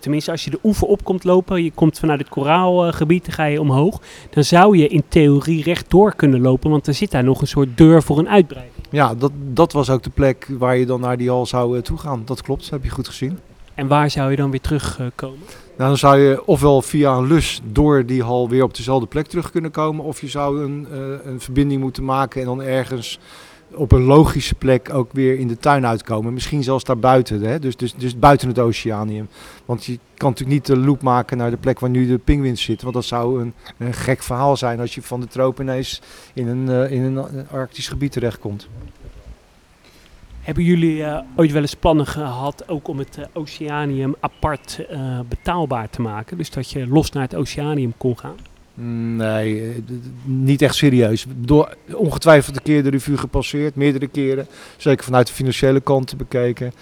tenminste 0.01 0.31
als 0.31 0.45
je 0.45 0.51
de 0.51 0.59
oever 0.63 0.87
op 0.87 1.05
komt 1.05 1.25
lopen, 1.25 1.65
je 1.65 1.73
komt 1.73 1.99
vanuit 1.99 2.19
het 2.19 2.29
koraalgebied, 2.29 3.25
dan 3.25 3.35
ga 3.35 3.45
je 3.45 3.61
omhoog. 3.61 4.01
Dan 4.31 4.45
zou 4.45 4.77
je 4.77 4.89
in 4.89 5.03
theorie 5.09 5.63
rechtdoor 5.63 6.15
kunnen 6.15 6.41
lopen, 6.41 6.71
want 6.71 6.87
er 6.87 6.95
zit 6.95 7.11
daar 7.11 7.25
nog 7.25 7.41
een 7.41 7.47
soort 7.47 7.77
deur 7.77 8.03
voor 8.03 8.19
een 8.19 8.29
uitbreiding. 8.29 8.87
Ja, 8.91 9.15
dat, 9.15 9.33
dat 9.53 9.73
was 9.73 9.91
ook 9.91 10.03
de 10.03 10.11
plek 10.11 10.49
waar 10.59 10.77
je 10.77 10.87
dan 10.87 11.01
naar 11.01 11.17
die 11.17 11.29
hal 11.29 11.47
zou 11.47 11.81
toe 11.81 11.99
gaan. 11.99 12.23
Dat 12.25 12.43
klopt, 12.43 12.71
heb 12.71 12.85
je 12.85 12.91
goed 12.91 13.09
gezien. 13.09 13.39
En 13.75 13.87
waar 13.87 14.11
zou 14.11 14.31
je 14.31 14.37
dan 14.37 14.51
weer 14.51 14.61
terugkomen? 14.61 15.47
Nou, 15.77 15.89
dan 15.89 15.97
zou 15.97 16.19
je 16.19 16.47
ofwel 16.47 16.83
via 16.83 17.17
een 17.17 17.27
lus 17.27 17.61
door 17.65 18.07
die 18.07 18.23
hal 18.23 18.49
weer 18.49 18.63
op 18.63 18.77
dezelfde 18.77 19.07
plek 19.07 19.27
terug 19.27 19.51
kunnen 19.51 19.71
komen, 19.71 20.05
of 20.05 20.21
je 20.21 20.29
zou 20.29 20.65
een, 20.65 20.87
een 21.25 21.41
verbinding 21.41 21.81
moeten 21.81 22.05
maken 22.05 22.41
en 22.41 22.47
dan 22.47 22.63
ergens 22.63 23.19
op 23.75 23.93
een 23.93 24.03
logische 24.03 24.55
plek 24.55 24.95
ook 24.95 25.13
weer 25.13 25.39
in 25.39 25.49
de 25.49 25.59
tuin 25.59 25.87
uitkomen. 25.87 26.33
Misschien 26.33 26.63
zelfs 26.63 26.85
daar 26.85 26.99
buiten, 26.99 27.41
hè? 27.41 27.59
Dus, 27.59 27.77
dus, 27.77 27.95
dus 27.95 28.19
buiten 28.19 28.49
het 28.49 28.59
oceanium. 28.59 29.29
Want 29.65 29.85
je 29.85 29.99
kan 30.15 30.31
natuurlijk 30.31 30.59
niet 30.59 30.67
de 30.67 30.77
loop 30.77 31.03
maken 31.03 31.37
naar 31.37 31.51
de 31.51 31.57
plek 31.57 31.81
waar 31.81 31.91
nu 31.91 32.07
de 32.07 32.19
pinguïns 32.19 32.63
zitten. 32.63 32.85
Want 32.85 32.97
dat 32.97 33.05
zou 33.05 33.41
een, 33.41 33.55
een 33.79 33.93
gek 33.93 34.23
verhaal 34.23 34.57
zijn 34.57 34.81
als 34.81 34.95
je 34.95 35.03
van 35.03 35.21
de 35.21 35.27
tropen 35.27 35.65
ineens 35.65 36.03
in 36.35 36.49
een, 36.49 36.67
uh, 36.69 36.91
in 36.91 37.03
een 37.03 37.49
arctisch 37.49 37.89
gebied 37.89 38.13
terechtkomt. 38.13 38.69
Hebben 40.41 40.65
jullie 40.65 40.97
uh, 40.97 41.21
ooit 41.37 41.53
wel 41.53 41.63
eens 41.63 41.75
plannen 41.75 42.07
gehad 42.07 42.69
ook 42.69 42.89
om 42.89 42.99
het 42.99 43.19
uh, 43.19 43.25
oceanium 43.33 44.15
apart 44.21 44.87
betaalbaar 45.29 45.91
te 45.91 46.01
maken? 46.01 46.39
Dus 46.39 46.51
dat 46.51 46.71
je 46.71 46.87
los 46.87 47.11
naar 47.11 47.23
het 47.23 47.35
oceanium 47.35 47.95
kon 47.97 48.19
gaan? 48.19 48.37
Nee, 49.17 49.85
niet 50.25 50.63
echt 50.63 50.75
serieus. 50.75 51.27
Door, 51.37 51.77
ongetwijfeld 51.95 52.57
een 52.57 52.63
keer 52.63 52.83
de 52.83 52.91
revue 52.91 53.17
gepasseerd, 53.17 53.75
meerdere 53.75 54.07
keren. 54.07 54.47
Zeker 54.77 55.05
vanuit 55.05 55.27
de 55.27 55.33
financiële 55.33 55.81
kant 55.81 56.07
te 56.07 56.17
bekeken. 56.17 56.73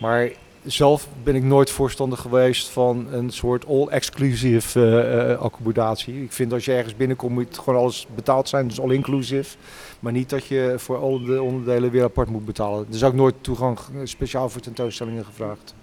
Maar 0.00 0.30
zelf 0.64 1.08
ben 1.22 1.34
ik 1.34 1.42
nooit 1.42 1.70
voorstander 1.70 2.18
geweest 2.18 2.68
van 2.68 3.06
een 3.10 3.30
soort 3.30 3.66
all-exclusive 3.66 4.80
uh, 4.80 5.30
uh, 5.30 5.38
accommodatie. 5.38 6.22
Ik 6.22 6.32
vind 6.32 6.52
als 6.52 6.64
je 6.64 6.72
ergens 6.72 6.96
binnenkomt 6.96 7.32
moet 7.32 7.58
gewoon 7.58 7.80
alles 7.80 8.06
betaald 8.14 8.48
zijn, 8.48 8.68
dus 8.68 8.80
all-inclusive. 8.80 9.56
Maar 10.00 10.12
niet 10.12 10.30
dat 10.30 10.46
je 10.46 10.74
voor 10.76 10.96
alle 10.96 11.24
de 11.24 11.42
onderdelen 11.42 11.90
weer 11.90 12.04
apart 12.04 12.28
moet 12.28 12.44
betalen. 12.44 12.86
Er 12.88 12.94
is 12.94 13.04
ook 13.04 13.14
nooit 13.14 13.34
toegang 13.40 13.78
speciaal 14.04 14.48
voor 14.48 14.60
tentoonstellingen 14.60 15.24
gevraagd 15.24 15.74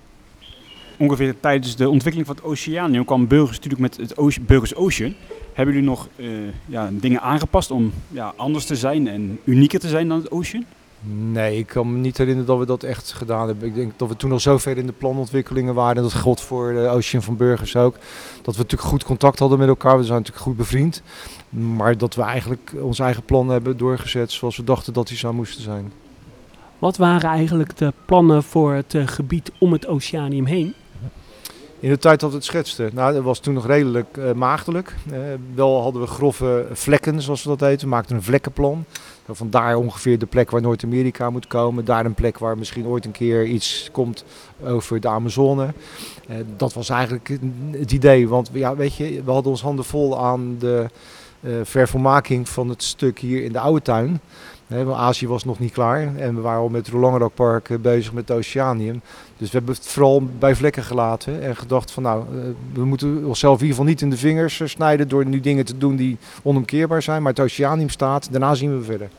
ongeveer 1.02 1.40
tijdens 1.40 1.76
de 1.76 1.90
ontwikkeling 1.90 2.28
van 2.28 2.36
het 2.36 2.46
Oceanium 2.46 3.06
kwam 3.06 3.28
Burgers 3.28 3.56
natuurlijk 3.56 3.82
met 3.82 3.98
het 3.98 4.18
Ocean, 4.18 4.46
Burgers 4.46 4.76
Ocean. 4.76 5.14
Hebben 5.54 5.74
jullie 5.74 5.90
nog 5.90 6.08
uh, 6.16 6.28
ja, 6.66 6.90
dingen 6.92 7.22
aangepast 7.22 7.72
om 7.72 7.94
ja, 8.08 8.34
anders 8.36 8.66
te 8.66 8.76
zijn 8.76 9.08
en 9.08 9.40
unieker 9.44 9.80
te 9.80 9.88
zijn 9.88 10.08
dan 10.08 10.18
het 10.18 10.32
Ocean? 10.32 10.66
Nee, 11.32 11.58
ik 11.58 11.68
kan 11.68 11.94
me 11.94 11.98
niet 11.98 12.18
herinneren 12.18 12.48
dat 12.48 12.60
we 12.60 12.66
dat 12.66 12.84
echt 12.84 13.12
gedaan 13.12 13.48
hebben. 13.48 13.68
Ik 13.68 13.76
denk 13.76 13.92
dat 13.96 14.08
we 14.08 14.16
toen 14.16 14.32
al 14.32 14.40
zo 14.40 14.58
ver 14.58 14.78
in 14.78 14.86
de 14.86 14.92
planontwikkelingen 14.92 15.74
waren. 15.74 15.96
En 15.96 16.02
dat 16.02 16.14
god 16.14 16.42
voor 16.42 16.74
de 16.74 16.88
Ocean 16.88 17.24
van 17.24 17.38
Burgers 17.38 17.76
ook. 17.76 17.94
Dat 18.42 18.56
we 18.56 18.62
natuurlijk 18.62 18.90
goed 18.90 19.04
contact 19.04 19.40
hadden 19.40 19.60
met 19.60 19.68
elkaar. 19.68 19.98
We 19.98 20.04
zijn 20.04 20.18
natuurlijk 20.18 20.46
goed 20.46 20.58
bevriend. 20.58 21.02
Maar 21.50 21.98
dat 21.98 22.16
we 22.16 22.22
eigenlijk 22.22 22.74
ons 22.82 23.00
eigen 23.00 23.24
plan 23.24 23.50
hebben 23.50 23.78
doorgezet 23.78 24.32
zoals 24.32 24.58
we 24.58 24.64
dachten 24.64 24.94
dat 24.94 25.08
die 25.08 25.18
zou 25.18 25.34
moesten 25.34 25.64
zijn. 25.64 25.92
Wat 26.80 26.98
waren 26.98 27.30
eigenlijk 27.30 27.78
de 27.78 27.94
plannen 28.06 28.44
voor 28.44 28.74
het 28.74 28.94
uh, 28.94 29.08
gebied 29.08 29.52
om 29.60 29.72
het 29.72 29.88
Oceanium 29.88 30.46
heen? 30.46 30.74
In 31.82 31.90
de 31.90 31.98
tijd 31.98 32.20
dat 32.20 32.34
het 32.34 32.44
schetsten, 32.44 32.90
nou, 32.94 33.14
dat 33.14 33.24
was 33.24 33.40
toen 33.40 33.54
nog 33.54 33.66
redelijk 33.66 34.18
uh, 34.18 34.32
maagdelijk. 34.32 34.96
Uh, 35.12 35.18
wel 35.56 35.82
hadden 35.82 36.02
we 36.02 36.08
grove 36.08 36.68
vlekken, 36.72 37.22
zoals 37.22 37.44
we 37.44 37.50
dat 37.50 37.60
heten. 37.60 37.82
We 37.82 37.94
maakten 37.94 38.16
een 38.16 38.24
vlekkenplan. 38.24 38.86
Vandaar 39.30 39.76
ongeveer 39.76 40.20
de 40.20 40.26
plek 40.26 40.52
waar 40.52 40.62
Noord-Amerika 40.62 41.30
moet 41.30 41.48
komen. 41.48 41.86
Daar 41.86 42.06
een 42.06 42.14
plek 42.14 42.38
waar 42.38 42.58
misschien 42.58 42.86
ooit 42.86 43.06
een 43.06 43.12
keer 43.12 43.46
iets 43.46 43.90
komt 43.92 44.24
over 44.64 45.00
de 45.00 45.08
Amazone. 45.08 45.74
Uh, 46.30 46.36
dat 46.58 46.74
was 46.74 46.90
eigenlijk 46.90 47.38
het 47.72 47.92
idee. 47.92 48.28
Want 48.28 48.50
ja, 48.54 48.76
weet 48.76 48.96
je, 48.96 49.24
we 49.24 49.32
hadden 49.32 49.52
ons 49.52 49.62
handen 49.62 49.86
vol 49.86 50.20
aan 50.20 50.56
de 50.60 50.86
vervolmaking 51.64 52.50
van 52.50 52.70
het 52.70 52.84
stuk 52.84 53.20
hier 53.20 53.44
in 53.44 53.52
de 53.52 53.60
oude 53.60 53.82
tuin. 53.82 54.22
Want 54.72 54.98
Azië 54.98 55.28
was 55.28 55.46
nog 55.46 55.60
niet 55.60 55.72
klaar 55.72 56.16
en 56.16 56.36
we 56.36 56.42
waren 56.42 56.62
al 56.62 56.70
met 56.70 56.90
het 56.92 57.34
Park 57.34 57.82
bezig 57.82 58.14
met 58.14 58.28
het 58.28 58.38
Oceanium. 58.38 59.02
Dus 59.38 59.52
we 59.52 59.58
hebben 59.58 59.76
het 59.76 59.88
vooral 59.88 60.24
bij 60.40 60.56
vlekken 60.56 60.84
gelaten 60.84 61.42
en 61.42 61.56
gedacht 61.56 61.92
van 61.92 62.04
nou, 62.04 62.24
we 62.74 62.86
moeten 62.86 63.26
onszelf 63.26 63.56
in 63.56 63.62
ieder 63.62 63.76
geval 63.76 63.92
niet 63.92 64.02
in 64.02 64.10
de 64.10 64.18
vingers 64.18 64.62
snijden 64.66 65.08
door 65.08 65.26
nu 65.26 65.40
dingen 65.40 65.66
te 65.66 65.78
doen 65.78 65.96
die 65.96 66.18
onomkeerbaar 66.44 67.02
zijn. 67.02 67.22
Maar 67.22 67.32
het 67.32 67.42
Oceanium 67.42 67.90
staat, 67.90 68.32
daarna 68.32 68.56
zien 68.56 68.78
we 68.78 68.84
verder. 68.84 69.10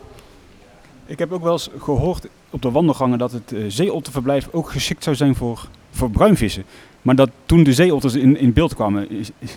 Ik 1.07 1.19
heb 1.19 1.33
ook 1.33 1.43
wel 1.43 1.53
eens 1.53 1.71
gehoord 1.79 2.27
op 2.51 2.63
de 2.63 2.71
wandelgangen 2.71 3.19
dat 3.19 3.33
het 3.33 3.55
zeeotterverblijf 3.69 4.49
ook 4.53 4.71
geschikt 4.71 5.05
zou 5.05 5.17
zijn 5.17 5.35
voor, 5.35 5.69
voor 5.91 6.11
bruinvissen. 6.11 6.65
Maar 7.03 7.15
dat 7.15 7.31
toen 7.47 7.63
de 7.63 7.73
zeeotters 7.73 8.15
in, 8.15 8.53
beeld 8.53 8.75
kwamen, 8.75 9.09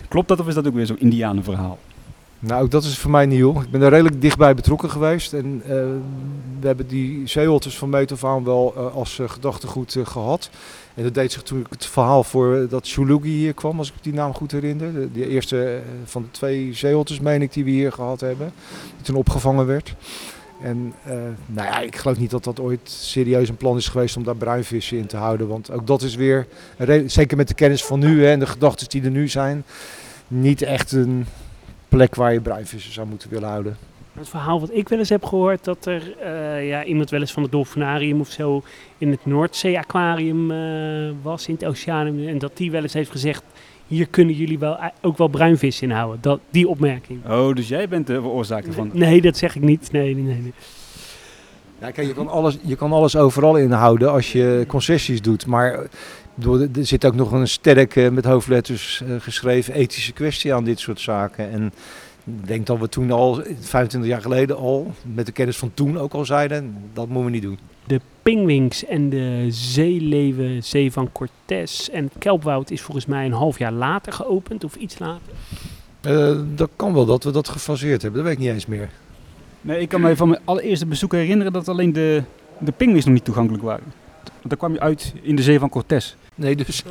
klopt 0.08 0.28
dat 0.28 0.40
of 0.40 0.48
is 0.48 0.54
dat 0.54 0.66
ook 0.66 0.74
weer 0.74 0.86
zo'n 0.86 1.00
indianenverhaal? 1.00 1.78
Nou, 2.38 2.62
ook 2.62 2.70
dat 2.70 2.84
is 2.84 2.98
voor 2.98 3.10
mij 3.10 3.26
nieuw. 3.26 3.60
Ik 3.60 3.70
ben 3.70 3.82
er 3.82 3.90
redelijk 3.90 4.20
dichtbij 4.20 4.54
betrokken 4.54 4.90
geweest. 4.90 5.32
En 5.32 5.62
uh, 5.64 5.68
we 6.60 6.66
hebben 6.66 6.86
die 6.86 7.26
zeeotters 7.26 7.78
van 7.78 7.88
meet 7.88 8.24
aan 8.24 8.44
wel 8.44 8.74
uh, 8.76 8.94
als 8.94 9.18
uh, 9.18 9.28
gedachtegoed 9.28 9.96
gehad. 10.02 10.50
En 10.94 11.02
dat 11.02 11.14
deed 11.14 11.32
zich 11.32 11.42
toen 11.42 11.66
het 11.68 11.86
verhaal 11.86 12.24
voor 12.24 12.66
dat 12.68 12.86
Shulugi 12.86 13.28
hier 13.28 13.54
kwam, 13.54 13.78
als 13.78 13.88
ik 13.88 13.94
die 14.00 14.12
naam 14.12 14.34
goed 14.34 14.52
herinner. 14.52 15.12
De, 15.12 15.28
eerste 15.28 15.80
van 16.04 16.22
de 16.22 16.30
twee 16.30 16.74
zeeotters, 16.74 17.20
meen 17.20 17.42
ik, 17.42 17.52
die 17.52 17.64
we 17.64 17.70
hier 17.70 17.92
gehad 17.92 18.20
hebben. 18.20 18.52
Die 18.96 19.04
toen 19.04 19.16
opgevangen 19.16 19.66
werd. 19.66 19.94
En 20.62 20.94
nou 21.46 21.66
ja, 21.66 21.80
ik 21.80 21.96
geloof 21.96 22.18
niet 22.18 22.30
dat 22.30 22.44
dat 22.44 22.60
ooit 22.60 22.80
serieus 22.84 23.48
een 23.48 23.56
plan 23.56 23.76
is 23.76 23.88
geweest 23.88 24.16
om 24.16 24.24
daar 24.24 24.36
bruinvissen 24.36 24.98
in 24.98 25.06
te 25.06 25.16
houden. 25.16 25.48
Want 25.48 25.70
ook 25.70 25.86
dat 25.86 26.02
is 26.02 26.14
weer, 26.14 26.46
zeker 27.06 27.36
met 27.36 27.48
de 27.48 27.54
kennis 27.54 27.84
van 27.84 27.98
nu 27.98 28.24
hè, 28.24 28.30
en 28.30 28.38
de 28.38 28.46
gedachten 28.46 28.88
die 28.88 29.02
er 29.02 29.10
nu 29.10 29.28
zijn, 29.28 29.64
niet 30.28 30.62
echt 30.62 30.92
een 30.92 31.26
plek 31.88 32.14
waar 32.14 32.32
je 32.32 32.40
bruinvissen 32.40 32.92
zou 32.92 33.06
moeten 33.06 33.30
willen 33.30 33.48
houden. 33.48 33.76
Het 34.12 34.28
verhaal 34.28 34.60
wat 34.60 34.70
ik 34.72 34.88
wel 34.88 34.98
eens 34.98 35.08
heb 35.08 35.24
gehoord, 35.24 35.64
dat 35.64 35.86
er 35.86 36.14
uh, 36.22 36.68
ja, 36.68 36.84
iemand 36.84 37.10
wel 37.10 37.20
eens 37.20 37.32
van 37.32 37.42
het 37.42 37.52
dolfinarium 37.52 38.20
of 38.20 38.28
zo 38.28 38.62
in 38.98 39.10
het 39.10 39.26
Noordzee-aquarium 39.26 40.50
uh, 40.50 41.10
was, 41.22 41.48
in 41.48 41.54
het 41.54 41.64
oceanium. 41.64 42.28
En 42.28 42.38
dat 42.38 42.56
die 42.56 42.70
wel 42.70 42.82
eens 42.82 42.92
heeft 42.92 43.10
gezegd, 43.10 43.42
hier 43.86 44.08
kunnen 44.08 44.34
jullie 44.34 44.58
wel, 44.58 44.78
ook 45.02 45.18
wel 45.18 45.28
bruinvis 45.28 45.82
in 45.82 45.90
houden. 45.90 46.18
Dat, 46.20 46.40
die 46.50 46.68
opmerking. 46.68 47.26
Oh, 47.28 47.54
dus 47.54 47.68
jij 47.68 47.88
bent 47.88 48.06
de 48.06 48.20
veroorzaker 48.20 48.72
van? 48.72 48.90
Nee, 48.92 49.20
dat 49.20 49.36
zeg 49.36 49.56
ik 49.56 49.62
niet. 49.62 49.92
Nee, 49.92 50.14
nee, 50.14 50.24
nee. 50.24 50.52
Ja, 51.80 51.90
kijk, 51.90 52.06
je, 52.06 52.14
kan 52.14 52.28
alles, 52.28 52.58
je 52.62 52.76
kan 52.76 52.92
alles 52.92 53.16
overal 53.16 53.56
inhouden 53.56 54.12
als 54.12 54.32
je 54.32 54.64
concessies 54.68 55.22
doet. 55.22 55.46
Maar 55.46 55.86
er 56.42 56.86
zit 56.86 57.04
ook 57.04 57.14
nog 57.14 57.32
een 57.32 57.48
sterk 57.48 58.10
met 58.12 58.24
hoofdletters 58.24 59.02
geschreven 59.18 59.74
ethische 59.74 60.12
kwestie 60.12 60.54
aan 60.54 60.64
dit 60.64 60.78
soort 60.78 61.00
zaken. 61.00 61.50
En 61.50 61.72
ik 62.26 62.46
denk 62.46 62.66
dat 62.66 62.78
we 62.78 62.88
toen 62.88 63.10
al, 63.10 63.42
25 63.60 64.10
jaar 64.10 64.20
geleden 64.20 64.56
al, 64.56 64.94
met 65.14 65.26
de 65.26 65.32
kennis 65.32 65.56
van 65.56 65.70
toen 65.74 65.98
ook 65.98 66.12
al 66.12 66.24
zeiden, 66.24 66.74
dat 66.92 67.06
moeten 67.06 67.24
we 67.24 67.30
niet 67.30 67.42
doen. 67.42 67.58
De 67.84 68.00
pingwings 68.22 68.84
en 68.84 69.08
de 69.08 69.46
zeeleven, 69.48 70.62
zee 70.64 70.92
van 70.92 71.12
Cortés 71.12 71.90
en 71.90 72.10
kelpwoud 72.18 72.70
is 72.70 72.80
volgens 72.80 73.06
mij 73.06 73.24
een 73.24 73.32
half 73.32 73.58
jaar 73.58 73.72
later 73.72 74.12
geopend 74.12 74.64
of 74.64 74.74
iets 74.74 74.98
later. 74.98 75.32
Uh, 76.06 76.38
dat 76.54 76.70
kan 76.76 76.94
wel 76.94 77.06
dat 77.06 77.24
we 77.24 77.30
dat 77.30 77.48
gefaseerd 77.48 78.02
hebben, 78.02 78.20
dat 78.20 78.28
weet 78.30 78.38
ik 78.38 78.44
niet 78.44 78.54
eens 78.54 78.66
meer. 78.66 78.90
Nee, 79.60 79.80
ik 79.80 79.88
kan 79.88 80.00
me 80.00 80.16
van 80.16 80.28
mijn 80.28 80.40
allereerste 80.44 80.86
bezoek 80.86 81.12
herinneren 81.12 81.52
dat 81.52 81.68
alleen 81.68 81.92
de, 81.92 82.22
de 82.58 82.72
pingwings 82.72 83.04
nog 83.04 83.14
niet 83.14 83.24
toegankelijk 83.24 83.62
waren. 83.62 83.92
Want 84.46 84.60
dan 84.60 84.68
kwam 84.68 84.72
je 84.72 84.92
uit 84.94 85.12
in 85.22 85.36
de 85.36 85.42
zee 85.42 85.58
van 85.58 85.68
Cortés. 85.68 86.16
Nee, 86.34 86.56
dus. 86.56 86.82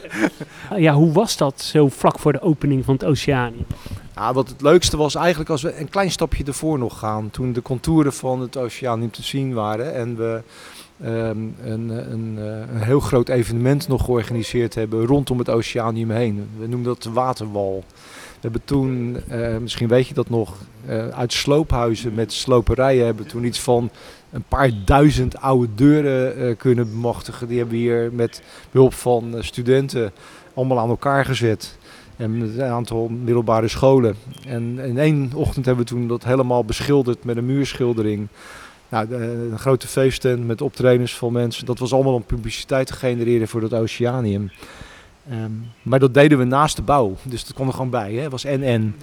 ja, 0.76 0.94
hoe 0.94 1.12
was 1.12 1.36
dat 1.36 1.60
zo 1.62 1.88
vlak 1.88 2.18
voor 2.18 2.32
de 2.32 2.40
opening 2.40 2.84
van 2.84 2.94
het 2.94 3.04
oceanium? 3.04 3.66
Ja, 4.14 4.32
wat 4.32 4.48
het 4.48 4.60
leukste 4.60 4.96
was 4.96 5.14
eigenlijk 5.14 5.50
als 5.50 5.62
we 5.62 5.80
een 5.80 5.88
klein 5.88 6.10
stapje 6.10 6.44
ervoor 6.44 6.78
nog 6.78 6.98
gaan. 6.98 7.30
Toen 7.30 7.52
de 7.52 7.62
contouren 7.62 8.12
van 8.12 8.40
het 8.40 8.56
oceanium 8.56 9.10
te 9.10 9.22
zien 9.22 9.54
waren 9.54 9.94
en 9.94 10.16
we 10.16 10.42
um, 11.04 11.54
een, 11.64 11.88
een, 11.88 12.36
een, 12.36 12.82
heel 12.82 13.00
groot 13.00 13.28
evenement 13.28 13.88
nog 13.88 14.04
georganiseerd 14.04 14.74
hebben 14.74 15.06
rondom 15.06 15.38
het 15.38 15.50
oceanium 15.50 16.10
heen. 16.10 16.48
We 16.58 16.66
noemen 16.66 16.88
dat 16.88 17.02
de 17.02 17.12
waterwal. 17.12 17.84
We 18.34 18.40
hebben 18.40 18.64
toen, 18.64 19.16
uh, 19.30 19.56
misschien 19.56 19.88
weet 19.88 20.06
je 20.06 20.14
dat 20.14 20.28
nog, 20.30 20.56
uh, 20.88 21.08
uit 21.08 21.32
sloophuizen 21.32 22.14
met 22.14 22.32
sloperijen 22.32 23.04
hebben 23.04 23.24
we 23.24 23.30
toen 23.30 23.44
iets 23.44 23.60
van 23.60 23.90
een 24.34 24.44
paar 24.48 24.70
duizend 24.84 25.40
oude 25.40 25.68
deuren 25.74 26.38
uh, 26.38 26.56
kunnen 26.56 26.90
bemachtigen. 26.90 27.48
Die 27.48 27.58
hebben 27.58 27.74
we 27.76 27.80
hier 27.82 28.10
met 28.12 28.42
behulp 28.70 28.94
van 28.94 29.34
studenten 29.38 30.12
allemaal 30.54 30.78
aan 30.78 30.88
elkaar 30.88 31.24
gezet. 31.24 31.78
En 32.16 32.38
met 32.38 32.58
een 32.58 32.62
aantal 32.70 33.08
middelbare 33.08 33.68
scholen. 33.68 34.14
En 34.46 34.78
in 34.78 34.98
één 34.98 35.30
ochtend 35.34 35.66
hebben 35.66 35.84
we 35.84 35.90
toen 35.90 36.08
dat 36.08 36.24
helemaal 36.24 36.64
beschilderd 36.64 37.24
met 37.24 37.36
een 37.36 37.46
muurschildering. 37.46 38.26
Nou, 38.88 39.08
de- 39.08 39.48
een 39.52 39.58
grote 39.58 39.86
feesttent 39.88 40.46
met 40.46 40.60
optredens 40.62 41.16
van 41.16 41.32
mensen. 41.32 41.66
Dat 41.66 41.78
was 41.78 41.92
allemaal 41.92 42.14
om 42.14 42.24
publiciteit 42.24 42.86
te 42.86 42.92
genereren 42.92 43.48
voor 43.48 43.60
dat 43.60 43.74
Oceanium. 43.74 44.50
Ehm, 45.30 45.50
maar 45.82 45.98
dat 45.98 46.14
deden 46.14 46.38
we 46.38 46.44
naast 46.44 46.76
de 46.76 46.82
bouw. 46.82 47.16
Dus 47.22 47.44
dat 47.44 47.54
kwam 47.54 47.66
er 47.66 47.72
gewoon 47.72 47.90
bij. 47.90 48.12
Het 48.14 48.30
was 48.30 48.44
en-en. 48.44 48.96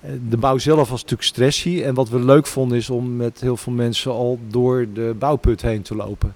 Eh, 0.00 0.10
De 0.28 0.36
bouw 0.36 0.58
zelf 0.58 0.88
was 0.88 1.00
natuurlijk 1.00 1.28
stressy. 1.28 1.82
En 1.82 1.94
wat 1.94 2.08
we 2.08 2.18
leuk 2.24 2.46
vonden 2.46 2.78
is 2.78 2.90
om 2.90 3.16
met 3.16 3.40
heel 3.40 3.56
veel 3.56 3.72
mensen 3.72 4.12
al 4.12 4.38
door 4.48 4.86
de 4.92 5.14
bouwput 5.18 5.62
heen 5.62 5.82
te 5.82 5.94
lopen. 5.96 6.34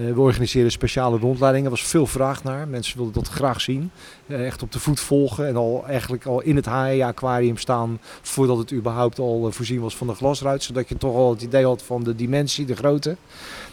Eh, 0.00 0.12
we 0.14 0.20
organiseerden 0.20 0.72
speciale 0.72 1.18
rondleidingen. 1.18 1.64
Er 1.64 1.76
was 1.76 1.86
veel 1.86 2.06
vraag 2.06 2.44
naar. 2.44 2.68
Mensen 2.68 2.96
wilden 2.96 3.14
dat 3.14 3.28
graag 3.28 3.60
zien. 3.60 3.90
Eh, 4.26 4.46
echt 4.46 4.62
op 4.62 4.72
de 4.72 4.80
voet 4.80 5.00
volgen. 5.00 5.46
En 5.46 5.56
al 5.56 5.84
eigenlijk 5.86 6.24
al 6.26 6.40
in 6.40 6.56
het 6.56 6.66
HEA-aquarium 6.66 7.56
staan. 7.56 7.98
Voordat 8.22 8.58
het 8.58 8.72
überhaupt 8.72 9.18
al 9.18 9.46
eh, 9.46 9.52
voorzien 9.52 9.80
was 9.80 9.96
van 9.96 10.06
de 10.06 10.14
glasruit. 10.14 10.62
Zodat 10.62 10.88
je 10.88 10.96
toch 10.96 11.14
al 11.14 11.30
het 11.30 11.42
idee 11.42 11.64
had 11.64 11.82
van 11.82 12.04
de 12.04 12.14
dimensie, 12.14 12.66
de 12.66 12.76
grootte. 12.76 13.16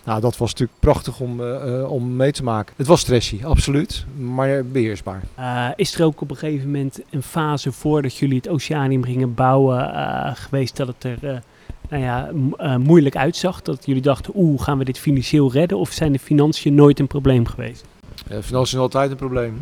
Nou, 0.03 0.21
dat 0.21 0.37
was 0.37 0.51
natuurlijk 0.51 0.79
prachtig 0.79 1.19
om, 1.19 1.41
om 1.81 2.15
mee 2.15 2.31
te 2.31 2.43
maken. 2.43 2.73
Het 2.77 2.87
was 2.87 2.99
stressy, 2.99 3.39
absoluut. 3.43 4.05
Maar 4.17 4.65
beheersbaar. 4.65 5.21
Eh, 5.35 5.67
is 5.75 5.95
er 5.95 6.05
ook 6.05 6.21
op 6.21 6.29
een 6.29 6.37
gegeven 6.37 6.65
moment 6.65 6.99
een 7.09 7.23
fase 7.23 7.71
voordat 7.71 8.15
jullie 8.15 8.37
het 8.37 8.49
Oceanium 8.49 9.03
gingen 9.03 9.33
bouwen 9.33 10.35
geweest 10.35 10.77
dat 10.77 10.87
het 10.87 11.03
er 11.03 11.43
nou 11.89 12.03
ja, 12.03 12.31
eh, 12.57 12.75
moeilijk 12.75 13.15
uitzag? 13.15 13.61
Dat 13.61 13.85
jullie 13.85 14.01
dachten, 14.01 14.33
oeh, 14.35 14.61
gaan 14.61 14.77
we 14.77 14.83
dit 14.83 14.99
financieel 14.99 15.51
redden? 15.51 15.77
Of 15.77 15.91
zijn 15.91 16.11
de 16.11 16.19
financiën 16.19 16.75
nooit 16.75 16.99
een 16.99 17.07
probleem 17.07 17.45
geweest? 17.45 17.85
Uh, 18.31 18.37
financiën 18.41 18.77
is 18.77 18.83
altijd 18.83 19.11
een 19.11 19.17
probleem. 19.17 19.57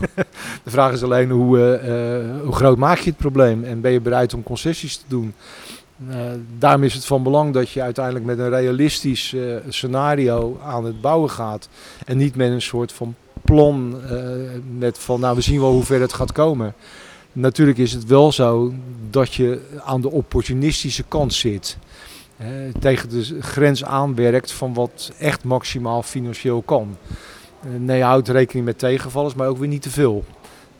de 0.64 0.70
vraag 0.70 0.92
is 0.92 1.02
alleen 1.02 1.30
hoe, 1.30 1.58
eh, 1.58 2.18
eh, 2.18 2.40
hoe 2.42 2.54
groot 2.54 2.78
maak 2.78 2.98
je 2.98 3.10
het 3.10 3.18
probleem 3.18 3.64
en 3.64 3.80
ben 3.80 3.92
je 3.92 4.00
bereid 4.00 4.34
om 4.34 4.42
concessies 4.42 4.96
te 4.96 5.04
doen. 5.08 5.34
Eh, 6.08 6.16
daarom 6.58 6.82
is 6.82 6.94
het 6.94 7.04
van 7.04 7.22
belang 7.22 7.52
dat 7.52 7.70
je 7.70 7.82
uiteindelijk 7.82 8.24
met 8.24 8.38
een 8.38 8.48
realistisch 8.48 9.32
eh, 9.34 9.56
scenario 9.68 10.58
aan 10.64 10.84
het 10.84 11.00
bouwen 11.00 11.30
gaat. 11.30 11.68
En 12.06 12.16
niet 12.16 12.36
met 12.36 12.50
een 12.50 12.62
soort 12.62 12.92
van 12.92 13.14
plan 13.44 14.00
eh, 14.10 14.18
met 14.78 14.98
van 14.98 15.20
nou 15.20 15.34
we 15.34 15.40
zien 15.40 15.60
wel 15.60 15.72
hoe 15.72 15.84
ver 15.84 16.00
het 16.00 16.12
gaat 16.12 16.32
komen. 16.32 16.74
Natuurlijk 17.34 17.78
is 17.78 17.92
het 17.92 18.04
wel 18.04 18.32
zo 18.32 18.72
dat 19.10 19.34
je 19.34 19.60
aan 19.84 20.00
de 20.00 20.10
opportunistische 20.10 21.04
kant 21.08 21.34
zit. 21.34 21.76
Tegen 22.80 23.08
de 23.08 23.42
grens 23.42 23.84
aanwerkt 23.84 24.52
van 24.52 24.74
wat 24.74 25.12
echt 25.18 25.44
maximaal 25.44 26.02
financieel 26.02 26.62
kan. 26.62 26.96
Eh, 27.62 27.68
Nee, 27.78 27.96
je 27.96 28.04
houdt 28.04 28.28
rekening 28.28 28.66
met 28.66 28.78
tegenvallers, 28.78 29.34
maar 29.34 29.48
ook 29.48 29.58
weer 29.58 29.68
niet 29.68 29.82
te 29.82 29.90
veel. 29.90 30.24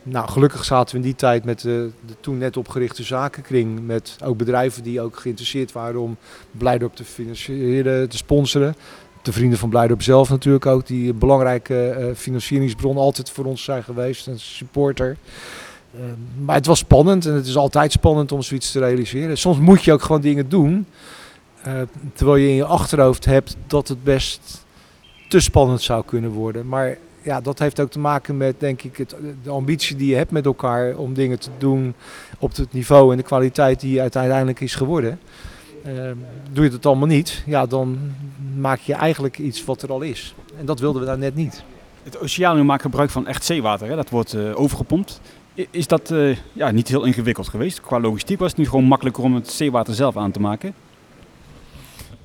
Nou, 0.02 0.28
gelukkig 0.28 0.64
zaten 0.64 0.94
we 0.94 1.00
in 1.00 1.06
die 1.06 1.14
tijd 1.14 1.44
met 1.44 1.60
de, 1.60 1.90
de 2.06 2.14
toen 2.20 2.38
net 2.38 2.56
opgerichte 2.56 3.02
zakenkring. 3.02 3.86
Met 3.86 4.16
ook 4.24 4.36
bedrijven 4.36 4.82
die 4.82 5.00
ook 5.00 5.18
geïnteresseerd 5.18 5.72
waren 5.72 6.00
om 6.00 6.16
Blijdorp 6.50 6.94
te 6.94 7.04
financieren, 7.04 8.08
te 8.08 8.16
sponsoren. 8.16 8.74
De 9.22 9.32
vrienden 9.32 9.58
van 9.58 9.68
Blijdorp 9.68 10.02
zelf 10.02 10.28
natuurlijk 10.28 10.66
ook, 10.66 10.86
die 10.86 11.10
een 11.10 11.18
belangrijke 11.18 11.88
eh, 11.88 12.14
financieringsbron 12.14 12.96
altijd 12.96 13.30
voor 13.30 13.44
ons 13.44 13.64
zijn 13.64 13.82
geweest. 13.82 14.26
Een 14.26 14.40
supporter. 14.40 15.16
Eh, 15.96 16.00
maar 16.44 16.54
het 16.54 16.66
was 16.66 16.78
spannend 16.78 17.26
en 17.26 17.34
het 17.34 17.46
is 17.46 17.56
altijd 17.56 17.92
spannend 17.92 18.32
om 18.32 18.42
zoiets 18.42 18.72
te 18.72 18.78
realiseren. 18.78 19.38
Soms 19.38 19.58
moet 19.58 19.84
je 19.84 19.92
ook 19.92 20.02
gewoon 20.02 20.20
dingen 20.20 20.48
doen. 20.48 20.86
eh, 21.62 21.72
terwijl 22.14 22.36
je 22.36 22.48
in 22.48 22.54
je 22.54 22.64
achterhoofd 22.64 23.24
hebt 23.24 23.56
dat 23.66 23.88
het 23.88 24.04
best 24.04 24.64
te 25.28 25.40
spannend 25.40 25.82
zou 25.82 26.04
kunnen 26.04 26.30
worden. 26.30 26.68
Maar 26.68 26.96
ja, 27.22 27.40
dat 27.40 27.58
heeft 27.58 27.80
ook 27.80 27.90
te 27.90 27.98
maken 27.98 28.36
met, 28.36 28.60
denk 28.60 28.82
ik, 28.82 28.96
het, 28.96 29.14
de 29.42 29.50
ambitie 29.50 29.96
die 29.96 30.08
je 30.08 30.16
hebt 30.16 30.30
met 30.30 30.44
elkaar 30.44 30.96
om 30.96 31.14
dingen 31.14 31.38
te 31.38 31.50
doen 31.58 31.94
op 32.38 32.56
het 32.56 32.72
niveau 32.72 33.10
en 33.10 33.16
de 33.16 33.22
kwaliteit 33.22 33.80
die 33.80 34.00
uiteindelijk 34.00 34.60
is 34.60 34.74
geworden. 34.74 35.18
Eh, 35.82 35.92
doe 36.52 36.64
je 36.64 36.70
dat 36.70 36.86
allemaal 36.86 37.06
niet, 37.08 37.42
ja, 37.46 37.66
dan 37.66 37.98
maak 38.56 38.80
je 38.80 38.94
eigenlijk 38.94 39.38
iets 39.38 39.64
wat 39.64 39.82
er 39.82 39.90
al 39.90 40.00
is. 40.00 40.34
En 40.58 40.66
dat 40.66 40.80
wilden 40.80 41.00
we 41.00 41.06
daar 41.06 41.18
net 41.18 41.34
niet. 41.34 41.62
Het 42.02 42.18
Oceanium 42.18 42.66
maakt 42.66 42.82
gebruik 42.82 43.10
van 43.10 43.26
echt 43.26 43.44
zeewater. 43.44 43.88
Hè? 43.88 43.96
Dat 43.96 44.10
wordt 44.10 44.34
eh, 44.34 44.60
overgepompt. 44.60 45.20
Is 45.54 45.86
dat 45.86 46.10
eh, 46.10 46.36
ja, 46.52 46.70
niet 46.70 46.88
heel 46.88 47.04
ingewikkeld 47.04 47.48
geweest? 47.48 47.80
Qua 47.80 48.00
logistiek 48.00 48.38
was 48.38 48.50
het 48.50 48.58
nu 48.58 48.66
gewoon 48.66 48.84
makkelijker 48.84 49.22
om 49.22 49.34
het 49.34 49.50
zeewater 49.50 49.94
zelf 49.94 50.16
aan 50.16 50.30
te 50.30 50.40
maken. 50.40 50.74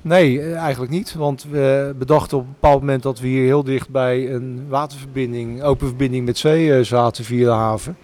Nee, 0.02 0.40
eh, 0.40 0.56
eigenlijk 0.56 0.92
niet. 0.92 1.14
Want 1.14 1.46
we 1.50 1.94
bedachten 1.98 2.38
op 2.38 2.44
een 2.44 2.52
bepaald 2.52 2.80
moment 2.80 3.02
dat 3.02 3.20
we 3.20 3.26
hier 3.26 3.44
heel 3.44 3.64
dicht 3.64 3.88
bij 3.88 4.32
een 4.32 4.68
waterverbinding, 4.68 5.62
open 5.62 5.86
verbinding 5.86 6.26
met 6.26 6.38
zee 6.38 6.74
eh, 6.74 6.84
zaten 6.84 7.24
via 7.24 7.44
de 7.44 7.50
haven. 7.50 7.96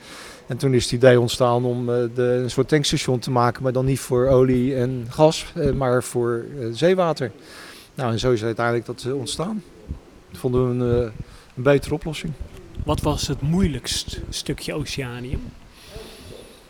En 0.46 0.56
toen 0.56 0.74
is 0.74 0.84
het 0.84 0.92
idee 0.92 1.20
ontstaan 1.20 1.64
om 1.64 1.86
de, 1.86 2.40
een 2.42 2.50
soort 2.50 2.68
tankstation 2.68 3.18
te 3.18 3.30
maken, 3.30 3.62
maar 3.62 3.72
dan 3.72 3.84
niet 3.84 4.00
voor 4.00 4.26
olie 4.26 4.76
en 4.76 5.06
gas, 5.08 5.52
maar 5.74 6.02
voor 6.02 6.44
zeewater. 6.72 7.32
Nou, 7.94 8.12
en 8.12 8.18
zo 8.18 8.32
is 8.32 8.44
uiteindelijk 8.44 8.86
dat 8.86 9.12
ontstaan. 9.12 9.62
Dat 10.30 10.40
vonden 10.40 10.78
we 10.78 10.84
een, 10.84 11.12
een 11.56 11.62
betere 11.62 11.94
oplossing. 11.94 12.32
Wat 12.87 13.01
was 13.01 13.28
het 13.28 13.41
moeilijkst 13.41 14.20
stukje 14.28 14.74
Oceanium? 14.74 15.41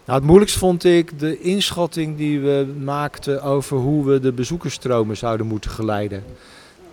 Nou, 0.05 0.19
het 0.19 0.23
moeilijkst 0.23 0.57
vond 0.57 0.85
ik 0.85 1.19
de 1.19 1.41
inschatting 1.41 2.17
die 2.17 2.41
we 2.41 2.75
maakten 2.85 3.43
over 3.43 3.77
hoe 3.77 4.05
we 4.05 4.21
de 4.21 4.33
bezoekersstromen 4.33 5.17
zouden 5.17 5.47
moeten 5.47 5.71
geleiden. 5.71 6.25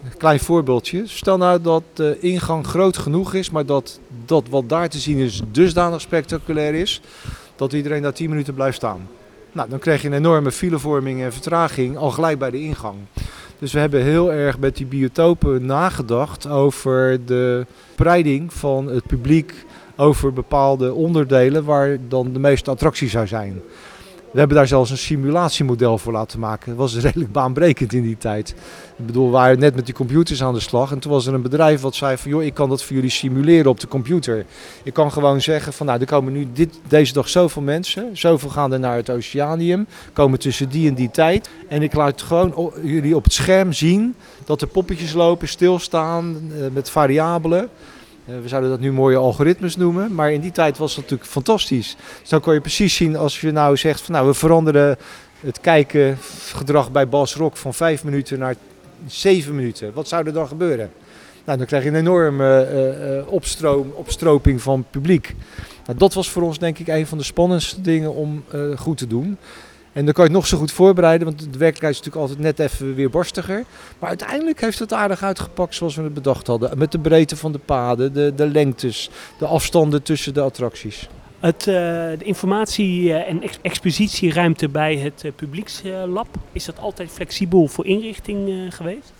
Een 0.03 0.17
klein 0.17 0.39
voorbeeldje. 0.39 1.07
Stel 1.07 1.37
nou 1.37 1.61
dat 1.61 1.83
de 1.93 2.17
ingang 2.19 2.65
groot 2.65 2.97
genoeg 2.97 3.33
is, 3.33 3.49
maar 3.49 3.65
dat, 3.65 3.99
dat 4.25 4.49
wat 4.49 4.69
daar 4.69 4.89
te 4.89 4.99
zien 4.99 5.17
is 5.17 5.41
dusdanig 5.51 6.01
spectaculair 6.01 6.73
is, 6.73 7.01
dat 7.55 7.73
iedereen 7.73 8.01
daar 8.01 8.13
10 8.13 8.29
minuten 8.29 8.53
blijft 8.53 8.75
staan. 8.75 9.07
Nou, 9.51 9.69
dan 9.69 9.79
krijg 9.79 10.01
je 10.01 10.07
een 10.07 10.13
enorme 10.13 10.51
filevorming 10.51 11.21
en 11.21 11.33
vertraging 11.33 11.97
al 11.97 12.11
gelijk 12.11 12.39
bij 12.39 12.51
de 12.51 12.61
ingang. 12.61 12.97
Dus 13.63 13.73
we 13.73 13.79
hebben 13.79 14.03
heel 14.03 14.33
erg 14.33 14.59
met 14.59 14.75
die 14.75 14.85
biotopen 14.85 15.65
nagedacht 15.65 16.47
over 16.47 17.25
de 17.25 17.65
spreiding 17.91 18.53
van 18.53 18.87
het 18.87 19.05
publiek 19.05 19.53
over 19.95 20.33
bepaalde 20.33 20.93
onderdelen 20.93 21.63
waar 21.63 21.97
dan 22.07 22.33
de 22.33 22.39
meeste 22.39 22.71
attractie 22.71 23.09
zou 23.09 23.27
zijn. 23.27 23.61
We 24.33 24.39
hebben 24.39 24.57
daar 24.57 24.67
zelfs 24.67 24.91
een 24.91 24.97
simulatiemodel 24.97 25.97
voor 25.97 26.13
laten 26.13 26.39
maken. 26.39 26.69
Dat 26.69 26.77
was 26.77 26.97
redelijk 27.05 27.31
baanbrekend 27.31 27.93
in 27.93 28.01
die 28.01 28.17
tijd. 28.17 28.49
Ik 28.97 29.05
bedoel, 29.05 29.25
we 29.25 29.31
waren 29.31 29.59
net 29.59 29.75
met 29.75 29.85
die 29.85 29.93
computers 29.93 30.43
aan 30.43 30.53
de 30.53 30.59
slag. 30.59 30.91
En 30.91 30.99
toen 30.99 31.11
was 31.11 31.25
er 31.25 31.33
een 31.33 31.41
bedrijf 31.41 31.81
wat 31.81 31.95
zei 31.95 32.17
van... 32.17 32.31
joh, 32.31 32.43
ik 32.43 32.53
kan 32.53 32.69
dat 32.69 32.83
voor 32.83 32.95
jullie 32.95 33.11
simuleren 33.11 33.71
op 33.71 33.79
de 33.79 33.87
computer. 33.87 34.45
Ik 34.83 34.93
kan 34.93 35.11
gewoon 35.11 35.41
zeggen 35.41 35.73
van... 35.73 35.85
nou, 35.85 35.99
er 35.99 36.05
komen 36.05 36.33
nu 36.33 36.47
dit, 36.53 36.79
deze 36.87 37.13
dag 37.13 37.29
zoveel 37.29 37.61
mensen. 37.61 38.17
Zoveel 38.17 38.49
gaan 38.49 38.73
er 38.73 38.79
naar 38.79 38.95
het 38.95 39.09
Oceanium. 39.09 39.87
Komen 40.13 40.39
tussen 40.39 40.69
die 40.69 40.87
en 40.87 40.95
die 40.95 41.11
tijd. 41.11 41.49
En 41.67 41.81
ik 41.81 41.93
laat 41.93 42.21
gewoon 42.21 42.73
jullie 42.83 43.15
op 43.15 43.23
het 43.23 43.33
scherm 43.33 43.73
zien... 43.73 44.15
dat 44.45 44.61
er 44.61 44.67
poppetjes 44.67 45.13
lopen, 45.13 45.47
stilstaan, 45.47 46.51
eh, 46.51 46.65
met 46.71 46.89
variabelen. 46.89 47.69
Eh, 48.25 48.35
we 48.41 48.47
zouden 48.47 48.69
dat 48.69 48.79
nu 48.79 48.91
mooie 48.91 49.17
algoritmes 49.17 49.75
noemen, 49.75 50.13
maar 50.13 50.31
in 50.31 50.41
die 50.41 50.51
tijd 50.51 50.77
was 50.77 50.95
dat 50.95 51.03
natuurlijk 51.03 51.29
fantastisch. 51.29 51.95
Dus 52.19 52.29
dan 52.29 52.39
kon 52.39 52.53
je 52.53 52.61
precies 52.61 52.95
zien 52.95 53.15
als 53.15 53.41
je 53.41 53.51
nou 53.51 53.77
zegt 53.77 54.01
van 54.01 54.13
nou 54.13 54.27
we 54.27 54.33
veranderen 54.33 54.97
het 55.39 55.61
kijken 55.61 56.17
gedrag 56.53 56.91
bij 56.91 57.07
Bas 57.07 57.35
Rock 57.35 57.57
van 57.57 57.73
vijf 57.73 58.03
minuten 58.03 58.39
naar 58.39 58.55
zeven 59.07 59.55
minuten. 59.55 59.93
Wat 59.93 60.07
zou 60.07 60.25
er 60.25 60.33
dan 60.33 60.47
gebeuren? 60.47 60.91
Nou, 61.45 61.57
dan 61.57 61.67
krijg 61.67 61.83
je 61.83 61.89
een 61.89 61.95
enorme 61.95 62.61
eh, 62.61 63.33
opstroom, 63.33 63.91
opstroping 63.95 64.61
van 64.61 64.85
publiek. 64.89 65.35
Nou, 65.85 65.97
dat 65.97 66.13
was 66.13 66.29
voor 66.29 66.41
ons 66.41 66.59
denk 66.59 66.79
ik 66.79 66.87
een 66.87 67.07
van 67.07 67.17
de 67.17 67.23
spannendste 67.23 67.81
dingen 67.81 68.13
om 68.13 68.43
goed 68.75 68.97
te 68.97 69.07
doen. 69.07 69.37
En 69.93 70.05
dan 70.05 70.13
kan 70.13 70.23
je 70.23 70.29
het 70.29 70.39
nog 70.39 70.47
zo 70.47 70.57
goed 70.57 70.71
voorbereiden, 70.71 71.27
want 71.27 71.39
de 71.39 71.45
werkelijkheid 71.57 71.93
is 71.93 71.97
natuurlijk 71.97 72.25
altijd 72.25 72.39
net 72.39 72.59
even 72.59 72.95
weer 72.95 73.09
borstiger. 73.09 73.63
Maar 73.99 74.09
uiteindelijk 74.09 74.61
heeft 74.61 74.79
het 74.79 74.93
aardig 74.93 75.23
uitgepakt 75.23 75.75
zoals 75.75 75.95
we 75.95 76.03
het 76.03 76.13
bedacht 76.13 76.47
hadden. 76.47 76.77
Met 76.77 76.91
de 76.91 76.99
breedte 76.99 77.35
van 77.37 77.51
de 77.51 77.59
paden, 77.59 78.13
de, 78.13 78.33
de 78.35 78.47
lengtes, 78.47 79.09
de 79.39 79.45
afstanden 79.45 80.03
tussen 80.03 80.33
de 80.33 80.41
attracties. 80.41 81.07
Het, 81.39 81.59
eh, 81.59 81.73
de 82.17 82.23
informatie- 82.23 83.13
eh, 83.13 83.29
en 83.29 83.41
ex- 83.41 83.59
expositieruimte 83.61 84.69
bij 84.69 84.95
het 84.97 85.21
eh, 85.25 85.31
publiekslab, 85.35 86.27
is 86.51 86.65
dat 86.65 86.79
altijd 86.79 87.09
flexibel 87.11 87.67
voor 87.67 87.85
inrichting 87.85 88.65
geweest? 88.75 89.13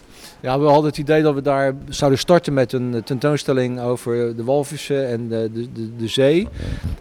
Ja, 0.43 0.59
we 0.59 0.65
hadden 0.65 0.85
het 0.85 0.97
idee 0.97 1.21
dat 1.21 1.33
we 1.33 1.41
daar 1.41 1.73
zouden 1.89 2.19
starten 2.19 2.53
met 2.53 2.73
een 2.73 3.01
tentoonstelling 3.03 3.79
over 3.79 4.35
de 4.35 4.43
walvissen 4.43 5.07
en 5.07 5.27
de, 5.27 5.49
de, 5.53 5.95
de, 5.95 6.07
zee. 6.07 6.47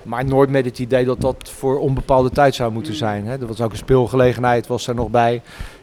Maar 0.03 0.24
nooit 0.24 0.51
met 0.51 0.64
het 0.64 0.78
idee 0.78 1.05
dat 1.05 1.20
dat 1.20 1.51
voor 1.51 1.78
onbepaalde 1.78 2.30
tijd 2.30 2.55
zou 2.55 2.72
moeten 2.72 2.95
zijn. 2.95 3.26
Hè. 3.26 3.32
Er 3.40 3.47
was 3.47 3.61
ook 3.61 3.70
een 3.70 3.76
speelgelegenheid, 3.76 4.66
was 4.66 4.86
er 4.86 4.95
nog 4.95 5.11
bij. 5.11 5.43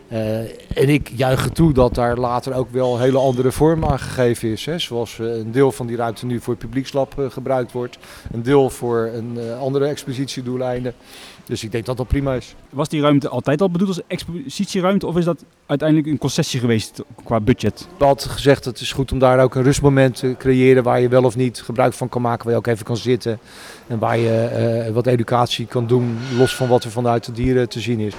Eh, 0.09 0.39
en 0.77 0.89
ik 0.89 1.11
juich 1.15 1.49
toe 1.49 1.73
dat 1.73 1.95
daar 1.95 2.17
later 2.17 2.53
ook 2.53 2.69
wel 2.71 2.99
hele 2.99 3.17
andere 3.17 3.51
vorm 3.51 3.85
aan 3.85 3.99
gegeven 3.99 4.49
is. 4.49 4.65
Hè. 4.65 4.79
Zoals 4.79 5.19
eh, 5.19 5.37
een 5.37 5.51
deel 5.51 5.71
van 5.71 5.87
die 5.87 5.95
ruimte 5.95 6.25
nu 6.25 6.39
voor 6.39 6.53
het 6.53 6.63
publiekslab 6.63 7.19
eh, 7.19 7.29
gebruikt 7.29 7.71
wordt. 7.71 7.97
Een 8.31 8.43
deel 8.43 8.69
voor 8.69 9.09
een 9.13 9.37
eh, 9.39 9.59
andere 9.59 9.85
expositiedoeleinden. 9.85 10.93
Dus 11.49 11.63
ik 11.63 11.71
denk 11.71 11.85
dat 11.85 11.97
dat 11.97 12.07
prima 12.07 12.33
is. 12.33 12.55
Was 12.69 12.89
die 12.89 13.01
ruimte 13.01 13.29
altijd 13.29 13.61
al 13.61 13.69
bedoeld 13.69 13.89
als 13.89 14.01
expositieruimte 14.07 15.07
of 15.07 15.17
is 15.17 15.25
dat 15.25 15.43
uiteindelijk 15.65 16.09
een 16.09 16.17
concessie 16.17 16.59
geweest 16.59 17.03
qua 17.23 17.39
budget? 17.39 17.87
We 17.97 18.05
hadden 18.05 18.29
gezegd 18.29 18.63
dat 18.63 18.73
het 18.73 18.81
is 18.81 18.91
goed 18.91 19.11
om 19.11 19.19
daar 19.19 19.43
ook 19.43 19.55
een 19.55 19.63
rustmoment 19.63 20.15
te 20.15 20.35
creëren 20.37 20.83
waar 20.83 21.01
je 21.01 21.07
wel 21.07 21.23
of 21.23 21.35
niet 21.35 21.61
gebruik 21.61 21.93
van 21.93 22.09
kan 22.09 22.21
maken. 22.21 22.43
Waar 22.43 22.53
je 22.53 22.59
ook 22.59 22.67
even 22.67 22.85
kan 22.85 22.97
zitten 22.97 23.39
en 23.87 23.99
waar 23.99 24.17
je 24.17 24.43
eh, 24.43 24.93
wat 24.93 25.07
educatie 25.07 25.65
kan 25.65 25.87
doen 25.87 26.17
los 26.37 26.55
van 26.55 26.67
wat 26.67 26.83
er 26.83 26.91
vanuit 26.91 27.25
de 27.25 27.31
dieren 27.31 27.69
te 27.69 27.79
zien 27.79 27.99
is. 27.99 28.13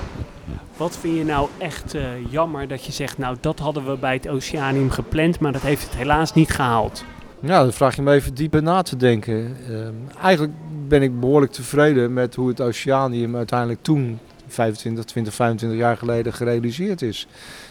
Wat 0.76 0.96
vind 0.96 1.16
je 1.16 1.24
nou 1.24 1.48
echt 1.58 1.94
eh, 1.94 2.02
jammer 2.30 2.68
dat 2.68 2.84
je 2.84 2.92
zegt, 2.92 3.18
nou 3.18 3.36
dat 3.40 3.58
hadden 3.58 3.86
we 3.86 3.96
bij 3.96 4.14
het 4.14 4.28
Oceanium 4.28 4.90
gepland, 4.90 5.40
maar 5.40 5.52
dat 5.52 5.62
heeft 5.62 5.82
het 5.82 5.94
helaas 5.94 6.34
niet 6.34 6.50
gehaald? 6.50 7.04
Ja, 7.42 7.62
dan 7.62 7.72
vraag 7.72 7.96
je 7.96 8.02
me 8.02 8.12
even 8.12 8.34
dieper 8.34 8.62
na 8.62 8.82
te 8.82 8.96
denken. 8.96 9.56
Ehm, 9.68 10.18
eigenlijk 10.22 10.52
ben 10.88 11.02
ik 11.02 11.20
behoorlijk 11.20 11.52
tevreden 11.52 12.12
met 12.12 12.34
hoe 12.34 12.48
het 12.48 12.60
Oceanium 12.60 13.36
uiteindelijk 13.36 13.82
toen, 13.82 14.18
25, 14.46 15.04
20, 15.04 15.34
25 15.34 15.78
jaar 15.78 15.96
geleden, 15.96 16.32
gerealiseerd 16.32 17.02
is. 17.02 17.26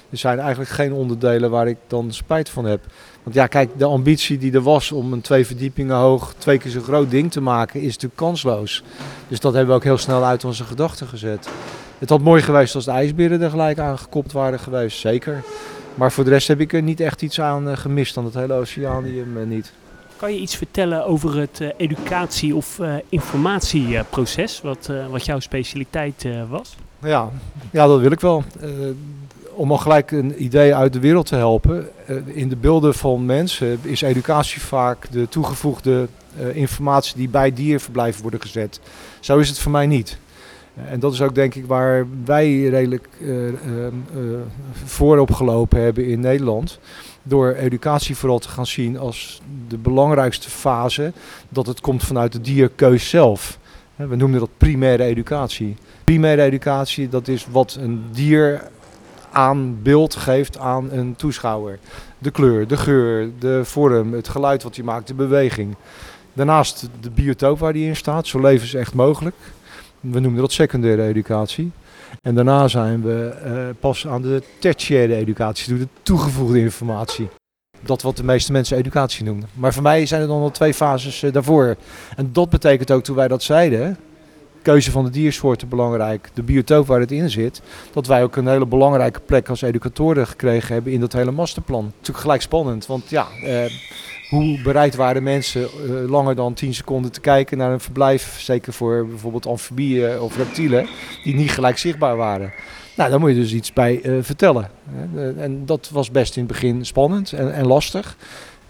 Er 0.09 0.17
zijn 0.17 0.39
eigenlijk 0.39 0.70
geen 0.70 0.93
onderdelen 0.93 1.49
waar 1.49 1.67
ik 1.67 1.78
dan 1.88 2.13
spijt 2.13 2.49
van 2.49 2.65
heb. 2.65 2.86
Want 3.24 3.36
ja, 3.36 3.47
kijk, 3.47 3.70
de 3.78 3.86
ambitie 3.86 4.38
die 4.38 4.53
er 4.53 4.61
was 4.61 4.91
om 4.91 5.13
een 5.13 5.22
twee 5.22 5.45
verdiepingen 5.45 5.95
hoog, 5.95 6.34
twee 6.38 6.57
keer 6.57 6.72
zo 6.72 6.82
groot 6.82 7.09
ding 7.11 7.32
te 7.32 7.41
maken, 7.41 7.80
is 7.80 7.93
natuurlijk 7.93 8.15
kansloos. 8.15 8.84
Dus 9.28 9.39
dat 9.39 9.53
hebben 9.53 9.72
we 9.72 9.78
ook 9.78 9.84
heel 9.84 9.97
snel 9.97 10.26
uit 10.26 10.45
onze 10.45 10.63
gedachten 10.63 11.07
gezet. 11.07 11.49
Het 11.97 12.09
had 12.09 12.22
mooi 12.22 12.41
geweest 12.41 12.76
als 12.76 12.86
de 12.86 12.91
ijsberen 12.91 13.41
er 13.41 13.49
gelijk 13.49 13.80
aan 13.80 13.97
waren 14.32 14.59
geweest, 14.59 14.99
zeker. 14.99 15.43
Maar 16.00 16.12
voor 16.12 16.24
de 16.24 16.30
rest 16.30 16.47
heb 16.47 16.60
ik 16.60 16.74
er 16.74 16.82
niet 16.82 17.00
echt 17.00 17.22
iets 17.22 17.41
aan 17.41 17.70
eh, 17.70 17.78
gemist 17.78 18.18
aan 18.18 18.26
het 18.26 18.34
hele 18.34 18.54
Oceanium 18.54 19.38
eh, 19.38 19.45
niet. 19.45 19.74
Kan 20.16 20.34
je 20.34 20.39
iets 20.39 20.56
vertellen 20.56 21.06
over 21.06 21.38
het 21.38 21.62
eh, 21.62 21.68
educatie- 21.78 22.56
of 22.56 22.80
informatieproces, 23.10 24.62
wat, 24.62 24.91
wat 25.10 25.26
jouw 25.26 25.39
specialiteit 25.39 26.28
was? 26.50 26.76
Ja, 27.02 27.30
ja, 27.72 27.88
dat 27.88 28.00
wil 28.00 28.12
ik 28.12 28.20
wel. 28.20 28.43
Om 29.54 29.72
al 29.72 29.78
gelijk 29.78 30.12
een 30.12 30.43
idee 30.43 30.76
uit 30.76 30.93
de 30.93 31.00
wereld 31.00 31.26
te 31.26 31.36
helpen. 31.36 31.89
in 32.26 32.50
de 32.50 32.56
beelden 32.56 32.93
van 32.93 33.26
mensen 33.26 33.80
is 33.82 34.02
educatie 34.02 34.62
vaak 34.62 35.12
de 35.12 35.30
toegevoegde 35.30 36.08
informatie 36.54 37.16
die 37.16 37.30
bij 37.30 37.54
dierverblijven 37.54 38.22
worden 38.22 38.41
gezet. 38.41 38.80
Zo 39.20 39.38
is 39.38 39.50
het 39.50 39.60
voor 39.60 39.72
mij 39.72 39.88
niet. 39.88 40.18
En 40.88 41.00
dat 41.00 41.14
is 41.14 41.22
ook 41.22 41.36
denk 41.36 41.56
ik 41.56 41.66
waar 41.66 42.08
wij 42.26 42.64
redelijk 42.64 43.08
eh, 43.22 43.48
eh, 43.48 43.54
eh, 43.88 43.94
voorop 44.86 45.32
gelopen 45.32 45.82
hebben 45.82 46.06
in 46.06 46.20
Nederland. 46.20 46.80
Door 47.24 47.54
educatie 47.54 48.16
vooral 48.16 48.40
te 48.40 48.50
gaan 48.50 48.66
zien 48.66 48.98
als 48.98 49.42
de 49.68 49.78
belangrijkste 49.78 50.50
fase. 50.50 51.14
Dat 51.50 51.68
het 51.68 51.82
komt 51.82 52.04
vanuit 52.04 52.32
de 52.32 52.42
dierkeus 52.42 53.10
zelf. 53.10 53.60
We 53.96 54.16
noemen 54.16 54.40
dat 54.40 54.50
primaire 54.58 55.04
educatie. 55.04 55.76
Primaire 56.04 56.42
educatie, 56.42 57.10
dat 57.10 57.28
is 57.28 57.48
wat 57.52 57.78
een 57.80 58.04
dier 58.12 58.62
aan 59.32 59.82
beeld 59.82 60.16
geeft 60.16 60.58
aan 60.58 60.92
een 60.92 61.16
toeschouwer. 61.16 61.80
De 62.18 62.32
kleur, 62.32 62.68
de 62.68 62.78
geur, 62.78 63.32
de 63.40 63.62
vorm, 63.64 64.14
het 64.14 64.28
geluid 64.28 64.64
wat 64.64 64.76
hij 64.76 64.86
maakt, 64.86 65.08
de 65.08 65.14
beweging. 65.14 65.76
Daarnaast 66.34 66.90
de 67.00 67.10
biotoop 67.10 67.60
waar 67.60 67.74
die 67.74 67.88
in 67.88 67.96
staat, 67.96 68.28
zo 68.28 68.40
levensecht 68.40 68.94
mogelijk. 68.94 69.36
We 70.00 70.20
noemen 70.20 70.41
dat 70.41 70.52
secundaire 70.52 71.04
educatie. 71.04 71.72
En 72.22 72.36
daarna 72.36 72.68
zijn 72.68 73.02
we 73.02 73.28
eh, 73.43 73.54
pas 73.80 74.08
aan 74.08 74.22
de 74.22 74.43
tertiaire 74.60 75.16
educatie, 75.16 75.78
de 75.78 75.88
toegevoegde 76.02 76.60
informatie. 76.60 77.28
Dat 77.82 78.02
wat 78.02 78.18
de 78.18 78.24
meeste 78.24 78.52
mensen 78.52 78.78
educatie 78.78 79.26
noemen. 79.26 79.50
Maar 79.54 79.74
voor 79.74 79.84
mij 79.84 80.06
zijn 80.06 80.22
er 80.22 80.28
dan 80.28 80.41
al 80.41 80.52
twee 80.52 80.74
fases 80.74 81.24
eh, 81.24 81.34
daarvoor. 81.34 81.76
En 82.16 82.30
dat 82.32 82.50
betekent 82.50 82.91
ook 82.91 83.04
toen 83.04 83.16
wij 83.16 83.28
dat 83.28 83.43
zeiden, 83.43 83.97
keuze 84.62 84.91
van 84.91 85.04
de 85.04 85.10
diersoorten 85.10 85.70
belangrijk, 85.70 86.30
de 86.34 86.43
biotoop 86.43 86.88
waar 86.88 87.00
het 87.00 87.12
in 87.12 87.30
zit, 87.30 87.62
dat 87.93 88.08
wij 88.08 88.24
ook 88.24 88.36
een 88.36 88.47
hele 88.47 88.66
belangrijke 88.66 89.20
plek 89.20 89.50
als 89.50 89.62
educatoren 89.62 90.28
gekregen 90.28 90.74
hebben 90.74 90.93
in 90.93 91.00
dat 91.00 91.14
hele 91.14 91.32
masterplan. 91.32 91.84
Natuurlijk 91.86 92.20
gelijk 92.20 92.41
spannend, 92.41 92.86
want 92.86 93.10
ja, 93.10 93.28
eh, 93.43 93.72
hoe 94.30 94.62
bereid 94.62 94.96
waren 94.96 95.24
mensen 95.24 95.62
eh, 95.62 96.10
langer 96.10 96.36
dan 96.36 96.54
10 96.54 96.74
seconden 96.74 97.12
te 97.12 97.22
kijken 97.22 97.58
naar 97.58 97.72
een 97.72 97.80
verblijf, 97.80 98.40
zeker 98.40 98.74
voor 98.74 99.08
bijvoorbeeld 99.08 99.46
amfibieën 99.46 100.20
of 100.20 100.38
reptielen, 100.38 100.88
die 101.24 101.36
niet 101.36 101.52
gelijk 101.52 101.78
zichtbaar 101.78 102.16
waren. 102.16 102.54
Nou, 102.96 103.10
daar 103.10 103.20
moet 103.20 103.30
je 103.30 103.36
dus 103.36 103.54
iets 103.54 103.74
bij 103.74 104.02
eh, 104.02 104.14
vertellen. 104.22 104.70
en 105.38 105.66
dat 105.66 105.90
was 105.90 106.12
best 106.12 106.36
in 106.36 106.44
het 106.44 106.52
begin 106.52 106.86
spannend 106.86 107.34
en, 107.34 107.54
en 107.54 107.68
lastig. 107.68 108.18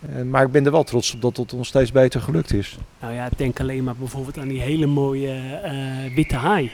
Eh, 0.01 0.21
maar 0.21 0.45
ik 0.45 0.51
ben 0.51 0.65
er 0.65 0.71
wel 0.71 0.83
trots 0.83 1.13
op 1.13 1.21
dat 1.21 1.37
het 1.37 1.53
ons 1.53 1.67
steeds 1.67 1.91
beter 1.91 2.21
gelukt 2.21 2.53
is. 2.53 2.77
Nou 3.01 3.13
ja, 3.13 3.29
denk 3.37 3.59
alleen 3.59 3.83
maar 3.83 3.95
bijvoorbeeld 3.95 4.37
aan 4.37 4.47
die 4.47 4.61
hele 4.61 4.85
mooie 4.85 5.41
witte 6.15 6.35
haai. 6.35 6.71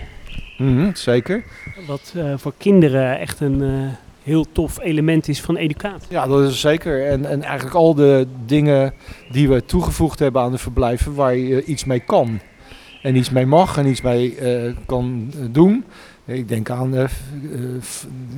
Mhm, 0.58 0.90
zeker. 0.94 1.44
Wat 1.88 2.14
voor 2.36 2.54
kinderen 2.58 3.20
echt 3.20 3.40
een 3.40 3.62
heel 4.26 4.45
tof 4.51 4.80
element 4.82 5.28
is 5.28 5.41
van 5.41 5.55
educatie. 5.55 6.07
Ja, 6.09 6.28
dat 6.28 6.49
is 6.49 6.59
zeker. 6.59 7.07
En, 7.07 7.26
en 7.26 7.43
eigenlijk 7.43 7.76
al 7.76 7.95
de 7.95 8.28
dingen 8.45 8.93
die 9.32 9.49
we 9.49 9.65
toegevoegd 9.65 10.19
hebben 10.19 10.41
aan 10.41 10.51
de 10.51 10.57
verblijven 10.57 11.15
waar 11.15 11.36
je 11.36 11.63
iets 11.63 11.84
mee 11.86 11.99
kan. 11.99 12.39
En 13.01 13.15
iets 13.15 13.30
mee 13.30 13.45
mag 13.45 13.78
en 13.78 13.88
iets 13.88 14.01
mee 14.01 14.36
eh, 14.36 14.73
kan 14.86 15.32
eh, 15.34 15.45
doen. 15.51 15.86
Ik 16.28 16.47
denk 16.47 16.69
aan 16.69 16.95
eh, 16.95 17.03
eh, 17.03 17.09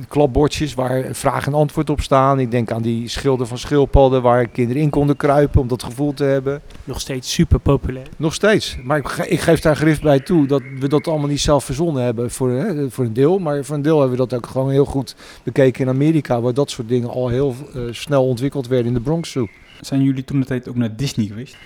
klapbordjes 0.08 0.74
waar 0.74 1.04
vraag 1.10 1.46
en 1.46 1.54
antwoord 1.54 1.90
op 1.90 2.00
staan. 2.00 2.40
Ik 2.40 2.50
denk 2.50 2.70
aan 2.70 2.82
die 2.82 3.08
schilden 3.08 3.46
van 3.46 3.58
schildpadden 3.58 4.22
waar 4.22 4.48
kinderen 4.48 4.82
in 4.82 4.90
konden 4.90 5.16
kruipen 5.16 5.60
om 5.60 5.68
dat 5.68 5.82
gevoel 5.82 6.14
te 6.14 6.24
hebben. 6.24 6.60
Nog 6.84 7.00
steeds 7.00 7.32
super 7.32 7.58
populair. 7.58 8.06
Nog 8.16 8.34
steeds. 8.34 8.78
Maar 8.82 8.98
ik, 8.98 9.08
ik 9.08 9.40
geef 9.40 9.60
daar 9.60 9.76
gericht 9.76 10.02
bij 10.02 10.20
toe 10.20 10.46
dat 10.46 10.62
we 10.78 10.88
dat 10.88 11.08
allemaal 11.08 11.28
niet 11.28 11.40
zelf 11.40 11.64
verzonnen 11.64 12.02
hebben 12.02 12.30
voor, 12.30 12.50
hè, 12.50 12.90
voor 12.90 13.04
een 13.04 13.12
deel. 13.12 13.38
Maar 13.38 13.64
voor 13.64 13.76
een 13.76 13.82
deel 13.82 14.00
hebben 14.00 14.18
we 14.18 14.26
dat 14.26 14.38
ook 14.38 14.46
gewoon 14.46 14.70
heel 14.70 14.84
goed 14.84 15.16
bekeken 15.42 15.80
in 15.80 15.88
Amerika. 15.88 16.40
Waar 16.40 16.54
dat 16.54 16.70
soort 16.70 16.88
dingen 16.88 17.10
al 17.10 17.28
heel 17.28 17.54
eh, 17.74 17.82
snel 17.90 18.26
ontwikkeld 18.26 18.66
werden 18.66 18.86
in 18.86 18.94
de 18.94 19.00
Bronx 19.00 19.30
Zoo. 19.30 19.46
Zijn 19.80 20.02
jullie 20.02 20.24
toen 20.24 20.40
de 20.40 20.46
tijd 20.46 20.68
ook 20.68 20.76
naar 20.76 20.96
Disney 20.96 21.26
geweest? 21.26 21.56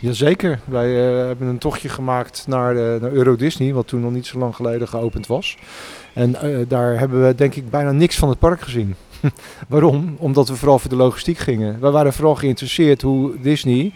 Jazeker. 0.00 0.60
Wij 0.64 1.10
eh, 1.10 1.26
hebben 1.26 1.48
een 1.48 1.58
tochtje 1.58 1.88
gemaakt 1.88 2.44
naar, 2.46 2.76
eh, 2.76 3.00
naar 3.00 3.12
Euro 3.12 3.36
Disney. 3.36 3.72
Wat 3.72 3.86
toen 3.86 4.00
nog 4.00 4.12
niet 4.12 4.26
zo 4.26 4.38
lang 4.38 4.54
geleden 4.54 4.88
geopend 4.88 5.26
was. 5.26 5.58
En 6.12 6.34
eh, 6.34 6.58
daar 6.68 6.98
hebben 6.98 7.26
we 7.26 7.34
denk 7.34 7.54
ik 7.54 7.70
bijna 7.70 7.92
niks 7.92 8.16
van 8.16 8.28
het 8.28 8.38
park 8.38 8.60
gezien. 8.60 8.94
Waarom? 9.68 10.16
Omdat 10.18 10.48
we 10.48 10.56
vooral 10.56 10.78
voor 10.78 10.90
de 10.90 10.96
logistiek 10.96 11.38
gingen. 11.38 11.80
We 11.80 11.90
waren 11.90 12.12
vooral 12.12 12.34
geïnteresseerd 12.34 13.02
hoe 13.02 13.40
Disney 13.40 13.92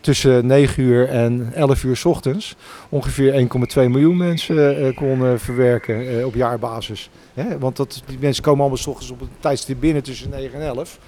tussen 0.00 0.46
9 0.46 0.82
uur 0.82 1.08
en 1.08 1.50
11 1.54 1.84
uur 1.84 2.00
ochtends 2.04 2.56
ongeveer 2.88 3.32
1,2 3.32 3.48
miljoen 3.74 4.16
mensen 4.16 4.78
eh, 4.78 4.96
kon 4.96 5.38
verwerken 5.38 6.26
op 6.26 6.34
jaarbasis. 6.34 7.10
Hè? 7.34 7.58
Want 7.58 7.76
dat, 7.76 8.02
die 8.06 8.18
mensen 8.20 8.42
komen 8.42 8.60
allemaal 8.60 8.78
's 8.78 8.86
ochtends 8.86 9.10
op 9.10 9.20
een 9.20 9.28
tijdstip 9.40 9.80
binnen 9.80 10.02
tussen 10.02 10.30
9 10.30 10.60
en 10.60 10.66
11. 10.66 10.98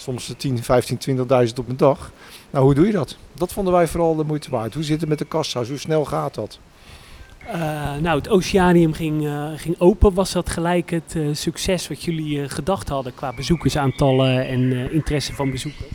Soms 0.00 0.34
10, 0.36 0.62
15, 0.62 0.98
20.000 1.18 1.54
op 1.58 1.68
een 1.68 1.76
dag. 1.76 2.12
Nou, 2.50 2.64
hoe 2.64 2.74
doe 2.74 2.86
je 2.86 2.92
dat? 2.92 3.16
Dat 3.34 3.52
vonden 3.52 3.72
wij 3.72 3.86
vooral 3.86 4.16
de 4.16 4.24
moeite 4.24 4.50
waard. 4.50 4.74
Hoe 4.74 4.82
zit 4.82 5.00
het 5.00 5.08
met 5.08 5.18
de 5.18 5.24
kassa's? 5.24 5.68
Hoe 5.68 5.78
snel 5.78 6.04
gaat 6.04 6.34
dat? 6.34 6.58
Eh, 7.46 7.96
nou, 8.00 8.18
het 8.18 8.28
Oceanium 8.28 8.92
ging, 8.92 9.26
eh, 9.26 9.46
ging 9.56 9.80
open. 9.80 10.14
Was 10.14 10.32
dat 10.32 10.50
gelijk 10.50 10.90
het 10.90 11.14
eh, 11.16 11.22
succes 11.32 11.88
wat 11.88 12.02
jullie 12.02 12.48
gedacht 12.48 12.88
hadden 12.88 13.14
qua 13.14 13.32
bezoekersaantallen 13.32 14.46
en 14.46 14.92
interesse 14.92 15.34
van 15.34 15.50
bezoekers? 15.50 15.88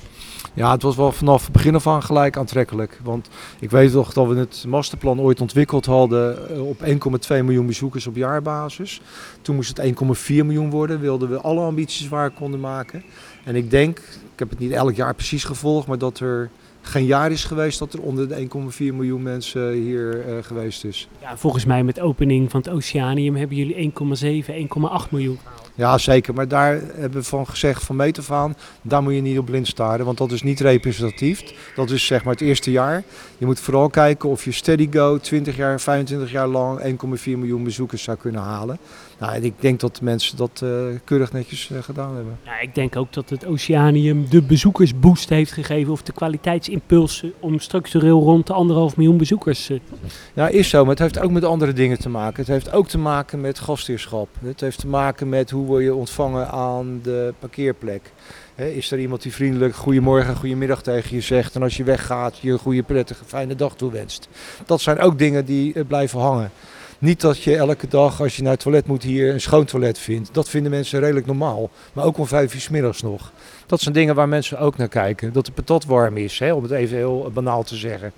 Ja, 0.53 0.71
het 0.71 0.81
was 0.81 0.95
wel 0.95 1.11
vanaf 1.11 1.43
het 1.43 1.51
begin 1.51 1.75
af 1.75 1.87
aan 1.87 2.03
gelijk 2.03 2.37
aantrekkelijk. 2.37 2.99
Want 3.03 3.29
ik 3.59 3.71
weet 3.71 3.91
toch 3.91 4.13
dat 4.13 4.27
we 4.27 4.35
het 4.35 4.65
masterplan 4.67 5.19
ooit 5.19 5.41
ontwikkeld 5.41 5.85
hadden 5.85 6.49
op 6.61 6.81
1,2 6.81 7.43
miljoen 7.43 7.65
bezoekers 7.65 8.07
op 8.07 8.15
jaarbasis. 8.15 9.01
Toen 9.41 9.55
moest 9.55 9.77
het 9.77 9.79
1,4 9.79 10.45
miljoen 10.45 10.69
worden. 10.69 10.99
Wilden 10.99 11.29
we 11.29 11.41
alle 11.41 11.61
ambities 11.61 12.07
waar 12.07 12.29
konden 12.29 12.59
maken. 12.59 13.03
En 13.45 13.55
ik 13.55 13.69
denk, 13.71 13.97
ik 14.33 14.39
heb 14.39 14.49
het 14.49 14.59
niet 14.59 14.71
elk 14.71 14.95
jaar 14.95 15.13
precies 15.13 15.43
gevolgd, 15.43 15.87
maar 15.87 15.97
dat 15.97 16.19
er 16.19 16.49
geen 16.81 17.05
jaar 17.05 17.31
is 17.31 17.43
geweest 17.43 17.79
dat 17.79 17.93
er 17.93 18.01
onder 18.01 18.27
de 18.27 18.47
1,4 18.71 18.77
miljoen 18.77 19.23
mensen 19.23 19.71
hier 19.71 20.27
eh, 20.27 20.43
geweest 20.43 20.83
is. 20.83 21.07
Ja, 21.21 21.37
volgens 21.37 21.65
mij 21.65 21.83
met 21.83 21.95
de 21.95 22.01
opening 22.01 22.51
van 22.51 22.59
het 22.59 22.69
Oceanium 22.69 23.35
hebben 23.35 23.57
jullie 23.57 23.91
1,7, 24.43 24.53
1,8 25.05 25.09
miljoen. 25.09 25.39
Ja, 25.75 25.97
zeker. 25.97 26.33
Maar 26.33 26.47
daar 26.47 26.71
hebben 26.73 27.19
we 27.19 27.23
van 27.23 27.47
gezegd, 27.47 27.83
van 27.83 27.95
meet 27.95 28.17
af 28.17 28.31
aan, 28.31 28.55
daar 28.81 29.03
moet 29.03 29.13
je 29.13 29.21
niet 29.21 29.37
op 29.37 29.45
blind 29.45 29.67
staren. 29.67 30.05
Want 30.05 30.17
dat 30.17 30.31
is 30.31 30.41
niet 30.41 30.59
representatief. 30.59 31.71
Dat 31.75 31.89
is 31.89 32.05
zeg 32.05 32.23
maar 32.23 32.33
het 32.33 32.41
eerste 32.41 32.71
jaar. 32.71 33.03
Je 33.37 33.45
moet 33.45 33.59
vooral 33.59 33.89
kijken 33.89 34.29
of 34.29 34.43
je 34.43 34.51
steady 34.51 34.87
go 34.91 35.17
20 35.17 35.55
jaar, 35.55 35.81
25 35.81 36.31
jaar 36.31 36.47
lang 36.47 36.79
1,4 36.81 36.89
miljoen 37.23 37.63
bezoekers 37.63 38.03
zou 38.03 38.17
kunnen 38.17 38.41
halen. 38.41 38.77
Nou, 39.19 39.43
ik 39.43 39.53
denk 39.61 39.79
dat 39.79 39.95
de 39.95 40.03
mensen 40.03 40.37
dat 40.37 40.61
uh, 40.63 40.69
keurig 41.03 41.31
netjes 41.31 41.69
uh, 41.69 41.83
gedaan 41.83 42.15
hebben. 42.15 42.37
Ja, 42.43 42.59
ik 42.59 42.75
denk 42.75 42.95
ook 42.95 43.13
dat 43.13 43.29
het 43.29 43.45
Oceanium 43.45 44.29
de 44.29 44.41
bezoekersboost 44.41 45.29
heeft 45.29 45.51
gegeven. 45.51 45.91
Of 45.91 46.01
de 46.01 46.11
kwaliteitsimpuls 46.11 47.23
om 47.39 47.59
structureel 47.59 48.21
rond 48.21 48.47
de 48.47 48.53
anderhalf 48.53 48.97
miljoen 48.97 49.17
bezoekers. 49.17 49.69
Uh. 49.69 49.79
Ja, 50.33 50.47
is 50.47 50.69
zo. 50.69 50.81
Maar 50.81 50.89
het 50.89 50.99
heeft 50.99 51.19
ook 51.19 51.31
met 51.31 51.43
andere 51.43 51.73
dingen 51.73 51.99
te 51.99 52.09
maken. 52.09 52.39
Het 52.39 52.47
heeft 52.47 52.71
ook 52.71 52.87
te 52.87 52.97
maken 52.97 53.41
met 53.41 53.59
gastheerschap. 53.59 54.27
Het 54.39 54.61
heeft 54.61 54.79
te 54.79 54.87
maken 54.87 55.29
met 55.29 55.49
hoe 55.49 55.65
word 55.65 55.83
je 55.83 55.95
ontvangen 55.95 56.49
aan 56.49 56.99
de 57.03 57.33
parkeerplek. 57.39 58.11
He, 58.55 58.67
is 58.67 58.91
er 58.91 58.99
iemand 58.99 59.21
die 59.21 59.33
vriendelijk 59.33 59.75
goedemorgen, 59.75 60.35
goedemiddag 60.35 60.81
tegen 60.81 61.15
je 61.15 61.21
zegt 61.21 61.55
en 61.55 61.63
als 61.63 61.77
je 61.77 61.83
weggaat 61.83 62.37
je 62.37 62.51
een 62.51 62.59
goede, 62.59 62.83
prettige, 62.83 63.25
fijne 63.25 63.55
dag 63.55 63.75
toewenst. 63.75 64.27
Dat 64.65 64.81
zijn 64.81 64.99
ook 64.99 65.17
dingen 65.17 65.45
die 65.45 65.85
blijven 65.85 66.19
hangen. 66.19 66.51
Niet 67.05 67.21
dat 67.21 67.43
je 67.43 67.55
elke 67.55 67.87
dag 67.87 68.21
als 68.21 68.35
je 68.35 68.41
naar 68.41 68.51
het 68.51 68.59
toilet 68.59 68.87
moet 68.87 69.03
hier 69.03 69.33
een 69.33 69.41
schoon 69.41 69.65
toilet 69.65 69.99
vindt. 69.99 70.29
Dat 70.31 70.49
vinden 70.49 70.71
mensen 70.71 70.99
redelijk 70.99 71.25
normaal. 71.25 71.69
Maar 71.93 72.05
ook 72.05 72.17
om 72.17 72.27
vijf 72.27 72.53
uur 72.53 72.61
s 72.61 72.69
middags 72.69 73.01
nog. 73.01 73.31
Dat 73.65 73.81
zijn 73.81 73.93
dingen 73.93 74.15
waar 74.15 74.29
mensen 74.29 74.59
ook 74.59 74.77
naar 74.77 74.87
kijken. 74.87 75.33
Dat 75.33 75.45
de 75.45 75.51
patat 75.51 75.85
warm 75.85 76.17
is, 76.17 76.39
hè, 76.39 76.53
om 76.53 76.63
het 76.63 76.71
even 76.71 76.97
heel 76.97 77.31
banaal 77.33 77.63
te 77.63 77.75
zeggen. 77.75 78.11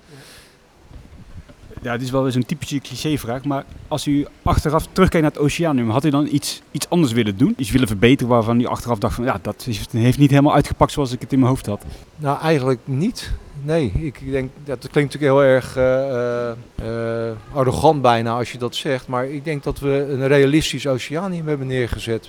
Ja, 1.82 1.92
dit 1.92 2.02
is 2.02 2.10
wel 2.10 2.26
eens 2.26 2.34
een 2.34 2.46
typische 2.46 2.78
clichévraag. 2.78 3.44
Maar 3.44 3.64
als 3.88 4.06
u 4.06 4.26
achteraf 4.42 4.86
terugkijkt 4.92 5.26
naar 5.26 5.34
het 5.34 5.44
Oceanium, 5.44 5.90
had 5.90 6.04
u 6.04 6.10
dan 6.10 6.28
iets, 6.30 6.62
iets 6.70 6.88
anders 6.88 7.12
willen 7.12 7.36
doen? 7.36 7.54
Iets 7.56 7.70
willen 7.70 7.88
verbeteren 7.88 8.32
waarvan 8.32 8.60
u 8.60 8.66
achteraf 8.66 8.98
dacht 8.98 9.14
van 9.14 9.24
ja, 9.24 9.38
dat 9.42 9.66
heeft 9.90 10.18
niet 10.18 10.30
helemaal 10.30 10.54
uitgepakt 10.54 10.92
zoals 10.92 11.12
ik 11.12 11.20
het 11.20 11.32
in 11.32 11.38
mijn 11.38 11.50
hoofd 11.50 11.66
had? 11.66 11.84
Nou, 12.16 12.40
eigenlijk 12.40 12.80
niet. 12.84 13.32
Nee, 13.62 13.92
ik 13.94 14.30
denk 14.30 14.50
dat 14.64 14.88
klinkt 14.90 15.12
natuurlijk 15.12 15.22
heel 15.22 15.42
erg 15.42 15.76
uh, 15.76 16.50
uh, 16.88 17.30
arrogant 17.52 18.02
bijna 18.02 18.36
als 18.36 18.52
je 18.52 18.58
dat 18.58 18.76
zegt. 18.76 19.06
Maar 19.06 19.26
ik 19.26 19.44
denk 19.44 19.62
dat 19.62 19.78
we 19.78 20.06
een 20.10 20.26
realistisch 20.26 20.86
oceanium 20.86 21.48
hebben 21.48 21.66
neergezet. 21.66 22.28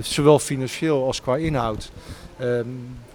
zowel 0.00 0.38
financieel 0.38 1.06
als 1.06 1.20
qua 1.20 1.36
inhoud. 1.36 1.90
Ehm, 2.38 2.66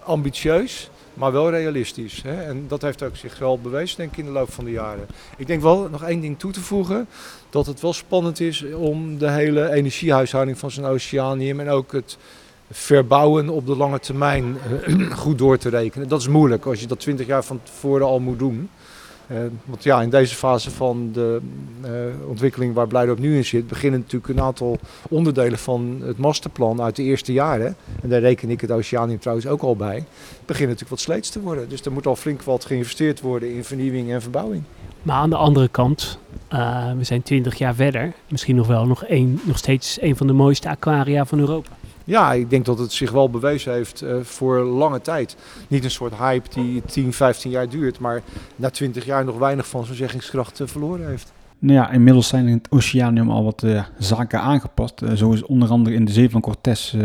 ambitieus, 0.02 0.90
maar 1.16 1.32
wel 1.32 1.50
realistisch. 1.50 2.22
Hè? 2.22 2.42
En 2.42 2.64
dat 2.68 2.82
heeft 2.82 3.02
ook 3.02 3.16
zich 3.16 3.38
wel 3.38 3.58
bewezen, 3.58 4.10
in 4.16 4.24
de 4.24 4.30
loop 4.30 4.52
van 4.52 4.64
de 4.64 4.70
jaren. 4.70 5.06
Ik 5.36 5.46
denk 5.46 5.62
wel 5.62 5.88
nog 5.90 6.02
één 6.02 6.20
ding 6.20 6.38
toe 6.38 6.52
te 6.52 6.60
voegen: 6.60 7.08
dat 7.50 7.66
het 7.66 7.80
wel 7.80 7.92
spannend 7.92 8.40
is 8.40 8.64
om 8.72 9.18
de 9.18 9.30
hele 9.30 9.72
energiehuishouding 9.72 10.58
van 10.58 10.70
zo'n 10.70 10.84
oceanium 10.84 11.60
en 11.60 11.68
ook 11.68 11.92
het 11.92 12.16
verbouwen 12.70 13.48
op 13.48 13.66
de 13.66 13.76
lange 13.76 13.98
termijn 13.98 14.56
eh, 14.86 15.10
goed 15.24 15.38
door 15.38 15.58
te 15.58 15.68
rekenen. 15.68 16.08
Dat 16.08 16.20
is 16.20 16.28
moeilijk 16.28 16.66
als 16.66 16.80
je 16.80 16.86
dat 16.86 17.00
20 17.00 17.26
jaar 17.26 17.44
van 17.44 17.60
tevoren 17.62 18.06
al 18.06 18.20
moet 18.20 18.38
doen. 18.38 18.70
Want 19.64 19.82
ja, 19.82 20.02
in 20.02 20.10
deze 20.10 20.34
fase 20.34 20.70
van 20.70 21.10
de 21.12 21.40
uh, 21.84 22.28
ontwikkeling 22.28 22.74
waar 22.74 22.86
Blijdorp 22.86 23.18
nu 23.18 23.36
in 23.36 23.44
zit, 23.44 23.66
beginnen 23.66 24.00
natuurlijk 24.00 24.32
een 24.32 24.44
aantal 24.44 24.78
onderdelen 25.08 25.58
van 25.58 25.98
het 26.02 26.18
masterplan 26.18 26.82
uit 26.82 26.96
de 26.96 27.02
eerste 27.02 27.32
jaren. 27.32 27.76
En 28.02 28.08
daar 28.08 28.20
reken 28.20 28.50
ik 28.50 28.60
het 28.60 28.70
Oceanium 28.70 29.18
trouwens 29.18 29.46
ook 29.46 29.62
al 29.62 29.76
bij. 29.76 30.04
Beginnen 30.44 30.74
natuurlijk 30.74 30.90
wat 30.90 31.00
sleets 31.00 31.30
te 31.30 31.40
worden. 31.40 31.68
Dus 31.68 31.84
er 31.84 31.92
moet 31.92 32.06
al 32.06 32.16
flink 32.16 32.42
wat 32.42 32.64
geïnvesteerd 32.64 33.20
worden 33.20 33.54
in 33.54 33.64
vernieuwing 33.64 34.10
en 34.10 34.22
verbouwing. 34.22 34.62
Maar 35.02 35.16
aan 35.16 35.30
de 35.30 35.36
andere 35.36 35.68
kant, 35.68 36.18
we 36.96 37.04
zijn 37.04 37.22
20 37.22 37.54
jaar 37.54 37.74
verder. 37.74 38.12
Misschien 38.28 38.56
nog 38.56 38.66
wel 38.66 38.86
nog, 38.86 39.04
een, 39.08 39.40
nog 39.44 39.58
steeds 39.58 40.00
een 40.00 40.16
van 40.16 40.26
de 40.26 40.32
mooiste 40.32 40.68
aquaria 40.68 41.24
van 41.24 41.38
Europa. 41.38 41.70
Ja, 42.06 42.32
ik 42.32 42.50
denk 42.50 42.64
dat 42.64 42.78
het 42.78 42.92
zich 42.92 43.10
wel 43.10 43.30
bewezen 43.30 43.72
heeft 43.72 44.02
uh, 44.02 44.16
voor 44.22 44.58
lange 44.58 45.00
tijd. 45.00 45.36
Niet 45.68 45.84
een 45.84 45.90
soort 45.90 46.14
hype 46.16 46.48
die 46.54 46.82
10, 46.82 47.12
15 47.12 47.50
jaar 47.50 47.68
duurt, 47.68 47.98
maar 47.98 48.22
na 48.56 48.70
20 48.70 49.04
jaar 49.04 49.24
nog 49.24 49.38
weinig 49.38 49.66
van 49.68 49.84
zijn 49.84 49.96
zeggingskracht 49.96 50.60
uh, 50.60 50.66
verloren 50.66 51.08
heeft. 51.08 51.32
Nou 51.58 51.74
ja, 51.74 51.90
inmiddels 51.90 52.28
zijn 52.28 52.46
in 52.46 52.56
het 52.56 52.70
Oceanium 52.70 53.30
al 53.30 53.44
wat 53.44 53.62
uh, 53.62 53.84
zaken 53.98 54.40
aangepast. 54.40 55.02
zo 55.14 55.32
is 55.32 55.44
onder 55.44 55.68
andere 55.68 55.96
in 55.96 56.04
de 56.04 56.12
Zee 56.12 56.30
van 56.30 56.40
Cortés 56.40 56.96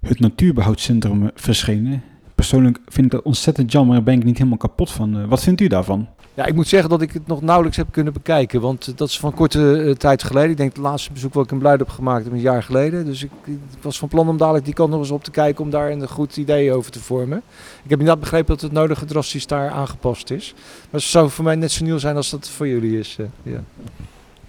het 0.00 0.20
Natuurbehoudcentrum 0.20 1.30
verschenen. 1.34 2.02
Persoonlijk 2.34 2.78
vind 2.86 3.06
ik 3.06 3.12
dat 3.12 3.22
ontzettend 3.22 3.72
jammer 3.72 3.96
en 3.96 4.04
ben 4.04 4.14
ik 4.14 4.24
niet 4.24 4.38
helemaal 4.38 4.58
kapot 4.58 4.90
van. 4.90 5.28
wat 5.28 5.42
vindt 5.42 5.60
u 5.60 5.66
daarvan? 5.66 6.08
Ja, 6.36 6.46
ik 6.46 6.54
moet 6.54 6.68
zeggen 6.68 6.90
dat 6.90 7.02
ik 7.02 7.12
het 7.12 7.26
nog 7.26 7.42
nauwelijks 7.42 7.76
heb 7.76 7.86
kunnen 7.90 8.12
bekijken. 8.12 8.60
Want 8.60 8.98
dat 8.98 9.08
is 9.08 9.18
van 9.18 9.34
korte 9.34 9.58
uh, 9.58 9.94
tijd 9.94 10.22
geleden. 10.22 10.50
Ik 10.50 10.56
denk 10.56 10.74
het 10.74 10.82
laatste 10.82 11.12
bezoek 11.12 11.34
wat 11.34 11.44
ik 11.44 11.50
in 11.50 11.58
Blijdorp 11.58 11.88
heb 11.88 11.96
gemaakt 11.96 12.24
heb 12.24 12.32
een 12.32 12.40
jaar 12.40 12.62
geleden. 12.62 13.04
Dus 13.04 13.22
ik, 13.22 13.30
was 13.80 13.98
van 13.98 14.08
plan 14.08 14.28
om 14.28 14.36
dadelijk 14.36 14.64
die 14.64 14.74
kant 14.74 14.90
nog 14.90 14.98
eens 14.98 15.10
op 15.10 15.24
te 15.24 15.30
kijken 15.30 15.64
om 15.64 15.70
daar 15.70 15.90
een 15.90 16.08
goed 16.08 16.36
idee 16.36 16.72
over 16.72 16.90
te 16.90 17.00
vormen. 17.00 17.38
Ik 17.82 17.90
heb 17.90 17.98
inderdaad 17.98 18.20
begrepen 18.20 18.54
dat 18.54 18.60
het 18.60 18.72
nodige 18.72 19.04
drastisch 19.04 19.46
daar 19.46 19.70
aangepast 19.70 20.30
is. 20.30 20.52
Maar 20.56 21.00
het 21.00 21.10
zou 21.10 21.30
voor 21.30 21.44
mij 21.44 21.54
net 21.54 21.72
zo 21.72 21.84
nieuw 21.84 21.98
zijn 21.98 22.16
als 22.16 22.30
dat 22.30 22.48
voor 22.48 22.68
jullie 22.68 22.98
is. 22.98 23.16
Uh, 23.20 23.26
ja. 23.42 23.62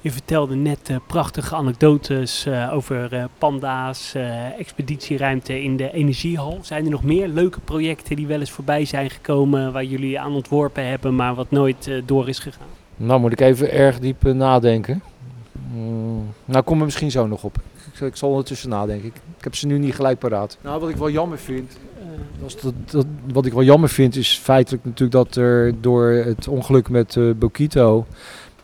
Je 0.01 0.11
vertelde 0.11 0.55
net 0.55 0.89
uh, 0.89 0.97
prachtige 1.07 1.55
anekdotes 1.55 2.45
uh, 2.47 2.73
over 2.73 3.13
uh, 3.13 3.23
panda's, 3.37 4.15
expeditieruimte 4.57 5.63
in 5.63 5.77
de 5.77 5.91
energiehal. 5.91 6.59
Zijn 6.61 6.85
er 6.85 6.91
nog 6.91 7.03
meer 7.03 7.27
leuke 7.27 7.59
projecten 7.59 8.15
die 8.15 8.27
wel 8.27 8.39
eens 8.39 8.51
voorbij 8.51 8.85
zijn 8.85 9.09
gekomen 9.09 9.71
waar 9.73 9.83
jullie 9.83 10.19
aan 10.19 10.33
ontworpen 10.33 10.87
hebben, 10.87 11.15
maar 11.15 11.35
wat 11.35 11.51
nooit 11.51 11.91
door 12.05 12.27
is 12.29 12.39
gegaan? 12.39 12.67
Nou, 12.97 13.19
moet 13.19 13.31
ik 13.31 13.41
even 13.41 13.71
erg 13.71 13.99
diep 13.99 14.23
nadenken. 14.23 15.01
Mm, 15.73 16.25
nou, 16.45 16.63
kom 16.63 16.79
er 16.79 16.85
misschien 16.85 17.11
zo 17.11 17.27
nog 17.27 17.43
op. 17.43 17.57
Ik, 17.93 17.99
ik, 17.99 18.15
zal 18.15 18.29
ondertussen 18.29 18.69
nadenken. 18.69 19.07
Ik, 19.07 19.15
ik, 19.37 19.43
heb 19.43 19.55
ze 19.55 19.67
nu 19.67 19.77
niet 19.77 19.95
gelijk 19.95 20.19
paraat. 20.19 20.57
Nou, 20.61 20.79
wat 20.79 20.89
ik 20.89 20.95
wel 20.95 21.09
jammer 21.09 21.37
vind, 21.37 21.77
dat, 22.39 22.73
dat, 22.91 23.05
wat 23.33 23.45
ik 23.45 23.53
wel 23.53 23.63
jammer 23.63 23.89
vind, 23.89 24.15
is 24.15 24.37
feitelijk 24.37 24.83
natuurlijk 24.85 25.11
dat 25.11 25.35
er 25.35 25.81
door 25.81 26.07
het 26.09 26.47
ongeluk 26.47 26.89
met 26.89 27.17
Bokito 27.39 28.05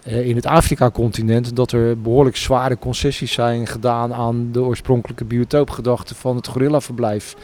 in 0.05 0.35
het 0.35 0.45
Afrika-continent 0.45 1.55
dat 1.55 1.71
er 1.71 2.01
behoorlijk 2.01 2.35
zware 2.35 2.77
concessies 2.77 3.31
zijn 3.31 3.67
gedaan 3.67 4.13
aan 4.13 4.49
de 4.51 4.61
oorspronkelijke 4.61 5.25
biotoopgedachte 5.25 6.15
van 6.15 6.35
het 6.35 6.47
gorillaverblijf. 6.47 7.35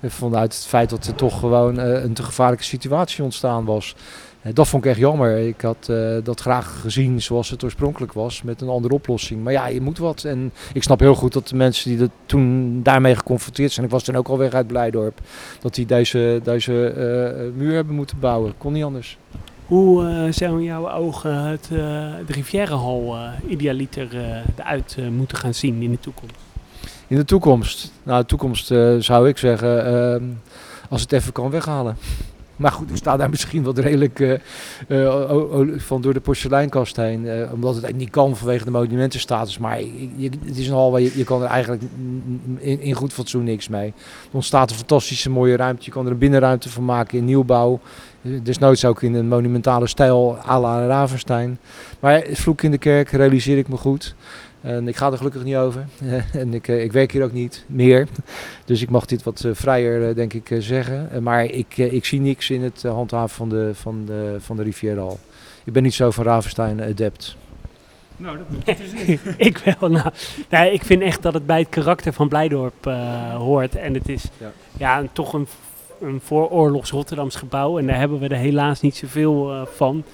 Uh, 0.00 0.10
vanuit 0.10 0.54
het 0.54 0.64
feit 0.66 0.90
dat 0.90 1.06
er 1.06 1.14
toch 1.14 1.38
gewoon 1.38 1.80
uh, 1.80 2.02
een 2.02 2.12
te 2.12 2.22
gevaarlijke 2.22 2.64
situatie 2.64 3.24
ontstaan 3.24 3.64
was. 3.64 3.94
dat 4.52 4.68
vond 4.68 4.84
ik 4.84 4.90
echt 4.90 4.98
jammer. 4.98 5.36
Ik 5.36 5.60
had 5.60 5.92
dat 6.24 6.40
graag 6.40 6.80
gezien 6.80 7.22
zoals 7.22 7.50
het 7.50 7.64
oorspronkelijk 7.64 8.12
was, 8.12 8.42
met 8.42 8.60
een 8.60 8.68
andere 8.68 8.94
oplossing. 8.94 9.42
Maar 9.42 9.52
ja, 9.52 9.66
je 9.66 9.80
moet 9.80 9.98
wat. 9.98 10.24
En 10.24 10.52
ik 10.72 10.82
snap 10.82 11.00
heel 11.00 11.14
goed 11.14 11.32
dat 11.32 11.48
de 11.48 11.56
mensen 11.56 11.90
die 11.90 11.98
dat 11.98 12.10
toen 12.26 12.80
daarmee 12.82 13.14
geconfronteerd 13.14 13.72
zijn, 13.72 13.86
ik 13.86 13.92
was 13.92 14.02
toen 14.02 14.16
ook 14.16 14.28
al 14.28 14.38
weg 14.38 14.52
uit 14.52 14.66
Blijdorp, 14.66 15.20
dat 15.60 15.74
die 15.74 15.86
deze, 15.86 16.40
deze 16.42 17.52
muur 17.56 17.74
hebben 17.74 17.94
moeten 17.94 18.18
bouwen. 18.18 18.54
Kon 18.58 18.72
niet 18.72 18.84
anders. 18.84 19.18
Hoe 19.66 20.02
uh, 20.02 20.32
zou 20.32 20.58
in 20.58 20.64
jouw 20.64 20.90
ogen 20.90 21.34
het, 21.34 21.68
uh, 21.72 21.78
de 22.26 22.32
Rivierenhal 22.32 23.16
uh, 23.16 23.50
idealiter 23.50 24.08
eruit 24.56 24.96
moeten 25.10 25.38
gaan 25.38 25.54
zien 25.54 25.82
in 25.82 25.90
de 25.90 26.00
toekomst? 26.00 26.36
In 27.06 27.16
de 27.16 27.24
toekomst? 27.24 27.92
Nou, 28.02 28.20
de 28.20 28.26
toekomst 28.26 28.66
zou 28.98 29.28
ik 29.28 29.38
zeggen, 29.38 29.86
ehm, 29.86 30.24
als 30.88 31.00
het 31.02 31.12
even 31.12 31.32
kan 31.32 31.50
weghalen. 31.50 31.96
Maar 32.56 32.72
goed, 32.72 32.90
ik 32.90 32.96
sta 32.96 33.16
daar 33.16 33.30
misschien 33.30 33.62
wat 33.62 33.78
redelijk 33.78 34.40
van 35.76 36.00
door 36.00 36.12
de 36.12 36.20
porseleinkast 36.20 36.96
heen. 36.96 37.28
omdat 37.52 37.82
het 37.82 37.96
niet 37.96 38.10
kan 38.10 38.36
vanwege 38.36 38.64
de 38.64 38.70
monumentenstatus. 38.70 39.58
Maar 39.58 39.80
je, 40.16 40.30
het 40.44 40.56
is 40.56 40.68
een 40.68 40.74
hal 40.74 40.90
waar 40.90 41.00
je, 41.00 41.18
je 41.18 41.24
kan 41.24 41.42
er 41.42 41.48
eigenlijk 41.48 41.82
in, 42.58 42.80
in, 42.80 42.94
goed 42.94 43.12
fatsoen 43.12 43.44
niks 43.44 43.68
mee. 43.68 43.86
Er 43.86 43.94
ontstaat 44.32 44.70
een 44.70 44.76
fantastische 44.76 45.30
mooie 45.30 45.56
ruimte. 45.56 45.84
Je 45.84 45.90
kan 45.90 46.06
er 46.06 46.12
een 46.12 46.18
binnenruimte 46.18 46.70
van 46.70 46.84
maken 46.84 47.18
in 47.18 47.24
nieuwbouw. 47.24 47.80
Desnoods 48.42 48.84
ook 48.84 49.02
in 49.02 49.14
een 49.14 49.28
monumentale 49.28 49.86
stijl 49.86 50.38
à 50.48 50.60
la 50.60 50.86
Ravenstein. 50.86 51.58
Maar 52.00 52.24
vloek 52.32 52.62
in 52.62 52.70
de 52.70 52.78
kerk 52.78 53.10
realiseer 53.10 53.58
ik 53.58 53.68
me 53.68 53.76
goed. 53.76 54.14
En 54.64 54.88
ik 54.88 54.96
ga 54.96 55.10
er 55.10 55.16
gelukkig 55.16 55.44
niet 55.44 55.56
over. 55.56 55.86
en 56.32 56.54
ik, 56.54 56.68
ik 56.68 56.92
werk 56.92 57.12
hier 57.12 57.24
ook 57.24 57.32
niet 57.32 57.64
meer. 57.66 58.08
Dus 58.64 58.82
ik 58.82 58.90
mag 58.90 59.06
dit 59.06 59.22
wat 59.22 59.44
vrijer, 59.52 60.14
denk 60.14 60.32
ik, 60.32 60.56
zeggen. 60.58 61.22
Maar 61.22 61.44
ik, 61.44 61.76
ik 61.76 62.04
zie 62.04 62.20
niks 62.20 62.50
in 62.50 62.62
het 62.62 62.82
handhaven 62.82 63.36
van 63.36 63.48
de, 63.48 63.70
van 63.74 64.04
de, 64.04 64.36
van 64.38 64.56
de 64.56 64.62
Rivierenhal. 64.62 65.18
Ik 65.64 65.72
ben 65.72 65.82
niet 65.82 65.94
zo 65.94 66.10
van 66.10 66.24
Ravenstein 66.24 66.82
adept. 66.82 67.36
Nou, 68.16 68.38
dat 68.38 68.50
moet 68.50 68.66
dus 68.66 69.18
ik 69.48 69.58
wel. 69.58 69.90
Nou, 70.50 70.66
ik 70.66 70.84
vind 70.84 71.02
echt 71.02 71.22
dat 71.22 71.34
het 71.34 71.46
bij 71.46 71.58
het 71.58 71.68
karakter 71.68 72.12
van 72.12 72.28
Blijdorp 72.28 72.86
uh, 72.86 73.34
hoort. 73.36 73.76
En 73.76 73.94
het 73.94 74.08
is 74.08 74.24
ja. 74.38 74.52
ja 74.76 75.04
toch 75.12 75.32
een 75.32 75.46
een 76.00 76.20
vooroorlogs 76.20 76.90
Rotterdams 76.90 77.36
gebouw. 77.36 77.78
En 77.78 77.86
daar 77.86 77.98
hebben 77.98 78.18
we 78.18 78.28
er 78.28 78.36
helaas 78.36 78.80
niet 78.80 78.96
zoveel 78.96 79.52
uh, 79.52 79.62
van. 79.74 80.04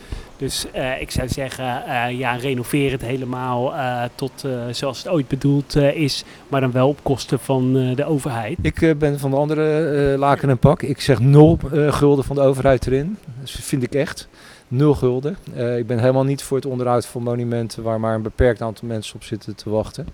Dus 0.40 0.66
uh, 0.76 1.00
ik 1.00 1.10
zou 1.10 1.28
zeggen, 1.28 1.82
uh, 1.86 2.18
ja, 2.18 2.32
renoveer 2.32 2.90
het 2.90 3.02
helemaal 3.02 3.72
tot 4.14 4.44
zoals 4.70 4.98
het 4.98 5.08
ooit 5.08 5.28
bedoeld 5.28 5.76
is. 5.76 6.24
Maar 6.48 6.60
dan 6.60 6.72
wel 6.72 6.88
op 6.88 6.98
kosten 7.02 7.38
van 7.38 7.72
de 7.94 8.04
overheid. 8.04 8.58
Ik 8.62 8.98
ben 8.98 9.18
van 9.18 9.30
de 9.30 9.36
andere 9.36 10.14
laken 10.18 10.48
en 10.48 10.58
pak. 10.58 10.82
Ik 10.82 11.00
zeg 11.00 11.20
nul 11.20 11.58
gulden 11.72 12.24
van 12.24 12.36
de 12.36 12.42
overheid 12.42 12.86
erin. 12.86 13.16
Dat 13.40 13.50
vind 13.50 13.82
ik 13.82 13.94
echt. 13.94 14.28
Nul 14.68 14.94
gulden. 14.94 15.36
ik 15.76 15.86
ben 15.86 15.98
helemaal 15.98 16.24
niet 16.24 16.42
voor 16.42 16.56
het 16.56 16.66
onderhoud 16.66 17.06
van 17.06 17.22
monumenten 17.22 17.82
waar 17.82 18.00
maar 18.00 18.14
een 18.14 18.22
beperkt 18.22 18.62
aantal 18.62 18.88
mensen 18.88 19.14
op 19.14 19.24
zitten 19.24 19.54
te 19.54 19.70
wachten. 19.70 20.06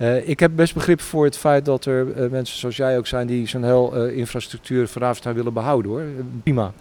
Eh, 0.00 0.28
ik 0.28 0.40
heb 0.40 0.50
best 0.54 0.74
begrip 0.74 1.00
voor 1.00 1.24
het 1.24 1.36
feit 1.36 1.64
dat 1.64 1.84
er 1.84 2.12
eh, 2.12 2.30
mensen 2.30 2.58
zoals 2.58 2.76
jij 2.76 2.98
ook 2.98 3.06
zijn 3.06 3.26
die 3.26 3.48
zo'n 3.48 3.64
heel 3.64 3.96
eh, 3.96 4.16
infrastructuur 4.16 4.90
Ravenstein 4.94 5.34
willen 5.34 5.52
behouden 5.52 5.90
hoor. 5.90 6.00
Eh, 6.00 6.06
prima. 6.42 6.72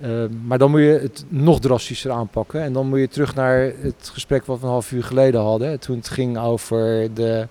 Eh, 0.00 0.10
maar 0.44 0.58
dan 0.58 0.70
moet 0.70 0.80
je 0.80 0.98
het 1.02 1.24
nog 1.28 1.60
drastischer 1.60 2.10
aanpakken. 2.10 2.62
En 2.62 2.72
dan 2.72 2.88
moet 2.88 2.98
je 2.98 3.08
terug 3.08 3.34
naar 3.34 3.72
het 3.80 4.10
gesprek 4.12 4.46
wat 4.46 4.58
we 4.58 4.64
een 4.64 4.72
half 4.72 4.92
uur 4.92 5.04
geleden 5.04 5.40
hadden. 5.40 5.80
Toen 5.80 5.96
het 5.96 6.08
ging 6.08 6.38
over 6.38 7.14
de 7.14 7.46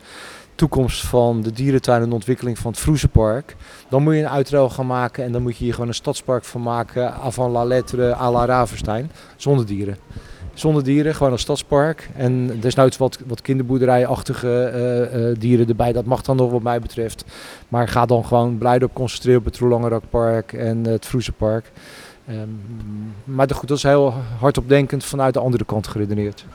toekomst 0.56 1.06
van 1.06 1.42
de 1.42 1.52
dierentuin 1.52 2.02
en 2.02 2.10
de 2.10 2.16
ontwikkeling 2.16 2.58
van 2.58 2.72
het 2.72 2.80
Vroezenpark. 2.80 3.56
Dan 3.90 4.04
moet 4.04 4.14
je 4.14 4.20
een 4.20 4.30
uitruil 4.30 4.70
gaan 4.70 4.88
maken 4.88 5.24
en 5.24 5.32
dan 5.32 5.42
moet 5.42 5.58
je 5.58 5.64
hier 5.64 5.74
gewoon 5.74 5.88
een 5.88 5.94
stadspark 5.94 6.44
van 6.44 6.62
maken. 6.62 7.14
Avant 7.14 7.52
la 7.52 7.64
lettre 7.64 8.16
à 8.16 8.32
la 8.32 8.46
Ravenstein. 8.46 9.12
Zonder 9.36 9.66
dieren. 9.66 9.98
Zonder 10.54 10.84
dieren, 10.84 11.16
gewoon 11.16 11.32
een 11.32 11.40
stadspark. 11.40 12.10
En 12.16 12.60
desnoods 12.60 12.98
wat, 12.98 13.20
wat 13.28 13.42
kinderboerderijachtige 13.42 14.64
eh, 14.64 15.40
dieren 15.40 15.68
erbij. 15.68 15.92
Dat 15.92 16.06
mag 16.06 16.22
dan 16.22 16.36
nog 16.36 16.52
wat 16.52 16.62
mij 16.62 16.80
betreft. 16.80 17.24
Maar 17.68 17.88
ga 17.88 18.06
dan 18.06 18.26
gewoon 18.26 18.58
Blijdorp 18.58 18.94
concentreren 18.94 19.40
op 19.40 19.46
het 19.46 19.58
Roelangerakpark 19.58 20.54
en 20.54 20.86
het 20.86 21.06
Vroezenpark. 21.06 21.72
Ehm, 22.30 22.50
maar 23.24 23.50
goed, 23.50 23.68
dat 23.68 23.78
is 23.78 23.84
heel 23.84 24.14
hardopdenkend 24.40 25.06
vanuit 25.06 25.34
de 25.34 25.40
andere 25.40 25.66
kant 25.66 25.88
geredeneerd. 25.88 26.46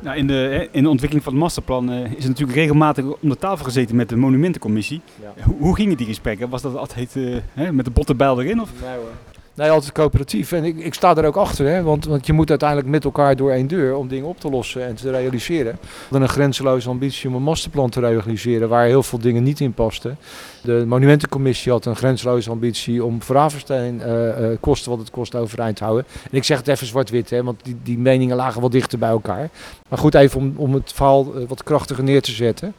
Nou, 0.00 0.16
in, 0.16 0.26
de, 0.26 0.68
in 0.72 0.82
de 0.82 0.88
ontwikkeling 0.88 1.24
van 1.24 1.32
het 1.32 1.42
masterplan 1.42 1.90
eh, 1.90 2.12
is 2.12 2.22
er 2.22 2.28
natuurlijk 2.28 2.58
regelmatig 2.58 3.04
om 3.04 3.28
de 3.28 3.38
tafel 3.38 3.64
gezeten 3.64 3.96
met 3.96 4.08
de 4.08 4.16
monumentencommissie. 4.16 5.00
Ja. 5.20 5.42
Hoe, 5.44 5.56
hoe 5.58 5.74
gingen 5.74 5.96
die 5.96 6.06
gesprekken? 6.06 6.48
Was 6.48 6.62
dat 6.62 6.76
altijd 6.76 7.16
eh, 7.16 7.36
hè, 7.52 7.72
met 7.72 7.84
de 7.84 7.90
botte 7.90 8.14
bijl 8.14 8.42
erin? 8.42 8.60
Of? 8.60 8.70
Nee 8.80 8.96
hoor. 8.96 9.10
Nee, 9.58 9.70
altijd 9.70 9.92
coöperatief. 9.92 10.52
En 10.52 10.64
ik, 10.64 10.78
ik 10.78 10.94
sta 10.94 11.16
er 11.16 11.26
ook 11.26 11.36
achter, 11.36 11.66
hè? 11.66 11.82
Want, 11.82 12.04
want 12.04 12.26
je 12.26 12.32
moet 12.32 12.50
uiteindelijk 12.50 12.88
met 12.88 13.04
elkaar 13.04 13.36
door 13.36 13.50
één 13.50 13.66
deur 13.66 13.96
om 13.96 14.08
dingen 14.08 14.28
op 14.28 14.40
te 14.40 14.50
lossen 14.50 14.86
en 14.86 14.94
te 14.94 15.10
realiseren. 15.10 15.78
Hadden 16.02 16.22
een 16.22 16.28
grenzeloze 16.28 16.88
ambitie 16.88 17.28
om 17.28 17.34
een 17.34 17.42
masterplan 17.42 17.90
te 17.90 18.00
realiseren 18.00 18.68
waar 18.68 18.86
heel 18.86 19.02
veel 19.02 19.18
dingen 19.18 19.42
niet 19.42 19.60
in 19.60 19.72
pasten. 19.72 20.18
De 20.62 20.84
monumentencommissie 20.86 21.72
had 21.72 21.84
een 21.84 21.96
grenzeloze 21.96 22.50
ambitie 22.50 23.04
om 23.04 23.22
voor 23.22 23.36
Averstein 23.36 24.02
eh, 24.02 24.52
eh, 24.52 24.58
kosten 24.60 24.90
wat 24.90 25.00
het 25.00 25.10
kost 25.10 25.34
overeind 25.34 25.76
te 25.76 25.84
houden. 25.84 26.06
En 26.30 26.36
ik 26.36 26.44
zeg 26.44 26.58
het 26.58 26.68
even 26.68 26.86
zwart-wit, 26.86 27.30
hè, 27.30 27.42
want 27.42 27.60
die, 27.62 27.76
die 27.82 27.98
meningen 27.98 28.36
lagen 28.36 28.60
wel 28.60 28.70
dichter 28.70 28.98
bij 28.98 29.08
elkaar. 29.08 29.50
Maar 29.88 29.98
goed, 29.98 30.14
even 30.14 30.40
om, 30.40 30.54
om 30.56 30.74
het 30.74 30.92
verhaal 30.92 31.34
eh, 31.34 31.42
wat 31.48 31.62
krachtiger 31.62 32.04
neer 32.04 32.22
te 32.22 32.32
zetten. 32.32 32.74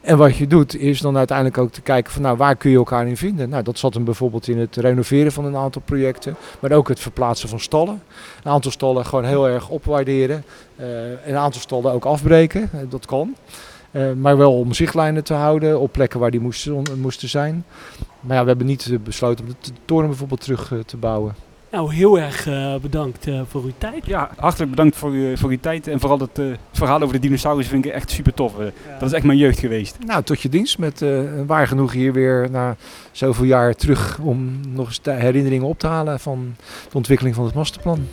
En 0.00 0.16
wat 0.16 0.36
je 0.36 0.46
doet 0.46 0.76
is 0.76 1.00
dan 1.00 1.16
uiteindelijk 1.16 1.58
ook 1.58 1.72
te 1.72 1.80
kijken 1.80 2.12
van 2.12 2.22
nou 2.22 2.36
waar 2.36 2.56
kun 2.56 2.70
je 2.70 2.76
elkaar 2.76 3.06
in 3.06 3.16
vinden. 3.16 3.48
Nou 3.48 3.62
dat 3.62 3.78
zat 3.78 3.94
hem 3.94 4.04
bijvoorbeeld 4.04 4.48
in 4.48 4.58
het 4.58 4.76
renoveren 4.76 5.32
van 5.32 5.44
een 5.44 5.56
aantal 5.56 5.82
projecten. 5.84 6.36
Maar 6.60 6.72
ook 6.72 6.88
het 6.88 7.00
verplaatsen 7.00 7.48
van 7.48 7.60
stallen. 7.60 8.02
Een 8.44 8.50
aantal 8.50 8.70
stallen 8.70 9.06
gewoon 9.06 9.24
heel 9.24 9.48
erg 9.48 9.68
opwaarderen. 9.68 10.44
Eh, 10.76 10.86
een 11.26 11.36
aantal 11.36 11.60
stallen 11.60 11.92
ook 11.92 12.04
afbreken. 12.04 12.62
Eh, 12.72 12.80
dat 12.88 13.06
kan. 13.06 13.34
Eh, 13.90 14.12
maar 14.12 14.36
wel 14.36 14.58
om 14.58 14.72
zichtlijnen 14.72 15.24
te 15.24 15.34
houden 15.34 15.80
op 15.80 15.92
plekken 15.92 16.20
waar 16.20 16.30
die 16.30 16.40
moesten, 16.40 16.84
moesten 17.00 17.28
zijn. 17.28 17.64
Maar 18.20 18.36
ja, 18.36 18.42
we 18.42 18.48
hebben 18.48 18.66
niet 18.66 18.98
besloten 19.04 19.44
om 19.44 19.54
de 19.60 19.70
toren 19.84 20.08
bijvoorbeeld 20.08 20.40
terug 20.40 20.72
te 20.86 20.96
bouwen. 20.96 21.34
Nou, 21.70 21.94
heel 21.94 22.18
erg 22.18 22.46
eh, 22.46 22.74
bedankt 22.76 23.26
eh, 23.26 23.40
voor 23.48 23.62
uw 23.62 23.72
tijd. 23.78 24.06
Ja, 24.06 24.30
hartelijk 24.36 24.70
bedankt 24.70 24.96
voor, 24.96 25.10
uw- 25.10 25.36
voor 25.36 25.50
uw 25.50 25.58
tijd. 25.60 25.86
En 25.86 26.00
vooral 26.00 26.18
het 26.18 26.38
eh, 26.38 26.44
verhaal 26.72 27.00
over 27.02 27.14
de 27.14 27.20
dinosaurus 27.20 27.66
vind 27.66 27.84
ik 27.84 27.92
echt 27.92 28.10
super 28.10 28.34
tof. 28.34 28.52
Dat 28.98 29.08
is 29.08 29.12
echt 29.12 29.24
mijn 29.24 29.38
jeugd 29.38 29.58
geweest. 29.58 29.96
Nou, 30.06 30.22
tot 30.22 30.40
je 30.40 30.48
dienst 30.48 30.78
met 30.78 31.02
eh, 31.02 31.20
waar 31.46 31.66
genoeg 31.66 31.92
hier 31.92 32.12
weer 32.12 32.48
na 32.50 32.76
zoveel 33.12 33.44
jaar 33.44 33.74
terug 33.74 34.18
om 34.22 34.60
nog 34.68 34.86
eens 34.86 35.02
de 35.02 35.10
herinneringen 35.12 35.66
op 35.66 35.78
te 35.78 35.86
halen 35.86 36.20
van 36.20 36.54
de 36.90 36.96
ontwikkeling 36.96 37.34
van 37.34 37.44
het 37.44 37.54
masterplan. 37.54 38.06